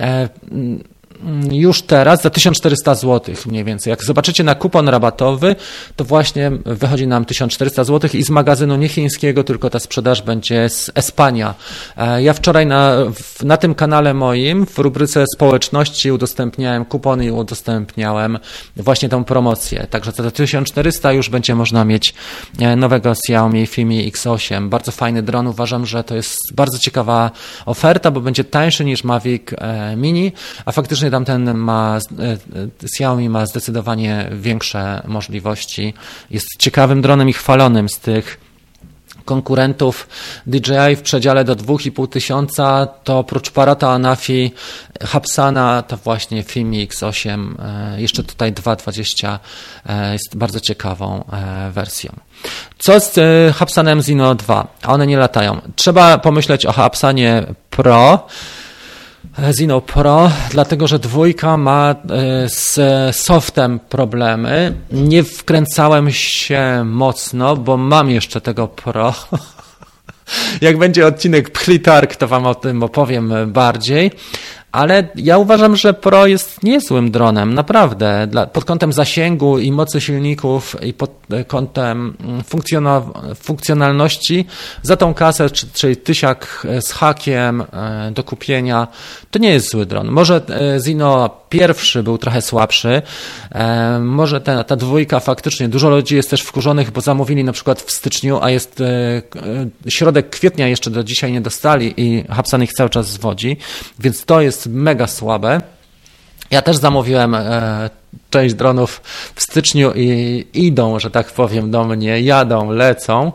e, 0.00 0.28
już 1.52 1.82
teraz 1.82 2.22
za 2.22 2.30
1400 2.30 2.94
zł 2.94 3.34
mniej 3.46 3.64
więcej. 3.64 3.90
Jak 3.90 4.04
zobaczycie 4.04 4.44
na 4.44 4.54
kupon 4.54 4.88
rabatowy, 4.88 5.56
to 5.96 6.04
właśnie 6.04 6.50
wychodzi 6.64 7.06
nam 7.06 7.24
1400 7.24 7.84
zł 7.84 8.10
i 8.14 8.22
z 8.22 8.30
magazynu 8.30 8.76
nie 8.76 8.88
chińskiego, 8.88 9.44
tylko 9.44 9.70
ta 9.70 9.78
sprzedaż 9.78 10.22
będzie 10.22 10.68
z 10.68 10.90
Espania. 10.94 11.54
E, 11.96 12.22
ja 12.22 12.32
wczoraj 12.32 12.66
na, 12.66 12.96
na 13.42 13.56
tym 13.56 13.74
kanale 13.74 14.14
moim 14.14 14.66
w 14.66 14.78
rubryce 14.78 15.24
społeczności 15.34 16.12
udostępniałem 16.12 16.84
kupony 16.84 17.24
i 17.26 17.30
udostępniałem 17.30 18.38
właśnie 18.76 19.08
tą 19.08 19.24
promocję. 19.24 19.86
Także 19.90 20.12
za 20.12 20.30
1400 20.30 21.12
już 21.12 21.28
będzie 21.30 21.54
można 21.54 21.84
mieć 21.84 22.14
e, 22.58 22.76
nowego 22.76 23.10
Xiaomi 23.10 23.66
Fimi 23.66 24.12
X8. 24.12 24.68
Bardzo 24.68 24.92
fajny 24.92 25.22
dron. 25.22 25.46
Uważam, 25.46 25.86
że 25.86 26.04
to 26.04 26.14
jest 26.14 26.38
bardzo 26.54 26.78
ciekawa 26.78 27.30
oferta, 27.66 28.10
bo 28.10 28.20
będzie 28.20 28.44
tańszy 28.44 28.84
niż 28.84 29.04
Mavic 29.04 29.42
e, 29.58 29.96
Mini, 29.96 30.32
a 30.64 30.72
faktycznie 30.72 31.10
tamten 31.12 31.54
ma, 31.54 31.98
Xiaomi 32.82 33.28
ma 33.28 33.46
zdecydowanie 33.46 34.30
większe 34.32 35.02
możliwości. 35.06 35.94
Jest 36.30 36.46
ciekawym 36.58 37.02
dronem 37.02 37.28
i 37.28 37.32
chwalonym 37.32 37.88
z 37.88 37.98
tych 37.98 38.40
konkurentów 39.24 40.08
DJI 40.46 40.96
w 40.96 41.02
przedziale 41.02 41.44
do 41.44 41.56
2,5 41.56 42.08
tysiąca, 42.08 42.86
to 43.04 43.18
oprócz 43.18 43.50
Parata 43.50 43.90
Anafi, 43.90 44.52
Hapsana, 45.02 45.82
to 45.82 45.96
właśnie 45.96 46.42
Fimi 46.42 46.88
X8, 46.88 47.54
e, 47.58 48.00
jeszcze 48.00 48.24
tutaj 48.24 48.52
2.20 48.52 49.38
e, 49.86 50.12
jest 50.12 50.36
bardzo 50.36 50.60
ciekawą 50.60 51.24
e, 51.32 51.70
wersją. 51.70 52.12
Co 52.78 53.00
z 53.00 53.14
Hapsanem 53.56 54.02
Zino 54.02 54.34
2? 54.34 54.66
One 54.86 55.06
nie 55.06 55.16
latają. 55.16 55.60
Trzeba 55.76 56.18
pomyśleć 56.18 56.66
o 56.66 56.72
Hapsanie 56.72 57.46
Pro, 57.70 58.26
Zino 59.52 59.80
Pro, 59.80 60.30
dlatego 60.50 60.86
że 60.88 60.98
dwójka 60.98 61.56
ma 61.56 61.90
e, 61.90 61.94
z 62.48 62.80
softem 63.16 63.80
problemy. 63.80 64.74
Nie 64.92 65.24
wkręcałem 65.24 66.10
się 66.10 66.84
mocno, 66.84 67.56
bo 67.56 67.76
mam 67.76 68.10
jeszcze 68.10 68.40
tego 68.40 68.68
Pro. 68.68 69.14
Jak 70.60 70.78
będzie 70.78 71.06
odcinek 71.06 71.50
Pchlitark, 71.50 72.16
to 72.16 72.28
Wam 72.28 72.46
o 72.46 72.54
tym 72.54 72.82
opowiem 72.82 73.32
bardziej. 73.46 74.10
Ale 74.72 75.08
ja 75.14 75.38
uważam, 75.38 75.76
że 75.76 75.94
Pro 75.94 76.26
jest 76.26 76.62
niezłym 76.62 77.10
dronem, 77.10 77.54
naprawdę. 77.54 78.26
Dla, 78.26 78.46
pod 78.46 78.64
kątem 78.64 78.92
zasięgu 78.92 79.58
i 79.58 79.72
mocy 79.72 80.00
silników 80.00 80.76
i 80.82 80.94
pod 80.94 81.10
kątem 81.46 82.16
funkcjonalności 83.40 84.46
za 84.82 84.96
tą 84.96 85.14
kasę, 85.14 85.50
czyli 85.50 85.96
tysiak 85.96 86.66
z 86.80 86.92
hakiem 86.92 87.60
e, 87.60 88.10
do 88.14 88.24
kupienia, 88.24 88.88
to 89.30 89.38
nie 89.38 89.50
jest 89.50 89.70
zły 89.70 89.86
dron. 89.86 90.08
Może 90.08 90.42
e, 90.48 90.80
Zino 90.80 91.42
pierwszy 91.48 92.02
był 92.02 92.18
trochę 92.18 92.42
słabszy, 92.42 93.02
e, 93.50 93.98
może 93.98 94.40
ta, 94.40 94.64
ta 94.64 94.76
dwójka 94.76 95.20
faktycznie, 95.20 95.68
dużo 95.68 95.90
ludzi 95.90 96.16
jest 96.16 96.30
też 96.30 96.42
wkurzonych, 96.42 96.90
bo 96.90 97.00
zamówili 97.00 97.44
na 97.44 97.52
przykład 97.52 97.82
w 97.82 97.90
styczniu, 97.90 98.38
a 98.42 98.50
jest 98.50 98.82
środek 99.88 100.30
kwietnia 100.30 100.68
jeszcze 100.68 100.90
do 100.90 101.04
dzisiaj 101.04 101.32
nie 101.32 101.40
dostali 101.40 101.94
i 101.96 102.24
Hapsan 102.28 102.62
ich 102.62 102.72
cały 102.72 102.90
czas 102.90 103.10
zwodzi, 103.10 103.56
więc 103.98 104.24
to 104.24 104.40
jest 104.40 104.61
mega 104.66 105.06
słabe. 105.06 105.60
Ja 106.50 106.62
też 106.62 106.76
zamówiłem 106.76 107.34
e, 107.34 107.90
część 108.30 108.54
dronów 108.54 109.00
w 109.34 109.42
styczniu 109.42 109.92
i 109.94 110.46
idą, 110.54 111.00
że 111.00 111.10
tak 111.10 111.32
powiem, 111.32 111.70
do 111.70 111.84
mnie, 111.84 112.20
jadą, 112.20 112.70
lecą 112.70 113.32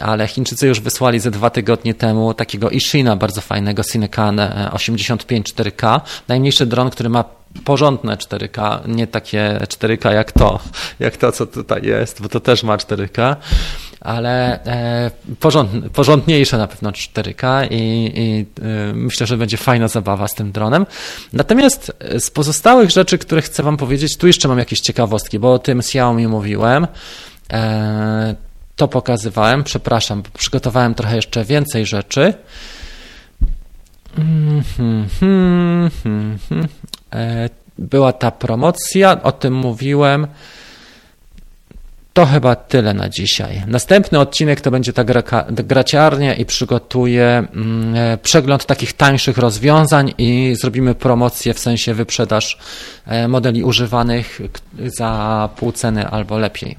ale 0.00 0.26
Chińczycy 0.26 0.66
już 0.66 0.80
wysłali 0.80 1.20
ze 1.20 1.30
dwa 1.30 1.50
tygodnie 1.50 1.94
temu 1.94 2.34
takiego 2.34 2.70
Ishina, 2.70 3.16
bardzo 3.16 3.40
fajnego 3.40 3.84
Cinecan 3.84 4.40
85 4.72 5.54
4K, 5.54 6.00
najmniejszy 6.28 6.66
dron, 6.66 6.90
który 6.90 7.08
ma 7.08 7.24
porządne 7.64 8.16
4K, 8.16 8.88
nie 8.88 9.06
takie 9.06 9.60
4K 9.62 10.12
jak 10.12 10.32
to, 10.32 10.60
jak 11.00 11.16
to, 11.16 11.32
co 11.32 11.46
tutaj 11.46 11.82
jest, 11.82 12.22
bo 12.22 12.28
to 12.28 12.40
też 12.40 12.62
ma 12.62 12.76
4K, 12.76 13.36
ale 14.00 14.64
e, 14.64 15.10
porząd, 15.40 15.70
porządniejsze 15.92 16.58
na 16.58 16.66
pewno 16.66 16.90
4K 16.90 17.66
i, 17.70 18.12
i 18.14 18.46
e, 18.62 18.92
myślę, 18.94 19.26
że 19.26 19.36
będzie 19.36 19.56
fajna 19.56 19.88
zabawa 19.88 20.28
z 20.28 20.34
tym 20.34 20.52
dronem. 20.52 20.86
Natomiast 21.32 21.92
z 22.18 22.30
pozostałych 22.30 22.90
rzeczy, 22.90 23.18
które 23.18 23.42
chcę 23.42 23.62
Wam 23.62 23.76
powiedzieć, 23.76 24.16
tu 24.16 24.26
jeszcze 24.26 24.48
mam 24.48 24.58
jakieś 24.58 24.80
ciekawostki, 24.80 25.38
bo 25.38 25.52
o 25.52 25.58
tym 25.58 25.78
Xiaomi 25.78 26.28
mówiłem. 26.28 26.86
E, 27.52 28.34
to 28.76 28.88
pokazywałem, 28.88 29.64
przepraszam, 29.64 30.22
przygotowałem 30.38 30.94
trochę 30.94 31.16
jeszcze 31.16 31.44
więcej 31.44 31.86
rzeczy. 31.86 32.34
Hmm, 34.16 34.62
hmm, 35.20 35.90
hmm, 36.02 36.68
była 37.78 38.12
ta 38.12 38.30
promocja, 38.30 39.22
o 39.22 39.32
tym 39.32 39.54
mówiłem. 39.54 40.26
To 42.12 42.26
chyba 42.26 42.56
tyle 42.56 42.94
na 42.94 43.08
dzisiaj. 43.08 43.62
Następny 43.66 44.18
odcinek 44.18 44.60
to 44.60 44.70
będzie 44.70 44.92
ta 44.92 45.04
graciarnia 45.48 46.34
i 46.34 46.44
przygotuję 46.44 47.48
mm, 47.54 47.94
e, 47.94 48.18
przegląd 48.18 48.66
takich 48.66 48.92
tańszych 48.92 49.38
rozwiązań 49.38 50.14
i 50.18 50.54
zrobimy 50.60 50.94
promocję 50.94 51.54
w 51.54 51.58
sensie 51.58 51.94
wyprzedaż 51.94 52.58
e, 53.06 53.28
modeli 53.28 53.64
używanych 53.64 54.40
za 54.98 55.48
pół 55.56 55.72
ceny 55.72 56.08
albo 56.08 56.38
lepiej. 56.38 56.76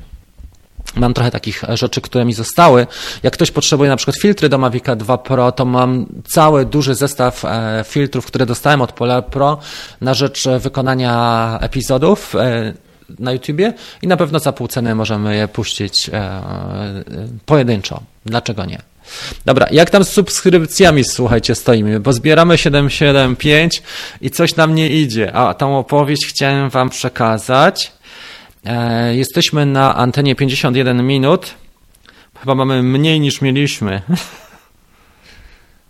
Mam 0.95 1.13
trochę 1.13 1.31
takich 1.31 1.63
rzeczy, 1.69 2.01
które 2.01 2.25
mi 2.25 2.33
zostały. 2.33 2.87
Jak 3.23 3.33
ktoś 3.33 3.51
potrzebuje 3.51 3.89
na 3.89 3.95
przykład 3.95 4.17
filtry 4.21 4.49
do 4.49 4.57
Mavica 4.57 4.95
2 4.95 5.17
Pro, 5.17 5.51
to 5.51 5.65
mam 5.65 6.05
cały 6.27 6.65
duży 6.65 6.95
zestaw 6.95 7.45
e, 7.45 7.83
filtrów, 7.87 8.25
które 8.25 8.45
dostałem 8.45 8.81
od 8.81 8.91
Polar 8.91 9.25
Pro 9.25 9.57
na 10.01 10.13
rzecz 10.13 10.47
wykonania 10.59 11.57
epizodów 11.61 12.35
e, 12.35 12.73
na 13.19 13.31
YouTubie 13.31 13.73
i 14.01 14.07
na 14.07 14.17
pewno 14.17 14.39
za 14.39 14.51
pół 14.51 14.67
ceny 14.67 14.95
możemy 14.95 15.35
je 15.35 15.47
puścić 15.47 16.09
e, 16.13 16.41
pojedynczo. 17.45 18.01
Dlaczego 18.25 18.65
nie? 18.65 18.81
Dobra, 19.45 19.67
jak 19.71 19.89
tam 19.89 20.03
z 20.03 20.09
subskrypcjami, 20.09 21.03
słuchajcie, 21.03 21.55
stoimy, 21.55 21.99
bo 21.99 22.13
zbieramy 22.13 22.57
775 22.57 23.83
i 24.21 24.29
coś 24.29 24.55
nam 24.55 24.75
nie 24.75 24.89
idzie, 24.89 25.33
a 25.33 25.53
tą 25.53 25.77
opowieść 25.77 26.25
chciałem 26.25 26.69
Wam 26.69 26.89
przekazać. 26.89 27.91
E, 28.65 29.15
jesteśmy 29.15 29.65
na 29.65 29.95
antenie 29.95 30.35
51 30.35 31.07
minut. 31.07 31.53
Chyba 32.39 32.55
mamy 32.55 32.83
mniej 32.83 33.19
niż 33.19 33.41
mieliśmy. 33.41 34.01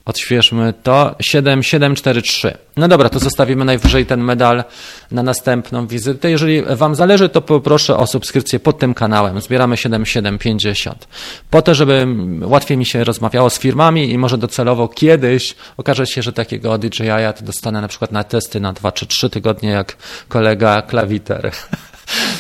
Odświeżmy 0.06 0.74
to. 0.84 1.16
7743. 1.22 2.58
No 2.78 2.88
dobra, 2.88 3.10
to 3.10 3.20
zostawimy 3.20 3.66
najwyżej 3.66 4.06
ten 4.06 4.22
medal 4.22 4.64
na 5.12 5.24
następną 5.24 5.88
wizytę. 5.88 6.32
Jeżeli 6.32 6.62
Wam 6.62 6.96
zależy, 6.96 7.30
to 7.30 7.42
poproszę 7.42 7.98
o 7.98 8.08
subskrypcję 8.08 8.60
pod 8.60 8.80
tym 8.80 8.94
kanałem. 8.94 9.42
Zbieramy 9.42 9.78
7750. 9.78 11.08
Po 11.50 11.62
to, 11.62 11.76
żeby 11.76 12.08
łatwiej 12.42 12.78
mi 12.78 12.86
się 12.86 13.04
rozmawiało 13.04 13.50
z 13.50 13.60
firmami 13.60 14.12
i 14.12 14.18
może 14.18 14.38
docelowo 14.38 14.88
kiedyś 14.88 15.56
okaże 15.78 16.08
się, 16.08 16.22
że 16.22 16.34
takiego 16.34 16.78
DJI-a 16.78 17.34
dostanę 17.42 17.82
na 17.82 17.88
przykład 17.88 18.12
na 18.12 18.24
testy 18.24 18.60
na 18.60 18.74
2 18.74 18.92
czy 18.92 19.06
3 19.06 19.30
tygodnie 19.30 19.70
jak 19.70 19.98
kolega 20.28 20.82
klawiter. 20.82 21.52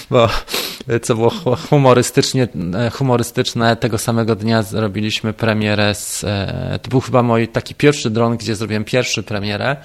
bo 0.09 0.29
co 1.01 1.15
było 1.15 1.29
humorystycznie, 1.69 2.47
humorystyczne, 2.93 3.75
tego 3.75 3.97
samego 3.97 4.35
dnia 4.35 4.63
zrobiliśmy 4.63 5.33
premierę 5.33 5.95
z, 5.95 6.23
e, 6.23 6.79
to 6.81 6.89
był 6.89 7.01
chyba 7.01 7.23
mój 7.23 7.47
taki 7.47 7.75
pierwszy 7.75 8.09
dron, 8.09 8.37
gdzie 8.37 8.55
zrobiłem 8.55 8.83
pierwszy 8.83 9.23
premierę, 9.23 9.75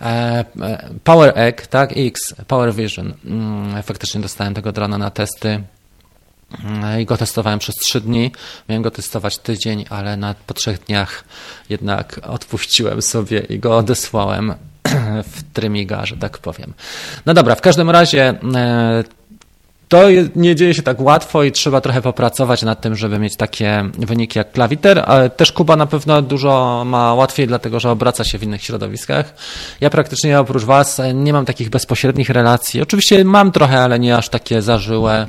e, 0.00 0.04
e, 0.04 0.88
Power 1.04 1.32
Egg, 1.38 1.66
tak, 1.66 1.92
X, 1.96 2.34
Power 2.46 2.74
Vision. 2.74 3.14
Mm, 3.24 3.82
faktycznie 3.82 4.20
dostałem 4.20 4.54
tego 4.54 4.72
drona 4.72 4.98
na 4.98 5.10
testy 5.10 5.62
mm, 6.64 7.00
i 7.00 7.04
go 7.04 7.16
testowałem 7.16 7.58
przez 7.58 7.74
trzy 7.74 8.00
dni. 8.00 8.32
Miałem 8.68 8.82
go 8.82 8.90
testować 8.90 9.38
tydzień, 9.38 9.84
ale 9.90 10.16
na, 10.16 10.34
po 10.46 10.54
trzech 10.54 10.78
dniach 10.78 11.24
jednak 11.68 12.20
odpuściłem 12.36 13.02
sobie 13.02 13.40
i 13.40 13.58
go 13.58 13.76
odesłałem 13.76 14.54
w 15.32 15.42
trymiga, 15.52 16.06
że 16.06 16.16
tak 16.16 16.38
powiem. 16.38 16.72
No 17.26 17.34
dobra, 17.34 17.54
w 17.54 17.60
każdym 17.60 17.90
razie 17.90 18.34
to 19.92 20.02
nie 20.36 20.56
dzieje 20.56 20.74
się 20.74 20.82
tak 20.82 21.00
łatwo 21.00 21.42
i 21.42 21.52
trzeba 21.52 21.80
trochę 21.80 22.02
popracować 22.02 22.62
nad 22.62 22.80
tym, 22.80 22.96
żeby 22.96 23.18
mieć 23.18 23.36
takie 23.36 23.84
wyniki 23.98 24.38
jak 24.38 24.52
klawiter, 24.52 25.02
ale 25.06 25.30
też 25.30 25.52
Kuba 25.52 25.76
na 25.76 25.86
pewno 25.86 26.22
dużo 26.22 26.82
ma 26.86 27.14
łatwiej, 27.14 27.46
dlatego 27.46 27.80
że 27.80 27.90
obraca 27.90 28.24
się 28.24 28.38
w 28.38 28.42
innych 28.42 28.64
środowiskach. 28.64 29.34
Ja 29.80 29.90
praktycznie 29.90 30.40
oprócz 30.40 30.64
Was 30.64 31.00
nie 31.14 31.32
mam 31.32 31.44
takich 31.44 31.70
bezpośrednich 31.70 32.30
relacji. 32.30 32.82
Oczywiście 32.82 33.24
mam 33.24 33.52
trochę, 33.52 33.80
ale 33.80 33.98
nie 33.98 34.16
aż 34.16 34.28
takie 34.28 34.62
zażyłe 34.62 35.26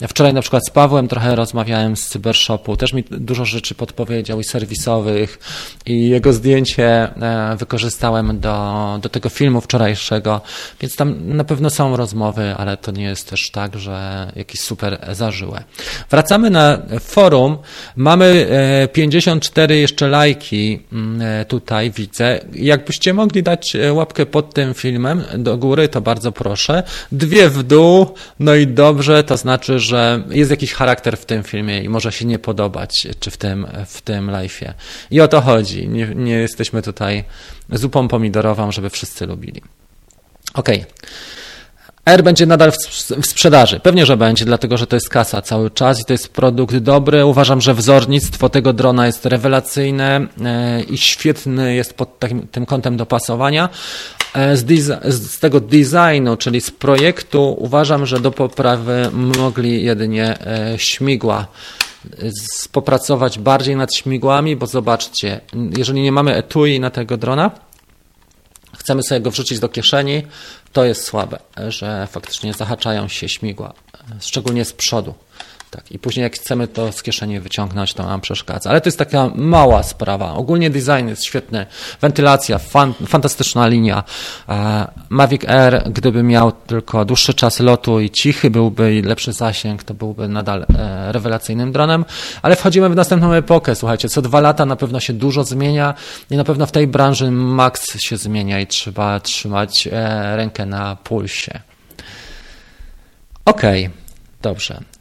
Wczoraj 0.00 0.34
na 0.34 0.40
przykład 0.40 0.62
z 0.66 0.70
Pawłem 0.70 1.08
trochę 1.08 1.36
rozmawiałem 1.36 1.96
z 1.96 2.08
Cybershopu, 2.08 2.76
też 2.76 2.92
mi 2.92 3.04
dużo 3.10 3.44
rzeczy 3.44 3.74
podpowiedział 3.74 4.40
i 4.40 4.44
serwisowych 4.44 5.38
i 5.86 6.08
jego 6.08 6.32
zdjęcie 6.32 6.86
e, 6.86 7.56
wykorzystałem 7.58 8.40
do, 8.40 8.98
do 9.02 9.08
tego 9.08 9.28
filmu 9.28 9.60
wczorajszego, 9.60 10.40
więc 10.80 10.96
tam 10.96 11.36
na 11.36 11.44
pewno 11.44 11.70
są 11.70 11.96
rozmowy, 11.96 12.54
ale 12.56 12.76
to 12.76 12.92
nie 12.92 13.04
jest 13.04 13.30
też 13.30 13.50
tak, 13.50 13.78
że 13.78 14.26
jakieś 14.36 14.60
super 14.60 14.98
zażyłe. 15.12 15.64
Wracamy 16.10 16.50
na 16.50 16.78
forum. 17.00 17.58
Mamy 17.96 18.48
54 18.92 19.78
jeszcze 19.78 20.08
lajki 20.08 20.80
mm, 20.92 21.44
tutaj 21.44 21.90
widzę. 21.90 22.40
Jakbyście 22.52 23.14
mogli 23.14 23.42
dać 23.42 23.76
łapkę 23.92 24.26
pod 24.26 24.54
tym 24.54 24.74
filmem 24.74 25.22
do 25.38 25.56
góry, 25.56 25.88
to 25.88 26.00
bardzo 26.00 26.32
proszę. 26.32 26.82
Dwie 27.12 27.50
w 27.50 27.62
dół, 27.62 28.06
no 28.40 28.54
i 28.54 28.66
dobrze, 28.66 29.24
to 29.24 29.36
znaczy, 29.36 29.78
że 29.78 29.85
jest 30.30 30.50
jakiś 30.50 30.72
charakter 30.72 31.16
w 31.16 31.24
tym 31.24 31.42
filmie 31.42 31.82
i 31.82 31.88
może 31.88 32.12
się 32.12 32.24
nie 32.24 32.38
podobać, 32.38 33.06
czy 33.20 33.30
w 33.30 33.36
tym, 33.36 33.66
w 33.86 34.02
tym 34.02 34.26
live'ie. 34.26 34.72
I 35.10 35.20
o 35.20 35.28
to 35.28 35.40
chodzi. 35.40 35.88
Nie, 35.88 36.06
nie 36.14 36.32
jesteśmy 36.32 36.82
tutaj 36.82 37.24
zupą 37.72 38.08
pomidorową, 38.08 38.72
żeby 38.72 38.90
wszyscy 38.90 39.26
lubili. 39.26 39.62
Okej. 40.54 40.80
Okay. 40.80 40.92
R 42.06 42.22
będzie 42.22 42.46
nadal 42.46 42.72
w 43.20 43.26
sprzedaży. 43.26 43.80
Pewnie, 43.80 44.06
że 44.06 44.16
będzie, 44.16 44.44
dlatego 44.44 44.76
że 44.76 44.86
to 44.86 44.96
jest 44.96 45.08
kasa 45.08 45.42
cały 45.42 45.70
czas 45.70 46.00
i 46.00 46.04
to 46.04 46.12
jest 46.12 46.28
produkt 46.28 46.76
dobry. 46.76 47.24
Uważam, 47.24 47.60
że 47.60 47.74
wzornictwo 47.74 48.48
tego 48.48 48.72
drona 48.72 49.06
jest 49.06 49.26
rewelacyjne 49.26 50.26
e, 50.44 50.82
i 50.82 50.98
świetny 50.98 51.74
jest 51.74 51.94
pod 51.94 52.18
takim, 52.18 52.46
tym 52.48 52.66
kątem 52.66 52.96
dopasowania. 52.96 53.68
E, 54.34 54.56
z, 54.56 54.84
z, 55.04 55.38
tego 55.38 55.60
designu, 55.60 56.36
czyli 56.36 56.60
z 56.60 56.70
projektu, 56.70 57.56
uważam, 57.58 58.06
że 58.06 58.20
do 58.20 58.30
poprawy 58.30 59.10
mogli 59.12 59.84
jedynie 59.84 60.46
e, 60.46 60.78
śmigła 60.78 61.46
popracować 62.72 63.38
bardziej 63.38 63.76
nad 63.76 63.94
śmigłami, 63.94 64.56
bo 64.56 64.66
zobaczcie, 64.66 65.40
jeżeli 65.78 66.02
nie 66.02 66.12
mamy 66.12 66.34
etui 66.34 66.80
na 66.80 66.90
tego 66.90 67.16
drona, 67.16 67.50
chcemy 68.78 69.02
sobie 69.02 69.20
go 69.20 69.30
wrzucić 69.30 69.58
do 69.58 69.68
kieszeni, 69.68 70.22
to 70.76 70.84
jest 70.84 71.04
słabe, 71.04 71.38
że 71.68 72.06
faktycznie 72.10 72.54
zahaczają 72.54 73.08
się 73.08 73.28
śmigła, 73.28 73.72
szczególnie 74.20 74.64
z 74.64 74.72
przodu. 74.72 75.14
Tak, 75.76 75.92
I 75.92 75.98
później 75.98 76.22
jak 76.22 76.34
chcemy 76.34 76.68
to 76.68 76.92
z 76.92 77.02
kieszeni 77.02 77.40
wyciągnąć, 77.40 77.94
to 77.94 78.02
nam 78.02 78.20
przeszkadza. 78.20 78.70
Ale 78.70 78.80
to 78.80 78.88
jest 78.88 78.98
taka 78.98 79.30
mała 79.34 79.82
sprawa. 79.82 80.32
Ogólnie 80.34 80.70
design 80.70 81.08
jest 81.08 81.24
świetny. 81.24 81.66
Wentylacja, 82.00 82.58
fan, 82.58 82.94
fantastyczna 83.06 83.66
linia. 83.66 84.04
E, 84.48 84.86
Mavic 85.08 85.44
Air, 85.48 85.82
gdyby 85.90 86.22
miał 86.22 86.52
tylko 86.52 87.04
dłuższy 87.04 87.34
czas 87.34 87.60
lotu 87.60 88.00
i 88.00 88.10
cichy 88.10 88.50
byłby 88.50 88.94
i 88.94 89.02
lepszy 89.02 89.32
zasięg, 89.32 89.84
to 89.84 89.94
byłby 89.94 90.28
nadal 90.28 90.66
e, 90.78 91.12
rewelacyjnym 91.12 91.72
dronem. 91.72 92.04
Ale 92.42 92.56
wchodzimy 92.56 92.88
w 92.88 92.94
następną 92.94 93.32
epokę. 93.32 93.74
Słuchajcie, 93.74 94.08
co 94.08 94.22
dwa 94.22 94.40
lata 94.40 94.66
na 94.66 94.76
pewno 94.76 95.00
się 95.00 95.12
dużo 95.12 95.44
zmienia 95.44 95.94
i 96.30 96.36
na 96.36 96.44
pewno 96.44 96.66
w 96.66 96.72
tej 96.72 96.86
branży 96.86 97.30
max 97.30 98.00
się 98.00 98.16
zmienia 98.16 98.60
i 98.60 98.66
trzeba 98.66 99.20
trzymać 99.20 99.88
e, 99.92 100.36
rękę 100.36 100.66
na 100.66 100.96
pulsie. 100.96 101.60
Okej, 103.44 103.86
okay, 103.86 103.96
dobrze. 104.42 104.95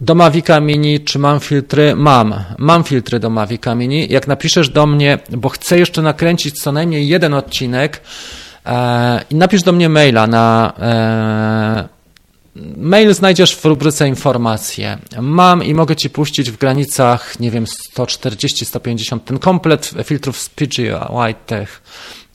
Do 0.00 0.14
Mavica 0.14 0.60
Mini, 0.60 1.00
czy 1.00 1.18
mam 1.18 1.40
filtry? 1.40 1.96
Mam. 1.96 2.34
Mam 2.58 2.84
filtry 2.84 3.20
do 3.20 3.30
Mavica 3.30 3.74
Mini. 3.74 4.12
Jak 4.12 4.28
napiszesz 4.28 4.68
do 4.68 4.86
mnie, 4.86 5.18
bo 5.30 5.48
chcę 5.48 5.78
jeszcze 5.78 6.02
nakręcić 6.02 6.62
co 6.62 6.72
najmniej 6.72 7.08
jeden 7.08 7.34
odcinek 7.34 8.00
e, 8.66 9.20
i 9.30 9.34
napisz 9.34 9.62
do 9.62 9.72
mnie 9.72 9.88
maila 9.88 10.26
na 10.26 10.72
e, 10.78 11.98
Mail 12.76 13.14
znajdziesz 13.14 13.56
w 13.56 13.64
rubryce 13.64 14.08
informacje. 14.08 14.98
Mam 15.20 15.64
i 15.64 15.74
mogę 15.74 15.96
Ci 15.96 16.10
puścić 16.10 16.50
w 16.50 16.56
granicach, 16.56 17.40
nie 17.40 17.50
wiem, 17.50 17.64
140-150 17.96 19.20
ten 19.20 19.38
komplet 19.38 19.90
filtrów 20.04 20.38
z 20.38 20.48
PGY 20.48 21.34
Tech 21.46 21.82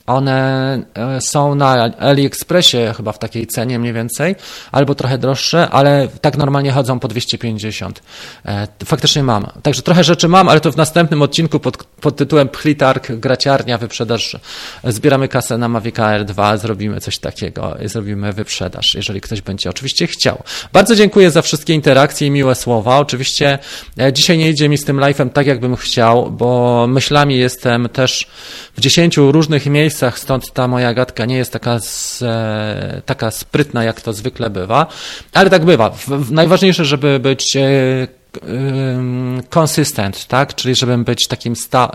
one 0.08 0.80
e, 0.94 1.22
są 1.22 1.56
na 1.56 1.72
AliExpressie 2.00 2.78
chyba 2.98 3.12
w 3.12 3.20
takiej 3.20 3.48
cenie 3.48 3.80
mniej 3.80 3.94
więcej, 3.94 4.36
albo 4.72 4.96
trochę 4.96 5.18
droższe, 5.18 5.70
ale 5.70 6.08
tak 6.22 6.38
normalnie 6.38 6.72
chodzą 6.72 7.00
po 7.00 7.08
250. 7.08 8.04
E, 8.46 8.68
faktycznie 8.86 9.24
mam. 9.24 9.48
Także 9.64 9.82
trochę 9.82 10.04
rzeczy 10.04 10.28
mam, 10.28 10.50
ale 10.50 10.60
to 10.60 10.72
w 10.72 10.78
następnym 10.78 11.22
odcinku 11.22 11.60
pod, 11.60 11.84
pod 11.84 12.16
tytułem 12.16 12.50
Pchlitark, 12.50 13.12
graciarnia, 13.12 13.78
wyprzedaż. 13.78 14.38
Zbieramy 14.84 15.28
kasę 15.28 15.58
na 15.58 15.68
Mavic 15.68 16.00
Air 16.00 16.26
2, 16.26 16.58
zrobimy 16.58 17.02
coś 17.02 17.18
takiego, 17.20 17.78
zrobimy 17.86 18.34
wyprzedaż, 18.34 18.96
jeżeli 18.96 19.22
ktoś 19.22 19.42
będzie 19.42 19.70
oczywiście 19.70 20.08
chciał. 20.08 20.44
Bardzo 20.74 20.96
dziękuję 20.96 21.32
za 21.32 21.42
wszystkie 21.42 21.74
interakcje 21.74 22.28
i 22.28 22.32
miłe 22.32 22.56
słowa. 22.56 22.98
Oczywiście 23.00 23.60
e, 24.00 24.14
dzisiaj 24.14 24.38
nie 24.38 24.50
idzie 24.50 24.70
mi 24.70 24.78
z 24.78 24.86
tym 24.86 24.98
live'em 24.98 25.30
tak, 25.30 25.48
jakbym 25.48 25.76
chciał, 25.76 26.32
bo 26.32 26.86
myślami 26.88 27.38
jestem 27.38 27.90
też 27.90 28.28
w 28.78 28.82
10 28.82 29.18
różnych 29.18 29.66
miejscach, 29.66 29.93
miejscach, 29.94 30.20
stąd 30.20 30.54
ta 30.54 30.68
moja 30.68 30.94
gadka 30.94 31.26
nie 31.26 31.38
jest 31.38 31.54
taka, 31.54 31.80
z, 31.80 32.22
e, 32.22 33.02
taka 33.06 33.32
sprytna, 33.32 33.84
jak 33.84 34.02
to 34.02 34.14
zwykle 34.14 34.50
bywa, 34.50 34.88
ale 35.34 35.50
tak 35.50 35.66
bywa. 35.66 35.92
Najważniejsze, 36.32 36.86
żeby 36.86 37.20
być 37.20 37.56
e, 37.56 38.08
konsystent, 39.50 40.28
tak? 40.28 40.56
Czyli 40.56 40.76
żeby 40.76 40.98
być 40.98 41.28
takim 41.28 41.56
sta, 41.56 41.92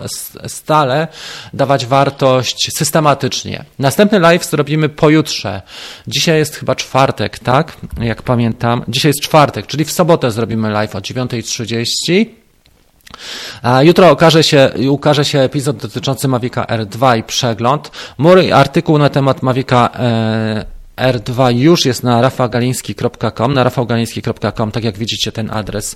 stale, 0.47 1.07
dawać 1.53 1.85
wartość 1.85 2.77
systematycznie. 2.77 3.65
Następny 3.79 4.19
live 4.19 4.45
zrobimy 4.45 4.89
pojutrze. 4.89 5.61
Dzisiaj 6.07 6.37
jest 6.37 6.55
chyba 6.55 6.75
czwartek, 6.75 7.39
tak? 7.39 7.77
Jak 8.01 8.21
pamiętam. 8.21 8.83
Dzisiaj 8.87 9.09
jest 9.09 9.21
czwartek, 9.21 9.67
czyli 9.67 9.85
w 9.85 9.91
sobotę 9.91 10.31
zrobimy 10.31 10.69
live 10.69 10.95
o 10.95 10.99
9.30. 10.99 12.38
Jutro 13.81 14.13
ukaże 14.13 14.43
się, 14.43 14.71
ukaże 14.89 15.25
się 15.25 15.39
epizod 15.39 15.77
dotyczący 15.77 16.27
Mavica 16.27 16.63
R2 16.63 17.17
i 17.17 17.23
przegląd. 17.23 17.91
Mój 18.17 18.51
artykuł 18.51 18.97
na 18.97 19.09
temat 19.09 19.41
Mavica 19.41 19.89
e, 19.95 20.78
R2 20.99 21.55
już 21.55 21.85
jest 21.85 22.03
na 22.03 22.21
rafałgaliński.com, 22.21 23.53
na 23.53 23.63
rafałgaliński.com, 23.63 24.71
tak 24.71 24.83
jak 24.83 24.97
widzicie 24.97 25.31
ten 25.31 25.51
adres 25.51 25.95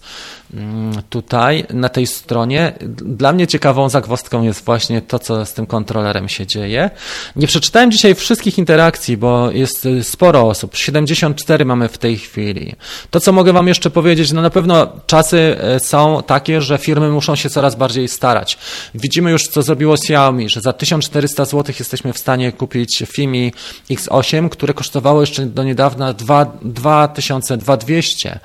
mm, 0.54 1.02
tutaj 1.10 1.66
na 1.74 1.90
tej 1.90 2.08
stronie. 2.08 2.74
Dla 3.06 3.34
mnie 3.34 3.48
ciekawą 3.48 3.90
zagwozdką 3.90 4.44
jest 4.44 4.66
właśnie 4.66 5.02
to, 5.02 5.20
co 5.20 5.46
z 5.46 5.54
tym 5.54 5.66
kontrolerem 5.66 6.30
się 6.30 6.48
dzieje. 6.48 6.90
Nie 7.36 7.48
przeczytałem 7.48 7.92
dzisiaj 7.92 8.16
wszystkich 8.16 8.58
interakcji, 8.58 9.18
bo 9.18 9.52
jest 9.52 9.88
sporo 10.02 10.42
osób, 10.48 10.76
74 10.76 11.66
mamy 11.66 11.88
w 11.88 11.98
tej 11.98 12.18
chwili. 12.18 12.76
To, 13.10 13.20
co 13.20 13.32
mogę 13.32 13.54
Wam 13.54 13.68
jeszcze 13.68 13.90
powiedzieć, 13.90 14.32
no 14.32 14.42
na 14.42 14.50
pewno 14.50 14.88
czasy 15.08 15.56
e, 15.60 15.80
są 15.80 16.24
takie, 16.28 16.62
że 16.62 16.78
firmy 16.78 17.10
muszą 17.10 17.36
się 17.36 17.50
coraz 17.50 17.76
bardziej 17.76 18.08
starać. 18.08 18.58
Widzimy 18.96 19.32
już, 19.32 19.48
co 19.48 19.62
zrobiło 19.62 19.94
Xiaomi, 19.94 20.50
że 20.50 20.62
za 20.62 20.74
1400 20.74 21.46
zł 21.46 21.76
jesteśmy 21.80 22.14
w 22.14 22.18
stanie 22.18 22.52
kupić 22.52 23.04
Fimi 23.08 23.54
X8, 23.90 24.50
które 24.50 24.74
kosztuje 24.74 24.93
kosztowało 24.94 25.22
jeszcze 25.22 25.46
do 25.46 25.64
niedawna 25.64 26.14
2200. 26.62 28.40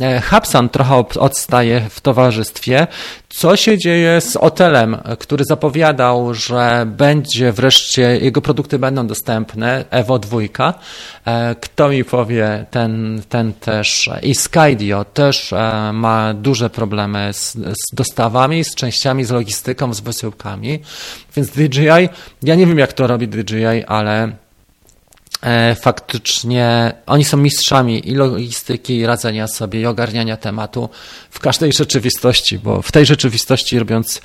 E, 0.00 0.20
Hapsan 0.20 0.68
trochę 0.68 1.04
odstaje 1.20 1.86
w 1.90 2.00
towarzystwie. 2.00 2.86
Co 3.28 3.56
się 3.56 3.78
dzieje 3.78 4.20
z 4.20 4.36
Otelem, 4.36 4.96
który 5.18 5.44
zapowiadał, 5.44 6.34
że 6.34 6.84
będzie 6.86 7.52
wreszcie, 7.52 8.18
jego 8.18 8.40
produkty 8.40 8.78
będą 8.78 9.06
dostępne, 9.06 9.84
Evo 9.90 10.18
2. 10.18 10.38
E, 11.24 11.54
kto 11.60 11.88
mi 11.88 12.04
powie, 12.04 12.66
ten, 12.70 13.22
ten 13.28 13.52
też 13.52 14.10
i 14.22 14.34
Skydio 14.34 15.04
też 15.04 15.52
e, 15.52 15.90
ma 15.92 16.34
duże 16.34 16.70
problemy 16.70 17.32
z, 17.32 17.52
z 17.54 17.94
dostawami, 17.94 18.64
z 18.64 18.74
częściami, 18.74 19.24
z 19.24 19.30
logistyką, 19.30 19.94
z 19.94 20.00
wysyłkami. 20.00 20.80
Więc 21.36 21.50
DJI, 21.50 22.08
ja 22.42 22.54
nie 22.54 22.66
wiem 22.66 22.78
jak 22.78 22.92
to 22.92 23.06
robi 23.06 23.28
DJI, 23.28 23.84
ale 23.86 24.42
faktycznie 25.82 26.92
oni 27.06 27.24
są 27.24 27.36
mistrzami 27.36 28.08
i 28.08 28.14
logistyki, 28.14 28.96
i 28.96 29.06
radzenia 29.06 29.48
sobie, 29.48 29.80
i 29.80 29.86
ogarniania 29.86 30.36
tematu 30.36 30.88
w 31.30 31.40
każdej 31.40 31.72
rzeczywistości, 31.72 32.58
bo 32.58 32.82
w 32.82 32.92
tej 32.92 33.06
rzeczywistości 33.06 33.78
robiąc, 33.78 34.20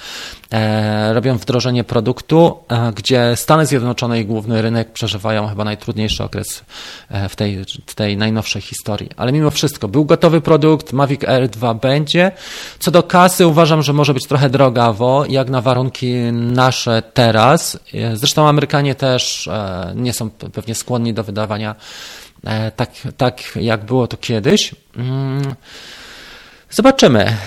e, 0.53 1.13
robią 1.13 1.37
wdrożenie 1.37 1.83
produktu, 1.83 2.57
e, 2.69 2.91
gdzie 2.95 3.35
Stany 3.35 3.65
Zjednoczone 3.65 4.19
i 4.19 4.25
główny 4.25 4.61
rynek 4.61 4.91
przeżywają 4.91 5.47
chyba 5.47 5.63
najtrudniejszy 5.63 6.23
okres 6.23 6.63
e, 7.09 7.29
w 7.29 7.35
tej, 7.35 7.65
w 7.85 7.95
tej 7.95 8.17
najnowszej 8.17 8.61
historii. 8.61 9.09
Ale 9.17 9.31
mimo 9.31 9.51
wszystko, 9.51 9.87
był 9.87 10.05
gotowy 10.05 10.41
produkt, 10.41 10.93
Mavic 10.93 11.23
Air 11.23 11.49
2 11.49 11.73
będzie. 11.73 12.31
Co 12.79 12.91
do 12.91 13.03
kasy, 13.03 13.47
uważam, 13.47 13.81
że 13.81 13.93
może 13.93 14.13
być 14.13 14.27
trochę 14.27 14.49
drogawo, 14.49 15.25
jak 15.29 15.49
na 15.49 15.61
warunki 15.61 16.13
nasze 16.31 17.03
teraz. 17.13 17.79
E, 17.93 18.17
zresztą 18.17 18.47
Amerykanie 18.47 18.95
też 18.95 19.47
e, 19.47 19.93
nie 19.95 20.13
są 20.13 20.29
pewnie 20.29 20.75
skłonni 20.75 21.06
do 21.13 21.23
wydawania 21.23 21.75
tak, 22.75 22.89
tak 23.17 23.55
jak 23.55 23.85
było 23.85 24.07
to 24.07 24.17
kiedyś. 24.17 24.75
Mm. 24.97 25.55
Zobaczymy. 26.69 27.37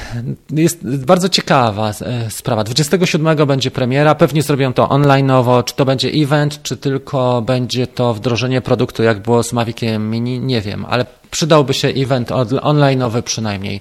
Jest 0.50 1.04
bardzo 1.04 1.28
ciekawa 1.28 1.90
e, 1.90 2.30
sprawa. 2.30 2.64
27 2.64 3.46
będzie 3.46 3.70
premiera. 3.70 4.14
Pewnie 4.14 4.42
zrobią 4.42 4.72
to 4.72 4.88
onlineowo. 4.88 5.62
Czy 5.62 5.74
to 5.74 5.84
będzie 5.84 6.08
event, 6.08 6.62
czy 6.62 6.76
tylko 6.76 7.42
będzie 7.42 7.86
to 7.86 8.14
wdrożenie 8.14 8.60
produktu, 8.60 9.02
jak 9.02 9.22
było 9.22 9.42
z 9.42 9.52
Maviciem 9.52 10.10
Mini, 10.10 10.40
nie 10.40 10.60
wiem, 10.60 10.86
ale 10.88 11.06
przydałby 11.30 11.74
się 11.74 11.88
event 11.88 12.30
onlineowy 12.62 13.22
przynajmniej. 13.22 13.80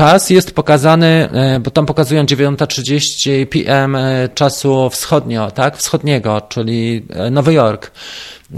Czas 0.00 0.30
jest 0.30 0.52
pokazany, 0.54 1.28
e, 1.32 1.60
bo 1.60 1.70
tam 1.70 1.86
pokazują 1.86 2.24
9.30 2.24 3.46
PM 3.46 3.96
e, 3.96 4.28
czasu 4.34 4.90
wschodnio, 4.90 5.50
tak? 5.50 5.76
Wschodniego, 5.76 6.40
czyli 6.40 7.06
Nowy 7.30 7.52
Jork. 7.52 7.90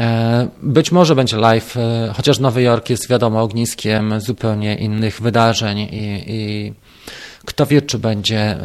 E, 0.00 0.48
być 0.62 0.92
może 0.92 1.14
będzie 1.14 1.36
live, 1.36 1.76
e, 1.76 2.12
chociaż 2.16 2.38
Nowy 2.38 2.62
Jork 2.62 2.90
jest 2.90 3.08
wiadomo 3.08 3.42
ogniskiem 3.42 4.20
zupełnie 4.20 4.74
innych 4.74 5.20
wydarzeń 5.20 5.78
i, 5.78 6.24
i 6.26 6.72
kto 7.44 7.66
wie, 7.66 7.82
czy 7.82 7.98
będzie 7.98 8.56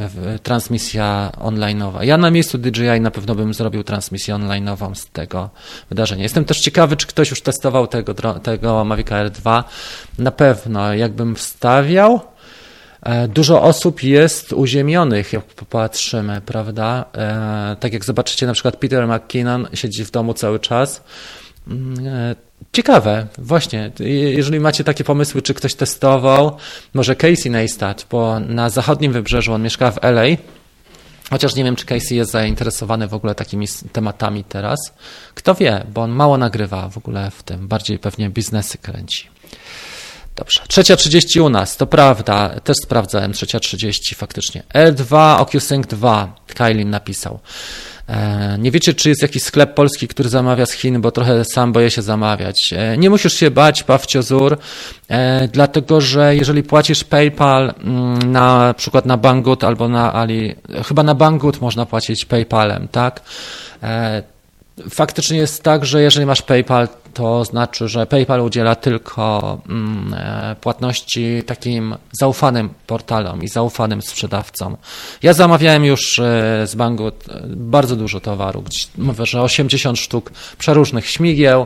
transmisja 0.43 1.31
online'owa. 1.39 2.03
Ja 2.03 2.17
na 2.17 2.31
miejscu 2.31 2.57
DJI 2.57 3.01
na 3.01 3.11
pewno 3.11 3.35
bym 3.35 3.53
zrobił 3.53 3.83
transmisję 3.83 4.35
online'ową 4.35 4.95
z 4.95 5.05
tego 5.05 5.49
wydarzenia. 5.89 6.23
Jestem 6.23 6.45
też 6.45 6.59
ciekawy, 6.59 6.95
czy 6.95 7.07
ktoś 7.07 7.29
już 7.29 7.41
testował 7.41 7.87
tego, 7.87 8.13
tego 8.43 8.85
Mavic 8.85 9.11
Air 9.11 9.31
2. 9.31 9.63
Na 10.19 10.31
pewno, 10.31 10.93
jakbym 10.93 11.35
wstawiał, 11.35 12.21
E, 12.21 12.36
dużo 13.27 13.61
osób 13.61 14.03
jest 14.03 14.53
uziemionych, 14.53 15.33
jak 15.33 15.45
popatrzymy, 15.45 16.41
prawda? 16.41 17.05
E, 17.17 17.75
tak 17.79 17.93
jak 17.93 18.05
zobaczycie, 18.05 18.47
na 18.47 18.53
przykład 18.53 18.75
Peter 18.75 19.07
McKinnon 19.07 19.67
siedzi 19.73 20.05
w 20.05 20.11
domu 20.11 20.33
cały 20.33 20.59
czas. 20.59 21.03
Mm, 21.67 22.07
e, 22.07 22.35
ciekawe, 22.73 23.27
właśnie. 23.37 23.91
Jeżeli 24.35 24.59
macie 24.59 24.83
takie 24.83 25.03
pomysły, 25.03 25.41
czy 25.41 25.53
ktoś 25.53 25.75
testował, 25.75 26.57
może 26.93 27.15
Casey 27.15 27.49
Neistat, 27.49 28.05
bo 28.11 28.39
na 28.39 28.69
zachodnim 28.69 29.11
wybrzeżu 29.11 29.53
on 29.53 29.61
mieszka 29.61 29.91
w 29.91 30.03
LA. 30.03 30.23
Chociaż 31.29 31.55
nie 31.55 31.63
wiem, 31.63 31.75
czy 31.75 31.85
Casey 31.85 32.15
jest 32.15 32.31
zainteresowany 32.31 33.07
w 33.07 33.13
ogóle 33.13 33.35
takimi 33.35 33.67
tematami 33.91 34.43
teraz. 34.43 34.79
Kto 35.33 35.55
wie, 35.55 35.83
bo 35.93 36.01
on 36.01 36.11
mało 36.11 36.37
nagrywa 36.37 36.89
w 36.89 36.97
ogóle 36.97 37.31
w 37.31 37.43
tym, 37.43 37.67
bardziej 37.67 37.99
pewnie 37.99 38.29
biznesy 38.29 38.77
kręci. 38.77 39.29
Dobrze. 40.37 40.61
Trzecia 40.67 40.95
30 40.95 41.41
u 41.41 41.49
nas, 41.49 41.77
to 41.77 41.87
prawda, 41.87 42.49
też 42.63 42.75
sprawdzałem, 42.83 43.33
trzecia 43.33 43.59
30 43.59 44.15
faktycznie. 44.15 44.63
L2, 44.73 45.37
OcuSync 45.39 45.87
2, 45.87 46.35
Kailin 46.55 46.89
napisał. 46.89 47.39
E, 48.07 48.57
nie 48.59 48.71
wiecie, 48.71 48.93
czy 48.93 49.09
jest 49.09 49.21
jakiś 49.21 49.43
sklep 49.43 49.73
polski, 49.73 50.07
który 50.07 50.29
zamawia 50.29 50.65
z 50.65 50.71
Chin, 50.71 51.01
bo 51.01 51.11
trochę 51.11 51.45
sam 51.45 51.73
boję 51.73 51.91
się 51.91 52.01
zamawiać. 52.01 52.73
E, 52.75 52.97
nie 52.97 53.09
musisz 53.09 53.33
się 53.33 53.51
bać, 53.51 53.83
Pawciozur, 53.83 54.57
e, 55.09 55.47
dlatego 55.47 56.01
że 56.01 56.35
jeżeli 56.35 56.63
płacisz 56.63 57.03
PayPal 57.03 57.73
mm, 57.77 58.31
na 58.31 58.73
przykład 58.77 59.05
na 59.05 59.17
Banggood 59.17 59.63
albo 59.63 59.87
na 59.87 60.13
Ali, 60.13 60.55
chyba 60.87 61.03
na 61.03 61.15
Banggood 61.15 61.61
można 61.61 61.85
płacić 61.85 62.25
PayPalem, 62.25 62.87
tak? 62.87 63.21
Faktycznie 64.89 65.37
jest 65.37 65.63
tak, 65.63 65.85
że 65.85 66.01
jeżeli 66.01 66.25
masz 66.25 66.41
PayPal, 66.41 66.87
to 67.13 67.45
znaczy, 67.45 67.87
że 67.87 68.05
PayPal 68.05 68.41
udziela 68.41 68.75
tylko 68.75 69.57
mm, 69.69 70.13
e, 70.13 70.55
płatności 70.61 71.43
takim 71.45 71.95
zaufanym 72.11 72.69
portalom 72.87 73.43
i 73.43 73.47
zaufanym 73.47 74.01
sprzedawcom. 74.01 74.77
Ja 75.23 75.33
zamawiałem 75.33 75.85
już 75.85 76.19
e, 76.19 76.67
z 76.67 76.75
banku 76.75 77.11
bardzo 77.47 77.95
dużo 77.95 78.19
towaru, 78.19 78.63
mówię, 78.97 79.25
że 79.25 79.41
80 79.41 79.99
sztuk 79.99 80.31
przeróżnych 80.57 81.09
śmigieł. 81.09 81.65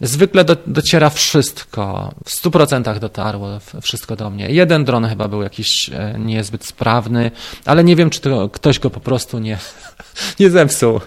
Zwykle 0.00 0.44
do, 0.44 0.56
dociera 0.66 1.10
wszystko, 1.10 2.14
w 2.24 2.30
100% 2.30 2.98
dotarło 2.98 3.48
wszystko 3.82 4.16
do 4.16 4.30
mnie. 4.30 4.50
Jeden 4.50 4.84
dron 4.84 5.06
chyba 5.06 5.28
był 5.28 5.42
jakiś 5.42 5.90
e, 5.92 6.14
niezbyt 6.18 6.66
sprawny, 6.66 7.30
ale 7.64 7.84
nie 7.84 7.96
wiem, 7.96 8.10
czy 8.10 8.20
to 8.20 8.48
ktoś 8.48 8.78
go 8.78 8.90
po 8.90 9.00
prostu 9.00 9.38
nie, 9.38 9.58
nie 10.40 10.50
zepsuł. 10.50 11.00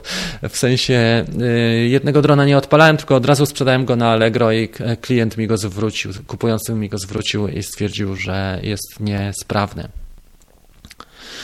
W 0.49 0.57
sensie 0.57 1.25
jednego 1.88 2.21
drona 2.21 2.45
nie 2.45 2.57
odpalałem, 2.57 2.97
tylko 2.97 3.15
od 3.15 3.25
razu 3.25 3.45
sprzedałem 3.45 3.80
go 3.86 3.95
na 3.95 4.11
Allegro 4.11 4.51
i 4.51 4.69
klient 5.01 5.38
mi 5.38 5.47
go 5.47 5.57
zwrócił, 5.57 6.11
kupujący 6.27 6.73
mi 6.73 6.89
go 6.89 6.97
zwrócił 6.97 7.47
i 7.47 7.63
stwierdził, 7.63 8.15
że 8.15 8.59
jest 8.63 8.99
niesprawny. 8.99 9.88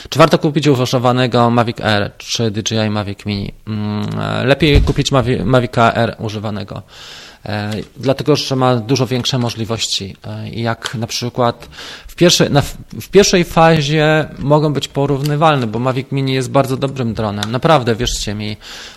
Czy 0.08 0.18
warto 0.18 0.38
kupić 0.38 0.68
używanego 0.68 1.50
Mavic 1.50 1.80
Air 1.80 2.12
czy 2.18 2.50
DJI 2.50 2.90
Mavic 2.90 3.26
Mini? 3.26 3.52
Mm, 3.66 4.06
lepiej 4.46 4.82
kupić 4.82 5.12
Mavic 5.44 5.78
Air 5.78 6.16
używanego. 6.18 6.82
E, 7.46 7.70
dlatego 7.96 8.36
że 8.36 8.56
ma 8.56 8.76
dużo 8.76 9.06
większe 9.06 9.38
możliwości. 9.38 10.16
E, 10.24 10.50
jak 10.50 10.94
na 10.94 11.06
przykład 11.06 11.68
w 12.06 12.14
pierwszej, 12.14 12.50
na, 12.50 12.62
w 13.00 13.08
pierwszej 13.10 13.44
fazie 13.44 14.28
mogą 14.38 14.72
być 14.72 14.88
porównywalne, 14.88 15.66
bo 15.66 15.78
Mavic 15.78 16.12
Mini 16.12 16.34
jest 16.34 16.50
bardzo 16.50 16.76
dobrym 16.76 17.14
dronem. 17.14 17.52
Naprawdę, 17.52 17.94
wierzcie 17.94 18.34
mi. 18.34 18.56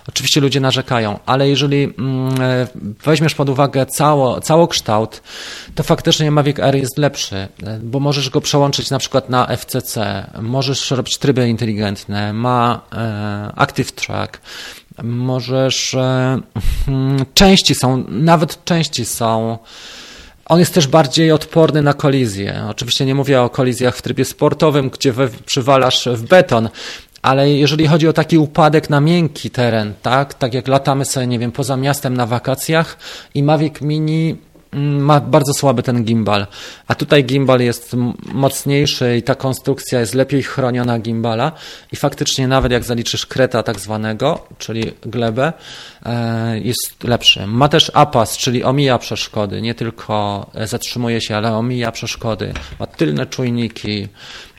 Oczywiście 0.10 0.42
ludzie 0.42 0.60
narzekają, 0.60 1.20
ale 1.26 1.50
jeżeli 1.50 1.84
mm, 1.84 2.42
e, 2.42 2.68
weźmiesz 3.04 3.36
pod 3.36 3.50
uwagę 3.50 3.86
cało, 3.86 4.42
całokształt, 4.42 5.22
to 5.76 5.84
faktycznie 5.84 6.32
Mavic 6.32 6.60
Air 6.60 6.76
jest 6.76 6.98
lepszy, 6.98 7.48
bo 7.82 8.00
możesz 8.00 8.30
go 8.30 8.42
przełączyć 8.42 8.90
na 8.90 9.00
przykład 9.00 9.30
na 9.30 9.58
FCC, 9.58 10.26
możesz 10.42 10.92
robić 10.92 11.18
tryby 11.18 11.50
inteligentne, 11.50 12.34
ma 12.34 12.82
Active 13.56 13.92
Track, 13.92 14.42
możesz. 15.04 15.94
E, 15.94 16.40
hmm, 16.86 17.26
części 17.34 17.76
są, 17.76 18.04
nawet 18.10 18.66
części 18.66 19.06
są. 19.06 19.58
On 20.46 20.60
jest 20.60 20.74
też 20.74 20.88
bardziej 20.88 21.32
odporny 21.32 21.82
na 21.82 21.94
kolizję. 21.94 22.66
Oczywiście 22.70 23.06
nie 23.06 23.16
mówię 23.16 23.42
o 23.42 23.50
kolizjach 23.50 23.96
w 23.96 24.02
trybie 24.02 24.26
sportowym, 24.26 24.90
gdzie 24.90 25.14
we, 25.14 25.30
przywalasz 25.46 26.10
w 26.14 26.24
beton, 26.24 26.70
ale 27.22 27.50
jeżeli 27.50 27.88
chodzi 27.88 28.08
o 28.08 28.14
taki 28.14 28.38
upadek 28.38 28.90
na 28.90 29.02
miękki 29.02 29.50
teren, 29.50 29.94
tak, 30.02 30.34
tak 30.34 30.54
jak 30.54 30.68
latamy 30.68 31.06
sobie, 31.06 31.28
nie 31.28 31.40
wiem, 31.40 31.52
poza 31.52 31.78
miastem 31.78 32.18
na 32.18 32.26
wakacjach 32.26 32.98
i 33.36 33.44
Mavic 33.44 33.82
Mini 33.82 34.36
ma 34.80 35.20
bardzo 35.20 35.54
słaby 35.54 35.84
ten 35.84 36.04
gimbal, 36.04 36.48
a 36.88 36.96
tutaj 36.96 37.24
gimbal 37.24 37.60
jest 37.60 37.96
mocniejszy 38.34 39.18
i 39.18 39.24
ta 39.24 39.36
konstrukcja 39.36 40.00
jest 40.00 40.14
lepiej 40.14 40.44
chroniona 40.44 41.00
gimbala 41.00 41.52
i 41.92 41.96
faktycznie 41.96 42.48
nawet 42.48 42.72
jak 42.72 42.84
zaliczysz 42.84 43.26
kreta 43.26 43.64
tak 43.64 43.80
zwanego, 43.80 44.48
czyli 44.58 44.92
glebę, 45.02 45.54
e, 46.06 46.60
jest 46.60 47.04
lepszy. 47.04 47.48
Ma 47.48 47.68
też 47.68 47.92
APAS, 47.94 48.38
czyli 48.38 48.64
omija 48.64 48.98
przeszkody, 48.98 49.62
nie 49.62 49.76
tylko 49.76 50.46
zatrzymuje 50.66 51.22
się, 51.22 51.36
ale 51.38 51.54
omija 51.54 51.92
przeszkody. 51.92 52.54
Ma 52.80 52.88
tylne 52.88 53.26
czujniki, 53.26 54.08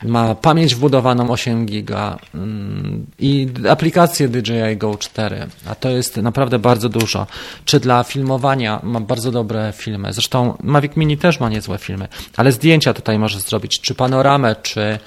ma 0.05 0.35
pamięć 0.35 0.75
wbudowaną 0.75 1.29
8 1.29 1.65
giga 1.65 2.17
mm, 2.35 3.05
i 3.19 3.47
aplikację 3.69 4.27
DJI 4.27 4.77
Go 4.77 4.97
4, 4.97 5.47
a 5.67 5.75
to 5.75 5.89
jest 5.89 6.17
naprawdę 6.17 6.59
bardzo 6.59 6.89
dużo. 6.89 7.27
Czy 7.65 7.79
dla 7.79 8.03
filmowania 8.03 8.79
ma 8.83 8.99
bardzo 8.99 9.31
dobre 9.31 9.73
filmy. 9.75 10.13
Zresztą 10.13 10.57
Mavic 10.63 10.95
Mini 10.95 11.17
też 11.17 11.39
ma 11.39 11.49
niezłe 11.49 11.77
filmy, 11.77 12.07
ale 12.37 12.51
zdjęcia 12.51 12.93
tutaj 12.93 13.19
możesz 13.19 13.41
zrobić, 13.41 13.81
czy 13.81 13.95
panoramę, 13.95 14.55
czy 14.63 14.99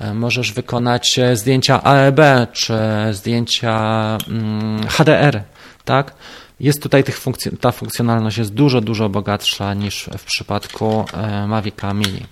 e, 0.00 0.14
możesz 0.14 0.52
wykonać 0.52 1.18
e, 1.18 1.36
zdjęcia 1.36 1.82
AEB, 1.82 2.20
czy 2.52 2.74
zdjęcia 3.10 4.18
mm, 4.28 4.88
HDR, 4.88 5.42
tak? 5.84 6.14
Jest 6.60 6.82
tutaj 6.82 7.04
tych 7.04 7.20
funkc- 7.20 7.58
ta 7.60 7.72
funkcjonalność 7.72 8.38
jest 8.38 8.54
dużo, 8.54 8.80
dużo 8.80 9.08
bogatsza 9.08 9.74
niż 9.74 10.10
w 10.18 10.24
przypadku 10.24 11.04
e, 11.12 11.46
Mavica 11.46 11.94
Mini 11.94 12.26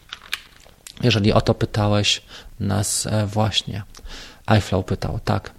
jeżeli 1.02 1.32
o 1.32 1.40
to 1.40 1.54
pytałeś 1.54 2.22
nas 2.60 3.06
e, 3.06 3.26
właśnie. 3.26 3.82
iFlow 4.58 4.84
pytał, 4.84 5.20
tak. 5.24 5.50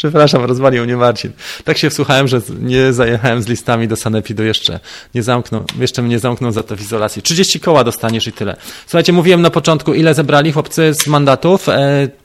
Przepraszam, 0.00 0.44
rozwalił 0.44 0.84
mnie 0.84 0.96
Marcin. 0.96 1.32
Tak 1.64 1.78
się 1.78 1.90
wsłuchałem, 1.90 2.28
że 2.28 2.40
nie 2.60 2.92
zajechałem 2.92 3.42
z 3.42 3.48
listami 3.48 3.88
do 3.88 3.96
Sanepidu 3.96 4.44
jeszcze. 4.44 4.80
Nie 5.14 5.22
zamknął, 5.22 5.64
jeszcze 5.78 6.02
mnie 6.02 6.18
zamknął 6.18 6.52
za 6.52 6.62
to 6.62 6.76
w 6.76 6.80
izolacji. 6.80 7.22
30 7.22 7.60
koła 7.60 7.84
dostaniesz 7.84 8.26
i 8.26 8.32
tyle. 8.32 8.56
Słuchajcie, 8.86 9.12
mówiłem 9.12 9.42
na 9.42 9.50
początku, 9.50 9.94
ile 9.94 10.14
zebrali 10.14 10.52
chłopcy 10.52 10.94
z 10.94 11.06
mandatów. 11.06 11.66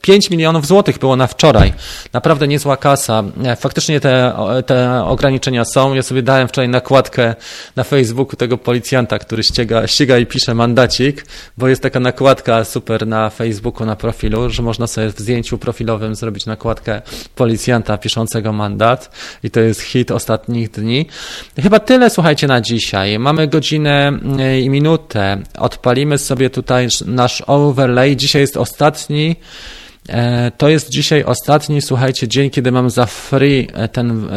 5 0.02 0.28
e, 0.28 0.30
milionów 0.32 0.66
złotych 0.66 0.98
było 0.98 1.16
na 1.16 1.28
wczoraj. 1.28 1.74
Naprawdę 2.14 2.48
niezła 2.48 2.78
kasa. 2.78 3.24
E, 3.44 3.56
faktycznie 3.56 4.00
te, 4.00 4.34
te 4.66 5.04
ograniczenia 5.04 5.66
są. 5.66 5.94
Ja 5.94 6.04
sobie 6.04 6.22
dałem 6.22 6.48
wczoraj 6.48 6.70
nakładkę 6.70 7.36
na 7.76 7.84
Facebooku 7.84 8.36
tego 8.36 8.58
policjanta, 8.58 9.20
który 9.20 9.44
ściga, 9.44 9.88
ściga 9.88 10.18
i 10.18 10.26
pisze 10.26 10.54
mandacik, 10.54 11.26
bo 11.58 11.68
jest 11.68 11.82
taka 11.82 12.00
nakładka 12.00 12.64
super 12.66 13.08
na 13.08 13.30
Facebooku, 13.30 13.86
na 13.86 13.96
profilu, 13.96 14.50
że 14.50 14.64
można 14.64 14.88
sobie 14.88 15.10
w 15.10 15.20
zdjęciu 15.20 15.58
profilowym 15.58 16.16
zrobić 16.16 16.46
nakładkę 16.46 17.02
policjanta 17.36 17.65
policjanta 17.66 17.98
piszącego 17.98 18.54
mandat 18.54 19.10
i 19.44 19.52
to 19.52 19.60
jest 19.60 19.82
hit 19.82 20.12
ostatnich 20.12 20.70
dni. 20.72 21.06
Chyba 21.60 21.80
tyle, 21.80 22.10
słuchajcie, 22.10 22.48
na 22.48 22.62
dzisiaj. 22.62 23.20
Mamy 23.20 23.48
godzinę 23.48 24.20
e, 24.40 24.60
i 24.60 24.70
minutę. 24.70 25.38
Odpalimy 25.58 26.18
sobie 26.18 26.50
tutaj 26.50 26.88
nasz 27.06 27.44
overlay. 27.48 28.16
Dzisiaj 28.16 28.42
jest 28.42 28.58
ostatni 28.58 29.36
e, 30.10 30.52
to 30.58 30.70
jest 30.70 30.90
dzisiaj 30.90 31.24
ostatni, 31.24 31.82
słuchajcie, 31.82 32.28
dzień, 32.28 32.50
kiedy 32.50 32.72
mam 32.72 32.90
za 32.90 33.06
free 33.06 33.68
e, 33.74 33.88
ten 33.88 34.30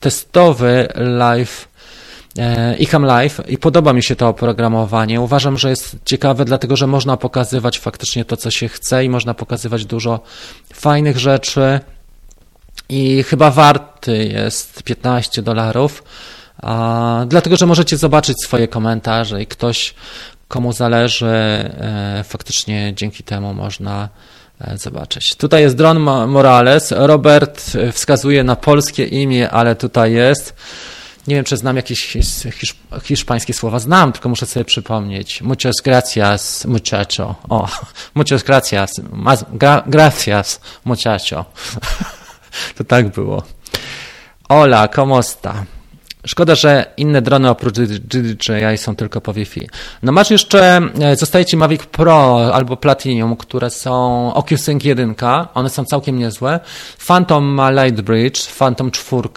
testowy 0.00 0.88
live 0.94 1.68
iCam 2.80 3.04
Live 3.04 3.40
i 3.48 3.58
podoba 3.58 3.92
mi 3.92 4.02
się 4.02 4.16
to 4.16 4.28
oprogramowanie. 4.28 5.20
Uważam, 5.20 5.58
że 5.58 5.70
jest 5.70 5.96
ciekawe, 6.04 6.44
dlatego 6.44 6.76
że 6.76 6.86
można 6.86 7.16
pokazywać 7.16 7.78
faktycznie 7.78 8.24
to, 8.24 8.36
co 8.36 8.50
się 8.50 8.68
chce 8.68 9.04
i 9.04 9.08
można 9.08 9.34
pokazywać 9.34 9.84
dużo 9.84 10.20
fajnych 10.74 11.18
rzeczy 11.18 11.80
i 12.92 13.22
chyba 13.22 13.50
warty 13.50 14.24
jest 14.24 14.82
15 14.82 15.42
dolarów, 15.42 16.02
dlatego 17.26 17.56
że 17.56 17.66
możecie 17.66 17.96
zobaczyć 17.96 18.42
swoje 18.42 18.68
komentarze 18.68 19.42
i 19.42 19.46
ktoś, 19.46 19.94
komu 20.48 20.72
zależy, 20.72 21.26
e, 21.26 22.24
faktycznie 22.28 22.92
dzięki 22.96 23.22
temu 23.22 23.54
można 23.54 24.08
e, 24.60 24.78
zobaczyć. 24.78 25.34
Tutaj 25.34 25.62
jest 25.62 25.76
Dron 25.76 25.98
Morales. 26.28 26.94
Robert 26.96 27.76
wskazuje 27.92 28.44
na 28.44 28.56
polskie 28.56 29.04
imię, 29.06 29.50
ale 29.50 29.76
tutaj 29.76 30.12
jest. 30.12 30.54
Nie 31.26 31.34
wiem, 31.34 31.44
czy 31.44 31.56
znam 31.56 31.76
jakieś 31.76 32.16
hiszpańskie 33.02 33.54
słowa. 33.54 33.78
Znam, 33.78 34.12
tylko 34.12 34.28
muszę 34.28 34.46
sobie 34.46 34.64
przypomnieć. 34.64 35.42
Muchas 35.42 35.74
gracias, 35.84 36.64
muchacho. 36.64 37.34
O, 37.48 37.68
muchas 38.14 38.42
gracias. 38.42 39.00
Gra, 39.52 39.82
gracias, 39.86 40.60
muchacho. 40.84 41.44
To 42.76 42.84
tak 42.84 43.08
było. 43.08 43.42
Hola, 44.48 44.88
¿cómo 44.88 45.18
está? 45.18 45.64
Szkoda, 46.26 46.54
że 46.54 46.86
inne 46.96 47.22
drony 47.22 47.50
oprócz 47.50 47.80
DJI 47.80 48.78
są 48.78 48.96
tylko 48.96 49.20
po 49.20 49.32
Wi-Fi. 49.32 49.68
No 50.02 50.12
masz 50.12 50.30
jeszcze, 50.30 50.80
e, 51.00 51.16
zostaje 51.16 51.44
Ci 51.44 51.56
Mavic 51.56 51.86
Pro 51.86 52.50
albo 52.54 52.76
Platinum, 52.76 53.36
które 53.36 53.70
są 53.70 54.34
OcuSync 54.34 54.84
1, 54.84 55.14
one 55.54 55.70
są 55.70 55.84
całkiem 55.84 56.18
niezłe. 56.18 56.60
Phantom 57.06 57.44
ma 57.44 57.70
Lightbridge, 57.70 58.46
Phantom 58.46 58.90
4, 58.90 59.28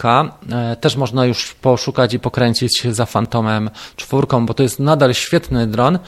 e, 0.52 0.76
też 0.76 0.96
można 0.96 1.24
już 1.26 1.54
poszukać 1.54 2.14
i 2.14 2.18
pokręcić 2.18 2.78
się 2.78 2.94
za 2.94 3.06
Phantomem 3.06 3.70
4, 3.96 4.26
bo 4.40 4.54
to 4.54 4.62
jest 4.62 4.80
nadal 4.80 5.14
świetny 5.14 5.66
dron 5.66 5.98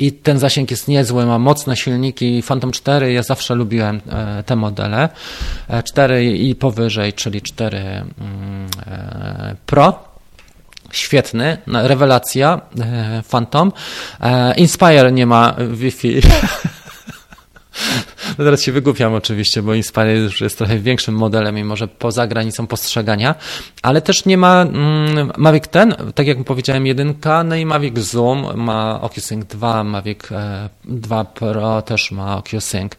i 0.00 0.12
ten 0.12 0.38
zasięg 0.38 0.70
jest 0.70 0.88
niezły, 0.88 1.26
ma 1.26 1.38
mocne 1.38 1.76
silniki. 1.76 2.42
Phantom 2.42 2.72
4, 2.72 3.12
ja 3.12 3.22
zawsze 3.22 3.54
lubiłem 3.54 4.00
e, 4.08 4.42
te 4.42 4.56
modele. 4.56 5.08
4 5.84 6.24
i 6.24 6.54
powyżej, 6.54 7.12
czyli 7.12 7.42
4 7.42 7.78
mm, 7.78 8.68
Pro 9.66 10.10
świetny, 10.92 11.58
rewelacja, 11.66 12.60
e, 12.80 13.22
Phantom. 13.30 13.72
E, 14.20 14.54
Inspire 14.54 15.12
nie 15.12 15.26
ma 15.26 15.56
Wi-Fi. 15.70 16.20
No 18.38 18.44
teraz 18.44 18.62
się 18.62 18.72
wygłupiam 18.72 19.14
oczywiście, 19.14 19.62
bo 19.62 19.74
Inspire 19.74 20.16
już 20.16 20.40
jest 20.40 20.58
trochę 20.58 20.78
większym 20.78 21.14
modelem 21.14 21.58
i 21.58 21.64
może 21.64 21.88
poza 21.88 22.26
granicą 22.26 22.66
postrzegania, 22.66 23.34
ale 23.82 24.02
też 24.02 24.24
nie 24.24 24.38
ma 24.38 24.62
mm, 24.62 25.32
Mavic 25.36 25.68
ten, 25.68 25.94
tak 26.14 26.26
jak 26.26 26.44
powiedziałem, 26.44 26.86
jedynka, 26.86 27.44
no 27.44 27.56
i 27.56 27.66
Mavic 27.66 27.98
Zoom 27.98 28.56
ma 28.56 29.00
OcuSync 29.00 29.46
2, 29.46 29.84
Mavic 29.84 30.20
2 30.84 31.20
e, 31.20 31.24
Pro 31.24 31.82
też 31.82 32.10
ma 32.10 32.36
OcuSync, 32.36 32.92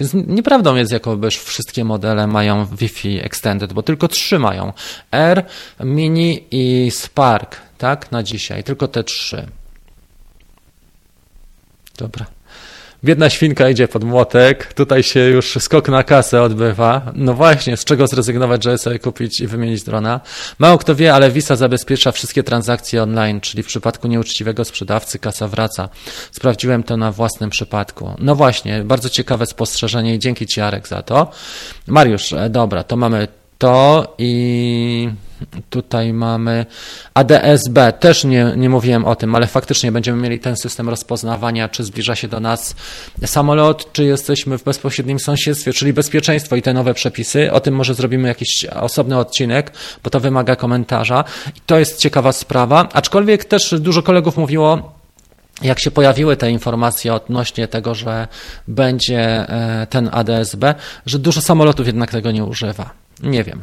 więc 0.00 0.14
nieprawdą 0.14 0.76
jest, 0.76 0.92
jakoby 0.92 1.30
wszystkie 1.30 1.84
modele 1.84 2.26
mają 2.26 2.66
Wi-Fi 2.66 3.20
Extended, 3.24 3.72
bo 3.72 3.82
tylko 3.82 4.08
trzy 4.08 4.38
mają, 4.38 4.72
R, 5.12 5.44
Mini 5.84 6.44
i 6.50 6.90
Spark, 6.90 7.56
tak, 7.78 8.12
na 8.12 8.22
dzisiaj, 8.22 8.64
tylko 8.64 8.88
te 8.88 9.04
trzy. 9.04 9.46
Dobra. 11.98 12.37
Biedna 13.04 13.30
świnka 13.30 13.68
idzie 13.68 13.88
pod 13.88 14.04
młotek, 14.04 14.72
tutaj 14.72 15.02
się 15.02 15.20
już 15.20 15.58
skok 15.60 15.88
na 15.88 16.02
kasę 16.02 16.42
odbywa. 16.42 17.12
No 17.14 17.34
właśnie, 17.34 17.76
z 17.76 17.84
czego 17.84 18.06
zrezygnować, 18.06 18.64
żeby 18.64 18.78
sobie 18.78 18.98
kupić 18.98 19.40
i 19.40 19.46
wymienić 19.46 19.82
drona? 19.82 20.20
Mało 20.58 20.78
kto 20.78 20.94
wie, 20.94 21.14
ale 21.14 21.30
Visa 21.30 21.56
zabezpiecza 21.56 22.12
wszystkie 22.12 22.42
transakcje 22.42 23.02
online, 23.02 23.40
czyli 23.40 23.62
w 23.62 23.66
przypadku 23.66 24.08
nieuczciwego 24.08 24.64
sprzedawcy 24.64 25.18
kasa 25.18 25.48
wraca. 25.48 25.88
Sprawdziłem 26.32 26.82
to 26.82 26.96
na 26.96 27.12
własnym 27.12 27.50
przypadku. 27.50 28.14
No 28.18 28.34
właśnie, 28.34 28.84
bardzo 28.84 29.08
ciekawe 29.08 29.46
spostrzeżenie 29.46 30.14
i 30.14 30.18
dzięki 30.18 30.46
Ci 30.46 30.60
Arek 30.60 30.88
za 30.88 31.02
to. 31.02 31.30
Mariusz, 31.86 32.32
e, 32.32 32.50
dobra, 32.50 32.84
to 32.84 32.96
mamy 32.96 33.28
to 33.58 34.14
i 34.18 35.10
tutaj 35.70 36.12
mamy 36.12 36.66
ADSB, 37.14 37.92
też 38.00 38.24
nie, 38.24 38.52
nie 38.56 38.70
mówiłem 38.70 39.04
o 39.04 39.16
tym, 39.16 39.34
ale 39.34 39.46
faktycznie 39.46 39.92
będziemy 39.92 40.22
mieli 40.22 40.38
ten 40.38 40.56
system 40.56 40.88
rozpoznawania, 40.88 41.68
czy 41.68 41.84
zbliża 41.84 42.14
się 42.14 42.28
do 42.28 42.40
nas 42.40 42.74
samolot, 43.26 43.92
czy 43.92 44.04
jesteśmy 44.04 44.58
w 44.58 44.64
bezpośrednim 44.64 45.18
sąsiedztwie, 45.18 45.72
czyli 45.72 45.92
bezpieczeństwo 45.92 46.56
i 46.56 46.62
te 46.62 46.74
nowe 46.74 46.94
przepisy. 46.94 47.52
O 47.52 47.60
tym 47.60 47.74
może 47.74 47.94
zrobimy 47.94 48.28
jakiś 48.28 48.64
osobny 48.64 49.18
odcinek, 49.18 49.72
bo 50.04 50.10
to 50.10 50.20
wymaga 50.20 50.56
komentarza. 50.56 51.24
I 51.56 51.60
to 51.66 51.78
jest 51.78 51.98
ciekawa 51.98 52.32
sprawa, 52.32 52.88
aczkolwiek 52.92 53.44
też 53.44 53.74
dużo 53.78 54.02
kolegów 54.02 54.36
mówiło, 54.36 54.92
jak 55.62 55.80
się 55.80 55.90
pojawiły 55.90 56.36
te 56.36 56.50
informacje 56.50 57.14
odnośnie 57.14 57.68
tego, 57.68 57.94
że 57.94 58.28
będzie 58.68 59.20
e, 59.20 59.86
ten 59.90 60.10
ADSB, 60.12 60.64
że 61.06 61.18
dużo 61.18 61.40
samolotów 61.40 61.86
jednak 61.86 62.10
tego 62.10 62.30
nie 62.30 62.44
używa. 62.44 63.07
Nie 63.22 63.44
wiem. 63.44 63.62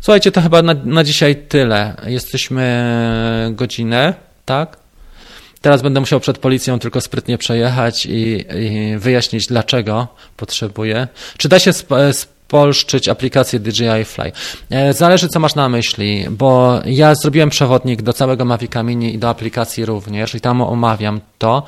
Słuchajcie, 0.00 0.32
to 0.32 0.40
chyba 0.40 0.62
na, 0.62 0.74
na 0.84 1.04
dzisiaj 1.04 1.36
tyle. 1.36 1.96
Jesteśmy 2.06 3.50
godzinę, 3.52 4.14
tak? 4.44 4.76
Teraz 5.60 5.82
będę 5.82 6.00
musiał 6.00 6.20
przed 6.20 6.38
policją 6.38 6.78
tylko 6.78 7.00
sprytnie 7.00 7.38
przejechać 7.38 8.06
i, 8.06 8.44
i 8.60 8.98
wyjaśnić, 8.98 9.46
dlaczego 9.46 10.08
potrzebuję. 10.36 11.08
Czy 11.36 11.48
da 11.48 11.58
się 11.58 11.70
sp, 11.80 11.90
sp 12.54 12.64
polszczyć 12.64 13.08
aplikację 13.08 13.60
DJI 13.60 14.04
Fly. 14.04 14.32
E, 14.70 14.92
zależy, 14.92 15.28
co 15.28 15.40
masz 15.40 15.54
na 15.54 15.68
myśli, 15.68 16.26
bo 16.30 16.80
ja 16.86 17.14
zrobiłem 17.14 17.50
przewodnik 17.50 18.02
do 18.02 18.12
całego 18.12 18.44
Mavica 18.44 18.82
Mini 18.82 19.14
i 19.14 19.18
do 19.18 19.28
aplikacji 19.28 19.84
również 19.84 20.34
i 20.34 20.40
tam 20.40 20.60
omawiam 20.60 21.20
to. 21.38 21.62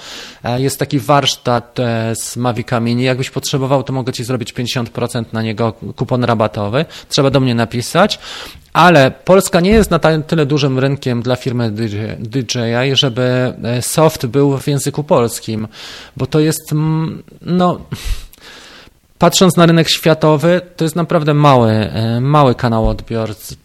E, 0.44 0.60
jest 0.60 0.78
taki 0.78 0.98
warsztat 0.98 1.80
e, 1.80 2.14
z 2.16 2.36
Mavica 2.36 2.80
Mini. 2.80 3.04
Jakbyś 3.04 3.30
potrzebował, 3.30 3.82
to 3.82 3.92
mogę 3.92 4.12
Ci 4.12 4.24
zrobić 4.24 4.54
50% 4.54 5.24
na 5.32 5.42
niego 5.42 5.72
kupon 5.96 6.24
rabatowy. 6.24 6.84
Trzeba 7.08 7.30
do 7.30 7.40
mnie 7.40 7.54
napisać. 7.54 8.18
Ale 8.72 9.10
Polska 9.10 9.60
nie 9.60 9.70
jest 9.70 9.90
na 9.90 9.98
tyle 9.98 10.46
dużym 10.46 10.78
rynkiem 10.78 11.22
dla 11.22 11.36
firmy 11.36 11.70
DJI, 12.18 12.92
żeby 12.92 13.54
soft 13.80 14.26
był 14.26 14.58
w 14.58 14.66
języku 14.66 15.04
polskim, 15.04 15.68
bo 16.16 16.26
to 16.26 16.40
jest, 16.40 16.74
no, 17.42 17.80
Patrząc 19.18 19.56
na 19.56 19.66
rynek 19.66 19.88
światowy, 19.88 20.60
to 20.76 20.84
jest 20.84 20.96
naprawdę 20.96 21.34
mały, 21.34 21.70
e, 21.70 22.20
mały 22.20 22.54
kanał 22.54 22.88
odbiorcy 22.88 23.56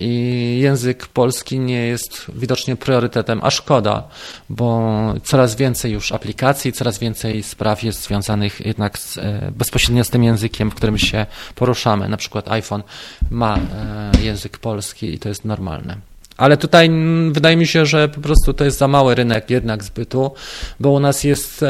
i 0.00 0.58
język 0.62 1.06
polski 1.06 1.58
nie 1.58 1.86
jest 1.86 2.26
widocznie 2.34 2.76
priorytetem, 2.76 3.40
a 3.42 3.50
szkoda, 3.50 4.08
bo 4.50 4.82
coraz 5.24 5.56
więcej 5.56 5.92
już 5.92 6.12
aplikacji, 6.12 6.72
coraz 6.72 6.98
więcej 6.98 7.42
spraw 7.42 7.82
jest 7.82 8.02
związanych 8.02 8.66
jednak 8.66 8.98
z, 8.98 9.18
e, 9.18 9.52
bezpośrednio 9.56 10.04
z 10.04 10.10
tym 10.10 10.24
językiem, 10.24 10.70
w 10.70 10.74
którym 10.74 10.98
się 10.98 11.26
poruszamy. 11.54 12.08
Na 12.08 12.16
przykład 12.16 12.48
iPhone 12.48 12.82
ma 13.30 13.56
e, 13.56 14.22
język 14.22 14.58
polski 14.58 15.14
i 15.14 15.18
to 15.18 15.28
jest 15.28 15.44
normalne. 15.44 15.96
Ale 16.36 16.56
tutaj 16.56 16.90
wydaje 17.30 17.56
mi 17.56 17.66
się, 17.66 17.86
że 17.86 18.08
po 18.08 18.20
prostu 18.20 18.54
to 18.54 18.64
jest 18.64 18.78
za 18.78 18.88
mały 18.88 19.14
rynek 19.14 19.50
jednak 19.50 19.84
zbytu, 19.84 20.32
bo 20.80 20.90
u 20.90 21.00
nas 21.00 21.24
jest 21.24 21.64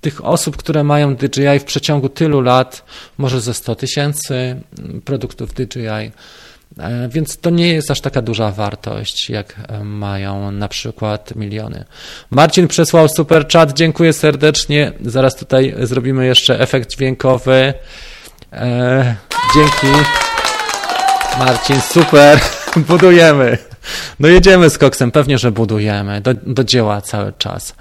tych 0.00 0.24
osób, 0.24 0.56
które 0.56 0.84
mają 0.84 1.16
DJI 1.16 1.58
w 1.60 1.64
przeciągu 1.64 2.08
tylu 2.08 2.40
lat, 2.40 2.84
może 3.18 3.40
ze 3.40 3.54
100 3.54 3.74
tysięcy 3.74 4.60
produktów 5.04 5.54
DJI. 5.54 6.12
E, 6.78 7.08
więc 7.08 7.38
to 7.38 7.50
nie 7.50 7.68
jest 7.68 7.90
aż 7.90 8.00
taka 8.00 8.22
duża 8.22 8.50
wartość, 8.50 9.30
jak 9.30 9.54
e, 9.68 9.84
mają 9.84 10.50
na 10.50 10.68
przykład 10.68 11.36
miliony. 11.36 11.84
Marcin 12.30 12.68
przesłał 12.68 13.08
super 13.08 13.48
chat, 13.48 13.72
dziękuję 13.72 14.12
serdecznie. 14.12 14.92
Zaraz 15.04 15.36
tutaj 15.36 15.74
zrobimy 15.80 16.26
jeszcze 16.26 16.60
efekt 16.60 16.90
dźwiękowy. 16.90 17.74
E, 18.52 19.14
dzięki. 19.54 20.08
Marcin, 21.38 21.80
super. 21.80 22.40
Budujemy. 22.88 23.58
No 24.20 24.28
jedziemy 24.28 24.70
z 24.70 24.78
koksem, 24.78 25.10
pewnie, 25.10 25.38
że 25.38 25.52
budujemy. 25.52 26.20
Do, 26.20 26.34
do 26.34 26.64
dzieła 26.64 27.00
cały 27.00 27.32
czas. 27.38 27.74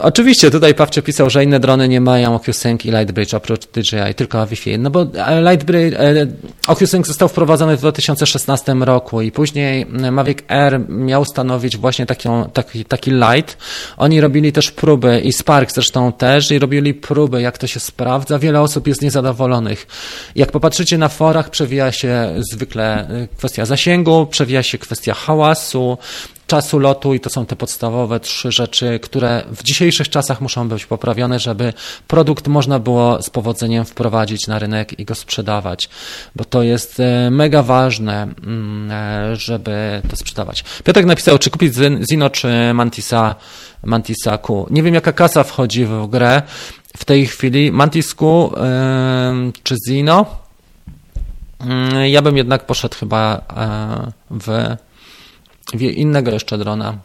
Oczywiście, 0.00 0.50
tutaj 0.50 0.74
Pawcie 0.74 1.02
pisał, 1.02 1.30
że 1.30 1.44
inne 1.44 1.60
drony 1.60 1.88
nie 1.88 2.00
mają 2.00 2.34
OcuSync 2.34 2.84
i 2.84 2.90
Lightbridge 2.90 3.34
oprócz 3.34 3.66
DJI, 3.66 4.14
tylko 4.16 4.46
Wi-Fi. 4.46 4.78
No 4.78 4.90
bo 4.90 5.06
e, 5.14 5.42
Lightbridge, 5.42 5.94
e, 5.98 6.26
OcuSync 6.66 7.06
został 7.06 7.28
wprowadzony 7.28 7.76
w 7.76 7.80
2016 7.80 8.74
roku 8.74 9.22
i 9.22 9.32
później 9.32 9.86
Mavic 9.86 10.38
Air 10.48 10.80
miał 10.88 11.24
stanowić 11.24 11.76
właśnie 11.76 12.06
taką, 12.06 12.50
taki, 12.50 12.84
taki 12.84 13.10
light. 13.10 13.56
Oni 13.96 14.20
robili 14.20 14.52
też 14.52 14.70
próby 14.70 15.20
i 15.20 15.32
Spark 15.32 15.72
zresztą 15.72 16.12
też 16.12 16.50
i 16.50 16.58
robili 16.58 16.94
próby, 16.94 17.42
jak 17.42 17.58
to 17.58 17.66
się 17.66 17.80
sprawdza. 17.80 18.38
Wiele 18.38 18.60
osób 18.60 18.86
jest 18.86 19.02
niezadowolonych. 19.02 19.86
Jak 20.34 20.52
popatrzycie 20.52 20.98
na 20.98 21.08
forach, 21.08 21.50
przewija 21.50 21.92
się 21.92 22.34
zwykle 22.52 23.08
e, 23.08 23.28
kwestia 23.36 23.64
zasięgu, 23.64 24.26
przewija 24.26 24.62
się 24.62 24.78
kwestia 24.78 25.14
hałasu, 25.14 25.98
czasu 26.46 26.78
lotu 26.78 27.14
i 27.14 27.20
to 27.20 27.30
są 27.30 27.46
te 27.46 27.56
podstawowe 27.56 28.20
trzy 28.20 28.52
rzeczy, 28.52 29.00
które 29.02 29.44
w 29.52 29.62
dzisiejszych 29.62 30.08
czasach 30.08 30.40
muszą 30.40 30.68
być 30.68 30.86
poprawione, 30.86 31.38
żeby 31.38 31.72
produkt 32.08 32.48
można 32.48 32.78
było 32.78 33.22
z 33.22 33.30
powodzeniem 33.30 33.84
wprowadzić 33.84 34.46
na 34.46 34.58
rynek 34.58 34.98
i 35.00 35.04
go 35.04 35.14
sprzedawać, 35.14 35.88
bo 36.36 36.44
to 36.44 36.62
jest 36.62 37.00
e, 37.00 37.30
mega 37.30 37.62
ważne, 37.62 38.22
mm, 38.22 38.90
e, 38.90 39.36
żeby 39.36 40.02
to 40.10 40.16
sprzedawać. 40.16 40.64
Piotrek 40.84 41.06
napisał, 41.06 41.38
czy 41.38 41.50
kupić 41.50 41.74
Zino 42.10 42.30
czy 42.30 42.48
Mantisa, 42.74 43.34
Mantisa 43.84 44.38
Q. 44.38 44.66
Nie 44.70 44.82
wiem, 44.82 44.94
jaka 44.94 45.12
kasa 45.12 45.44
wchodzi 45.44 45.84
w 45.84 46.06
grę 46.06 46.42
w 46.96 47.04
tej 47.04 47.26
chwili. 47.26 47.72
Mantis 47.72 48.14
Q 48.14 48.52
czy 49.62 49.74
Zino? 49.88 50.26
Mm, 51.60 52.06
ja 52.06 52.22
bym 52.22 52.36
jednak 52.36 52.66
poszedł 52.66 52.96
chyba 52.96 53.40
e, 53.56 54.12
w, 54.30 54.76
w 54.80 54.85
innego 55.74 56.30
jeszcze 56.30 56.58
drona. 56.58 56.98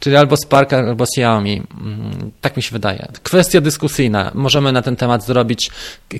Czyli 0.00 0.16
albo 0.16 0.36
Spark, 0.36 0.72
albo 0.72 1.04
Xiaomi. 1.04 1.62
Mm, 1.80 2.30
tak 2.40 2.56
mi 2.56 2.62
się 2.62 2.70
wydaje. 2.72 3.08
Kwestia 3.22 3.60
dyskusyjna. 3.60 4.30
Możemy 4.34 4.72
na 4.72 4.82
ten 4.82 4.96
temat 4.96 5.24
zrobić 5.24 5.70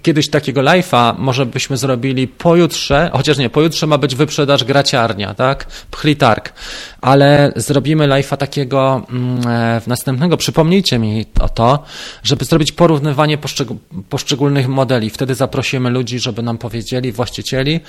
kiedyś 0.03 0.29
takiego 0.29 0.61
live'a, 0.61 1.15
może 1.19 1.47
byśmy 1.47 1.77
zrobili 1.77 2.29
pojutrze, 2.29 3.11
chociaż 3.13 3.39
nie, 3.39 3.51
pojutrze 3.51 3.87
ma 3.87 3.99
być 3.99 4.15
wyprzedaż 4.15 4.65
graciarnia, 4.65 5.35
tak? 5.35 5.67
Pchlitarg. 5.91 6.53
Ale 7.01 7.53
zrobimy 7.57 8.09
live'a 8.09 8.37
takiego 8.37 9.07
mm, 9.11 9.49
e, 9.49 9.81
w 9.81 9.87
następnego. 9.87 10.37
Przypomnijcie 10.37 10.99
mi 10.99 11.27
o 11.41 11.49
to, 11.49 11.85
żeby 12.23 12.45
zrobić 12.45 12.73
porównywanie 12.73 13.39
poszczególnych 14.09 14.69
modeli. 14.69 15.11
Wtedy 15.11 15.35
zaprosimy 15.35 15.91
ludzi, 15.91 16.19
żeby 16.19 16.43
nam 16.43 16.59
powiedzieli, 16.59 17.13
właścicieli, 17.13 17.81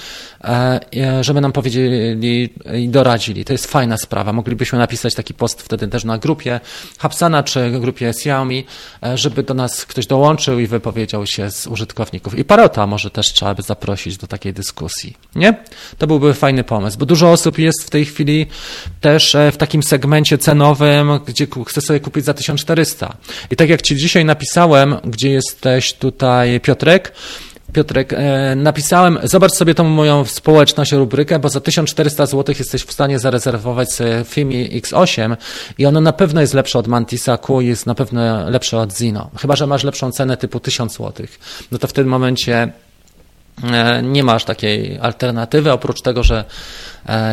e, 0.44 0.80
żeby 1.22 1.42
nam 1.42 1.52
powiedzieli 1.52 2.50
i 2.74 2.90
doradzili. 2.90 3.46
To 3.46 3.54
jest 3.54 3.68
fajna 3.68 3.98
sprawa. 3.98 4.34
Moglibyśmy 4.34 4.80
napisać 4.80 5.16
taki 5.16 5.34
post 5.34 5.51
wtedy 5.58 5.88
też 5.88 6.04
na 6.04 6.18
grupie 6.18 6.60
Hapsana 7.00 7.44
czy 7.44 7.72
grupie 7.72 8.10
Xiaomi, 8.10 8.66
e, 9.04 9.18
żeby 9.18 9.44
do 9.44 9.54
nas 9.54 9.86
ktoś 9.86 10.08
dołączył 10.08 10.60
i 10.60 10.68
wypowiedział 10.68 11.28
się 11.28 11.52
z 11.52 11.68
użytkowników. 11.68 12.38
I 12.40 12.46
Parota 12.46 12.88
może 12.88 13.12
też 13.12 13.34
trzeba 13.34 13.56
by 13.56 13.62
zaprosić 13.62 14.18
do 14.18 14.28
takiej 14.28 14.54
dyskusji. 14.54 15.18
Nie? 15.36 15.54
To 15.98 16.08
byłby 16.08 16.34
fajny 16.34 16.64
pomysł, 16.64 16.98
bo 16.98 17.06
dużo 17.06 17.32
osób 17.32 17.60
jest 17.60 17.84
w 17.84 17.90
tej 17.90 18.06
chwili 18.06 18.46
też 19.02 19.36
e, 19.36 19.52
w 19.52 19.58
takim 19.58 19.84
segmencie 19.84 20.38
cenowym, 20.38 21.20
gdzie 21.26 21.48
chce 21.68 21.82
sobie 21.82 22.00
kupić 22.00 22.26
za 22.26 22.34
1400. 22.34 23.18
I 23.52 23.56
tak 23.56 23.70
jak 23.70 23.82
Ci 23.82 23.96
dzisiaj 23.96 24.26
napisałem, 24.26 24.96
gdzie 25.04 25.30
jesteś 25.30 25.94
tutaj, 25.94 26.60
Piotrek, 26.60 27.14
Piotrek, 27.74 28.14
e, 28.14 28.56
napisałem, 28.56 29.20
zobacz 29.24 29.52
sobie 29.52 29.76
tą 29.76 29.84
moją 29.84 30.26
społeczność, 30.26 30.92
rubrykę, 30.92 31.40
bo 31.40 31.50
za 31.50 31.62
1400 31.62 32.26
zł 32.26 32.56
jesteś 32.60 32.84
w 32.84 32.92
stanie 32.92 33.20
zarezerwować 33.20 33.94
sobie 33.94 34.24
Fimi 34.26 34.82
X8 34.82 35.38
i 35.78 35.86
ono 35.86 36.02
na 36.02 36.14
pewno 36.14 36.42
jest 36.42 36.54
lepsze 36.54 36.80
od 36.80 36.88
Mantisa 36.88 37.38
Q, 37.38 37.62
jest 37.62 37.86
na 37.86 37.96
pewno 37.96 38.50
lepsze 38.50 38.78
od 38.78 38.98
Zino. 38.98 39.30
Chyba, 39.38 39.56
że 39.56 39.68
masz 39.68 39.84
lepszą 39.84 40.12
cenę 40.12 40.38
typu 40.38 40.60
1000 40.60 40.98
zł. 40.98 41.28
No 41.72 41.78
to 41.78 41.88
w 41.88 41.94
tym 41.94 42.08
momencie 42.08 42.72
e, 43.64 44.04
nie 44.04 44.24
masz 44.24 44.46
takiej 44.46 45.00
alternatywy, 45.00 45.72
oprócz 45.72 46.02
tego, 46.02 46.24
że 46.24 46.46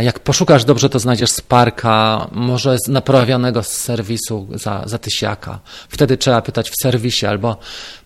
jak 0.00 0.20
poszukasz 0.20 0.64
dobrze, 0.64 0.88
to 0.88 0.98
znajdziesz 0.98 1.30
Sparka, 1.30 2.26
może 2.32 2.76
naprawionego 2.88 3.62
z 3.62 3.68
serwisu 3.68 4.48
za, 4.54 4.82
za 4.86 4.98
tysiaka. 4.98 5.58
Wtedy 5.88 6.16
trzeba 6.16 6.42
pytać 6.42 6.70
w 6.70 6.74
serwisie 6.82 7.26
albo 7.26 7.56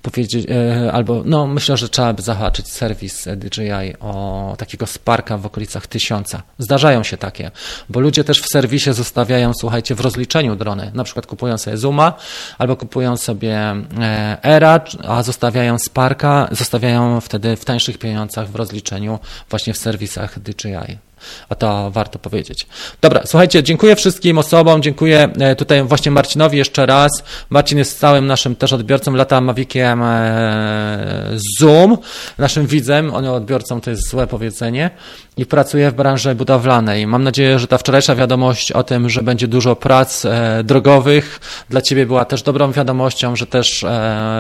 powiedzieć, 0.03 0.47
e, 0.51 0.93
albo 0.93 1.23
no 1.25 1.47
myślę, 1.47 1.77
że 1.77 1.89
trzeba 1.89 2.13
by 2.13 2.23
zahaczyć 2.23 2.69
serwis 2.69 3.29
DJI 3.37 3.99
o 4.01 4.55
takiego 4.59 4.87
Sparka 4.87 5.39
w 5.39 5.47
okolicach 5.47 5.87
tysiąca. 5.87 6.43
Zdarzają 6.59 7.03
się 7.03 7.17
takie, 7.17 7.51
bo 7.89 8.01
ludzie 8.01 8.25
też 8.25 8.41
w 8.41 8.47
serwisie 8.47 8.93
zostawiają, 8.93 9.53
słuchajcie, 9.55 9.95
w 9.95 10.01
rozliczeniu 10.01 10.57
drony. 10.57 10.91
Na 10.95 11.05
przykład 11.05 11.27
kupują 11.27 11.59
sobie 11.59 11.77
Zuma 11.77 12.13
albo 12.59 12.77
kupują 12.77 13.17
sobie 13.17 13.57
e, 14.01 14.39
Era, 14.43 14.81
a 15.09 15.23
zostawiają 15.23 15.79
Sparka, 15.79 16.49
zostawiają 16.51 17.21
wtedy 17.21 17.57
w 17.57 17.65
tańszych 17.65 17.99
pieniądzach 17.99 18.49
w 18.49 18.57
rozliczeniu 18.57 19.19
właśnie 19.51 19.75
w 19.75 19.79
serwisach 19.79 20.39
DJI. 20.39 21.12
A 21.49 21.55
to 21.55 21.91
warto 21.91 22.19
powiedzieć. 22.19 22.67
Dobra, 23.01 23.23
słuchajcie, 23.27 23.63
dziękuję 23.63 23.97
wszystkim 23.97 24.39
osobom, 24.39 24.83
dziękuję 24.83 25.29
e, 25.41 25.57
tutaj 25.57 25.83
właśnie 25.83 26.11
Marcinowi 26.11 26.59
jeszcze 26.59 26.87
raz. 26.87 27.11
Marcin 27.51 27.79
jest 27.79 27.97
stałym 27.97 28.27
naszym 28.27 28.57
też 28.57 28.73
odbiorcą, 28.73 29.15
lata 29.15 29.41
Maviciem 29.41 30.03
e, 30.03 31.29
Zoom, 31.59 31.99
naszym 32.39 32.67
widzem, 32.67 33.15
on 33.15 33.27
odbiorcą 33.27 33.81
to 33.81 33.91
jest 33.91 34.09
złe 34.11 34.27
powiedzenie 34.27 34.91
i 35.37 35.47
pracuje 35.47 35.91
w 35.91 35.95
branży 35.95 36.35
budowlanej. 36.35 37.07
Mam 37.07 37.23
nadzieję, 37.23 37.59
że 37.59 37.67
ta 37.67 37.79
wczorajsza 37.79 38.15
wiadomość 38.15 38.73
o 38.73 38.83
tym, 38.83 39.11
że 39.11 39.23
będzie 39.23 39.49
dużo 39.49 39.77
prac 39.77 40.25
e, 40.25 40.65
drogowych 40.65 41.41
dla 41.71 41.83
Ciebie 41.83 42.07
była 42.07 42.25
też 42.25 42.43
dobrą 42.43 42.73
wiadomością, 42.73 43.37
że 43.37 43.47
też, 43.47 43.85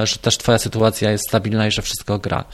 że 0.05 0.19
też 0.23 0.39
Twoja 0.39 0.59
sytuacja 0.59 1.11
jest 1.11 1.29
stabilna 1.29 1.67
i 1.67 1.71
że 1.71 1.83
wszystko 1.83 2.19
gra. 2.19 2.45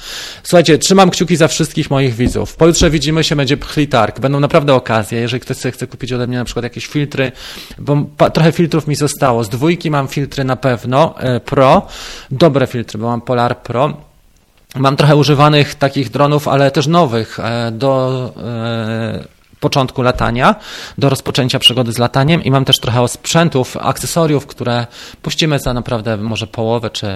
Słuchajcie, 0.42 0.78
trzymam 0.78 1.10
kciuki 1.10 1.36
za 1.36 1.48
wszystkich 1.48 1.90
moich 1.90 2.14
widzów. 2.14 2.56
Pojutrze 2.56 2.90
widzimy 2.90 3.24
się, 3.24 3.36
będzie 3.36 3.56
pchlitark 3.56 4.20
będą 4.20 4.40
naprawdę 4.40 4.74
okazje, 4.74 5.20
jeżeli 5.20 5.40
ktoś 5.40 5.56
chce 5.56 5.86
kupić 5.86 6.12
ode 6.12 6.26
mnie 6.26 6.38
na 6.38 6.44
przykład 6.44 6.62
jakieś 6.62 6.86
filtry, 6.86 7.32
bo 7.78 8.06
trochę 8.32 8.52
filtrów 8.52 8.86
mi 8.86 8.96
zostało. 8.96 9.44
Z 9.44 9.48
dwójki 9.48 9.90
mam 9.90 10.08
filtry 10.08 10.44
na 10.44 10.56
pewno 10.56 11.20
e, 11.20 11.40
Pro, 11.40 11.86
dobre 12.30 12.66
filtry, 12.66 12.98
bo 12.98 13.06
mam 13.06 13.20
Polar 13.20 13.62
Pro. 13.62 14.07
Mam 14.76 14.96
trochę 14.96 15.16
używanych 15.16 15.74
takich 15.74 16.10
dronów, 16.10 16.48
ale 16.48 16.70
też 16.70 16.86
nowych 16.86 17.40
e, 17.40 17.70
do 17.72 18.32
e, 18.36 19.37
początku 19.60 20.02
latania, 20.02 20.54
do 20.98 21.08
rozpoczęcia 21.08 21.58
przygody 21.58 21.92
z 21.92 21.98
lataniem 21.98 22.44
i 22.44 22.50
mam 22.50 22.64
też 22.64 22.78
trochę 22.78 23.08
sprzętów, 23.08 23.76
akcesoriów, 23.76 24.46
które 24.46 24.86
puścimy 25.22 25.58
za 25.58 25.74
naprawdę 25.74 26.16
może 26.16 26.46
połowę, 26.46 26.90
czy 26.90 27.06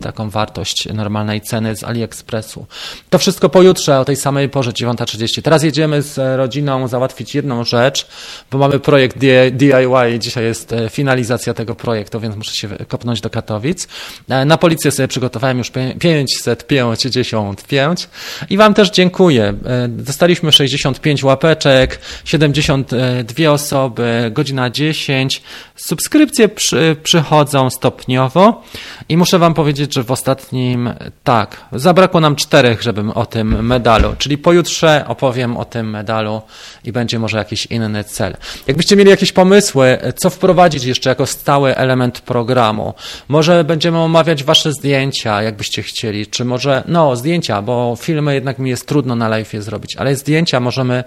taką 0.00 0.30
wartość 0.30 0.92
normalnej 0.92 1.40
ceny 1.40 1.76
z 1.76 1.84
AliExpressu. 1.84 2.66
To 3.10 3.18
wszystko 3.18 3.48
pojutrze 3.48 3.98
o 3.98 4.04
tej 4.04 4.16
samej 4.16 4.48
porze, 4.48 4.70
9.30. 4.70 5.42
Teraz 5.42 5.62
jedziemy 5.62 6.02
z 6.02 6.38
rodziną 6.38 6.88
załatwić 6.88 7.34
jedną 7.34 7.64
rzecz, 7.64 8.06
bo 8.50 8.58
mamy 8.58 8.80
projekt 8.80 9.18
DIY, 9.52 10.18
dzisiaj 10.18 10.44
jest 10.44 10.72
e, 10.72 10.88
finalizacja 10.88 11.54
tego 11.54 11.74
projektu, 11.74 12.20
więc 12.20 12.36
muszę 12.36 12.54
się 12.54 12.68
kopnąć 12.88 13.20
do 13.20 13.30
Katowic. 13.30 13.88
E, 14.28 14.44
na 14.44 14.58
policję 14.58 14.90
sobie 14.90 15.08
przygotowałem 15.08 15.58
już 15.58 15.70
555 15.70 18.08
i 18.50 18.56
Wam 18.56 18.74
też 18.74 18.90
dziękuję. 18.90 19.54
E, 19.66 19.88
dostaliśmy 19.88 20.52
65 20.52 21.24
łapeczek, 21.24 21.89
72 22.24 23.50
osoby, 23.50 24.30
godzina 24.34 24.70
10. 24.70 25.42
Subskrypcje 25.76 26.48
przy, 26.48 26.96
przychodzą 27.02 27.70
stopniowo 27.70 28.62
i 29.08 29.16
muszę 29.16 29.38
Wam 29.38 29.54
powiedzieć, 29.54 29.94
że 29.94 30.04
w 30.04 30.10
ostatnim, 30.10 30.90
tak, 31.24 31.64
zabrakło 31.72 32.20
nam 32.20 32.36
czterech, 32.36 32.82
żebym 32.82 33.10
o 33.10 33.26
tym 33.26 33.66
medalu, 33.66 34.14
czyli 34.18 34.38
pojutrze 34.38 35.04
opowiem 35.08 35.56
o 35.56 35.64
tym 35.64 35.90
medalu 35.90 36.42
i 36.84 36.92
będzie 36.92 37.18
może 37.18 37.38
jakiś 37.38 37.66
inny 37.66 38.04
cel. 38.04 38.36
Jakbyście 38.66 38.96
mieli 38.96 39.10
jakieś 39.10 39.32
pomysły, 39.32 39.98
co 40.16 40.30
wprowadzić 40.30 40.84
jeszcze 40.84 41.10
jako 41.10 41.26
stały 41.26 41.76
element 41.76 42.20
programu, 42.20 42.94
może 43.28 43.64
będziemy 43.64 43.98
omawiać 43.98 44.44
Wasze 44.44 44.72
zdjęcia, 44.72 45.42
jakbyście 45.42 45.82
chcieli, 45.82 46.26
czy 46.26 46.44
może, 46.44 46.82
no, 46.86 47.16
zdjęcia, 47.16 47.62
bo 47.62 47.96
filmy 48.00 48.34
jednak 48.34 48.58
mi 48.58 48.70
jest 48.70 48.86
trudno 48.86 49.16
na 49.16 49.28
live 49.28 49.52
zrobić, 49.58 49.96
ale 49.96 50.16
zdjęcia 50.16 50.60
możemy 50.60 51.04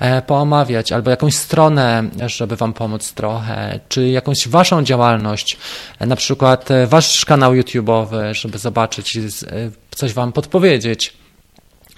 e, 0.00 0.22
poomawiać, 0.26 0.92
albo 0.92 1.10
jakąś 1.10 1.34
stronę, 1.34 2.04
żeby 2.26 2.56
Wam 2.56 2.72
pomóc 2.72 3.12
trochę, 3.12 3.80
czy 3.88 4.08
jakąś 4.08 4.48
Waszą 4.48 4.82
działalność, 4.82 5.56
na 6.00 6.16
przykład 6.16 6.70
e, 6.70 6.86
Wasz 6.86 7.24
kanał 7.24 7.52
YouTube'owy, 7.52 8.34
żeby 8.34 8.58
zobaczyć, 8.58 9.16
e, 9.16 9.22
coś 9.90 10.12
Wam 10.12 10.32
podpowiedzieć. 10.32 11.23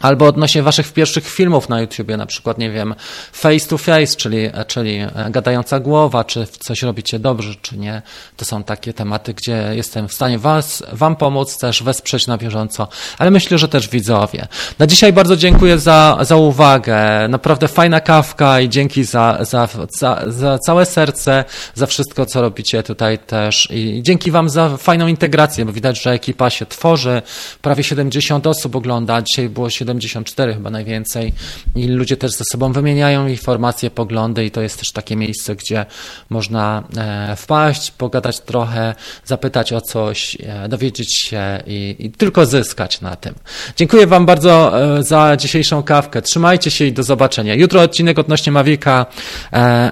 Albo 0.00 0.26
odnośnie 0.26 0.62
waszych 0.62 0.92
pierwszych 0.92 1.28
filmów 1.28 1.68
na 1.68 1.80
YouTubie, 1.80 2.16
na 2.16 2.26
przykład, 2.26 2.58
nie 2.58 2.70
wiem, 2.70 2.94
face 3.32 3.66
to 3.68 3.78
face, 3.78 4.16
czyli, 4.16 4.50
czyli 4.66 4.98
gadająca 5.30 5.80
głowa, 5.80 6.24
czy 6.24 6.46
coś 6.58 6.82
robicie 6.82 7.18
dobrze, 7.18 7.54
czy 7.62 7.78
nie. 7.78 8.02
To 8.36 8.44
są 8.44 8.62
takie 8.64 8.92
tematy, 8.92 9.34
gdzie 9.34 9.70
jestem 9.72 10.08
w 10.08 10.12
stanie 10.12 10.38
was, 10.38 10.82
wam 10.92 11.16
pomóc, 11.16 11.58
też 11.58 11.82
wesprzeć 11.82 12.26
na 12.26 12.38
bieżąco, 12.38 12.88
ale 13.18 13.30
myślę, 13.30 13.58
że 13.58 13.68
też 13.68 13.88
widzowie. 13.88 14.48
Na 14.78 14.86
dzisiaj 14.86 15.12
bardzo 15.12 15.36
dziękuję 15.36 15.78
za, 15.78 16.18
za 16.20 16.36
uwagę. 16.36 17.28
Naprawdę 17.28 17.68
fajna 17.68 18.00
kawka 18.00 18.60
i 18.60 18.68
dzięki 18.68 19.04
za, 19.04 19.38
za, 19.40 19.68
za, 19.98 20.24
za 20.26 20.58
całe 20.58 20.86
serce, 20.86 21.44
za 21.74 21.86
wszystko, 21.86 22.26
co 22.26 22.40
robicie 22.40 22.82
tutaj 22.82 23.18
też 23.18 23.68
i 23.70 24.02
dzięki 24.02 24.30
wam 24.30 24.48
za 24.48 24.76
fajną 24.76 25.06
integrację, 25.06 25.64
bo 25.64 25.72
widać, 25.72 26.02
że 26.02 26.10
ekipa 26.10 26.50
się 26.50 26.66
tworzy. 26.66 27.22
Prawie 27.62 27.84
70 27.84 28.46
osób 28.46 28.76
ogląda, 28.76 29.22
dzisiaj 29.22 29.48
było 29.48 29.70
70 29.70 29.85
74 29.86 30.54
chyba 30.54 30.70
najwięcej 30.70 31.32
i 31.76 31.86
ludzie 31.86 32.16
też 32.16 32.32
ze 32.32 32.44
sobą 32.52 32.72
wymieniają 32.72 33.26
informacje, 33.26 33.90
poglądy 33.90 34.44
i 34.44 34.50
to 34.50 34.62
jest 34.62 34.78
też 34.78 34.92
takie 34.92 35.16
miejsce, 35.16 35.56
gdzie 35.56 35.86
można 36.30 36.82
e, 36.96 37.36
wpaść, 37.36 37.90
pogadać 37.90 38.40
trochę, 38.40 38.94
zapytać 39.24 39.72
o 39.72 39.80
coś, 39.80 40.36
e, 40.40 40.68
dowiedzieć 40.68 41.18
się 41.18 41.62
i, 41.66 41.96
i 41.98 42.10
tylko 42.10 42.46
zyskać 42.46 43.00
na 43.00 43.16
tym. 43.16 43.34
Dziękuję 43.76 44.06
Wam 44.06 44.26
bardzo 44.26 44.72
za 45.00 45.36
dzisiejszą 45.36 45.82
kawkę. 45.82 46.22
Trzymajcie 46.22 46.70
się 46.70 46.84
i 46.84 46.92
do 46.92 47.02
zobaczenia. 47.02 47.54
Jutro 47.54 47.82
odcinek 47.82 48.18
odnośnie 48.18 48.52
Mavica 48.52 49.06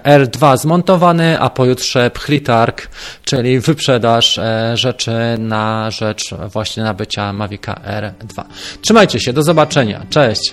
R2 0.04 0.58
zmontowany, 0.58 1.40
a 1.40 1.50
pojutrze 1.50 2.10
Pritark, 2.10 2.88
czyli 3.24 3.60
wyprzedaż 3.60 4.40
rzeczy 4.74 5.12
na 5.38 5.90
rzecz 5.90 6.34
właśnie 6.52 6.82
nabycia 6.82 7.32
Mavica 7.32 7.74
R2. 7.74 8.44
Trzymajcie 8.80 9.20
się, 9.20 9.32
do 9.32 9.42
zobaczenia. 9.42 9.83
Cześć. 10.10 10.52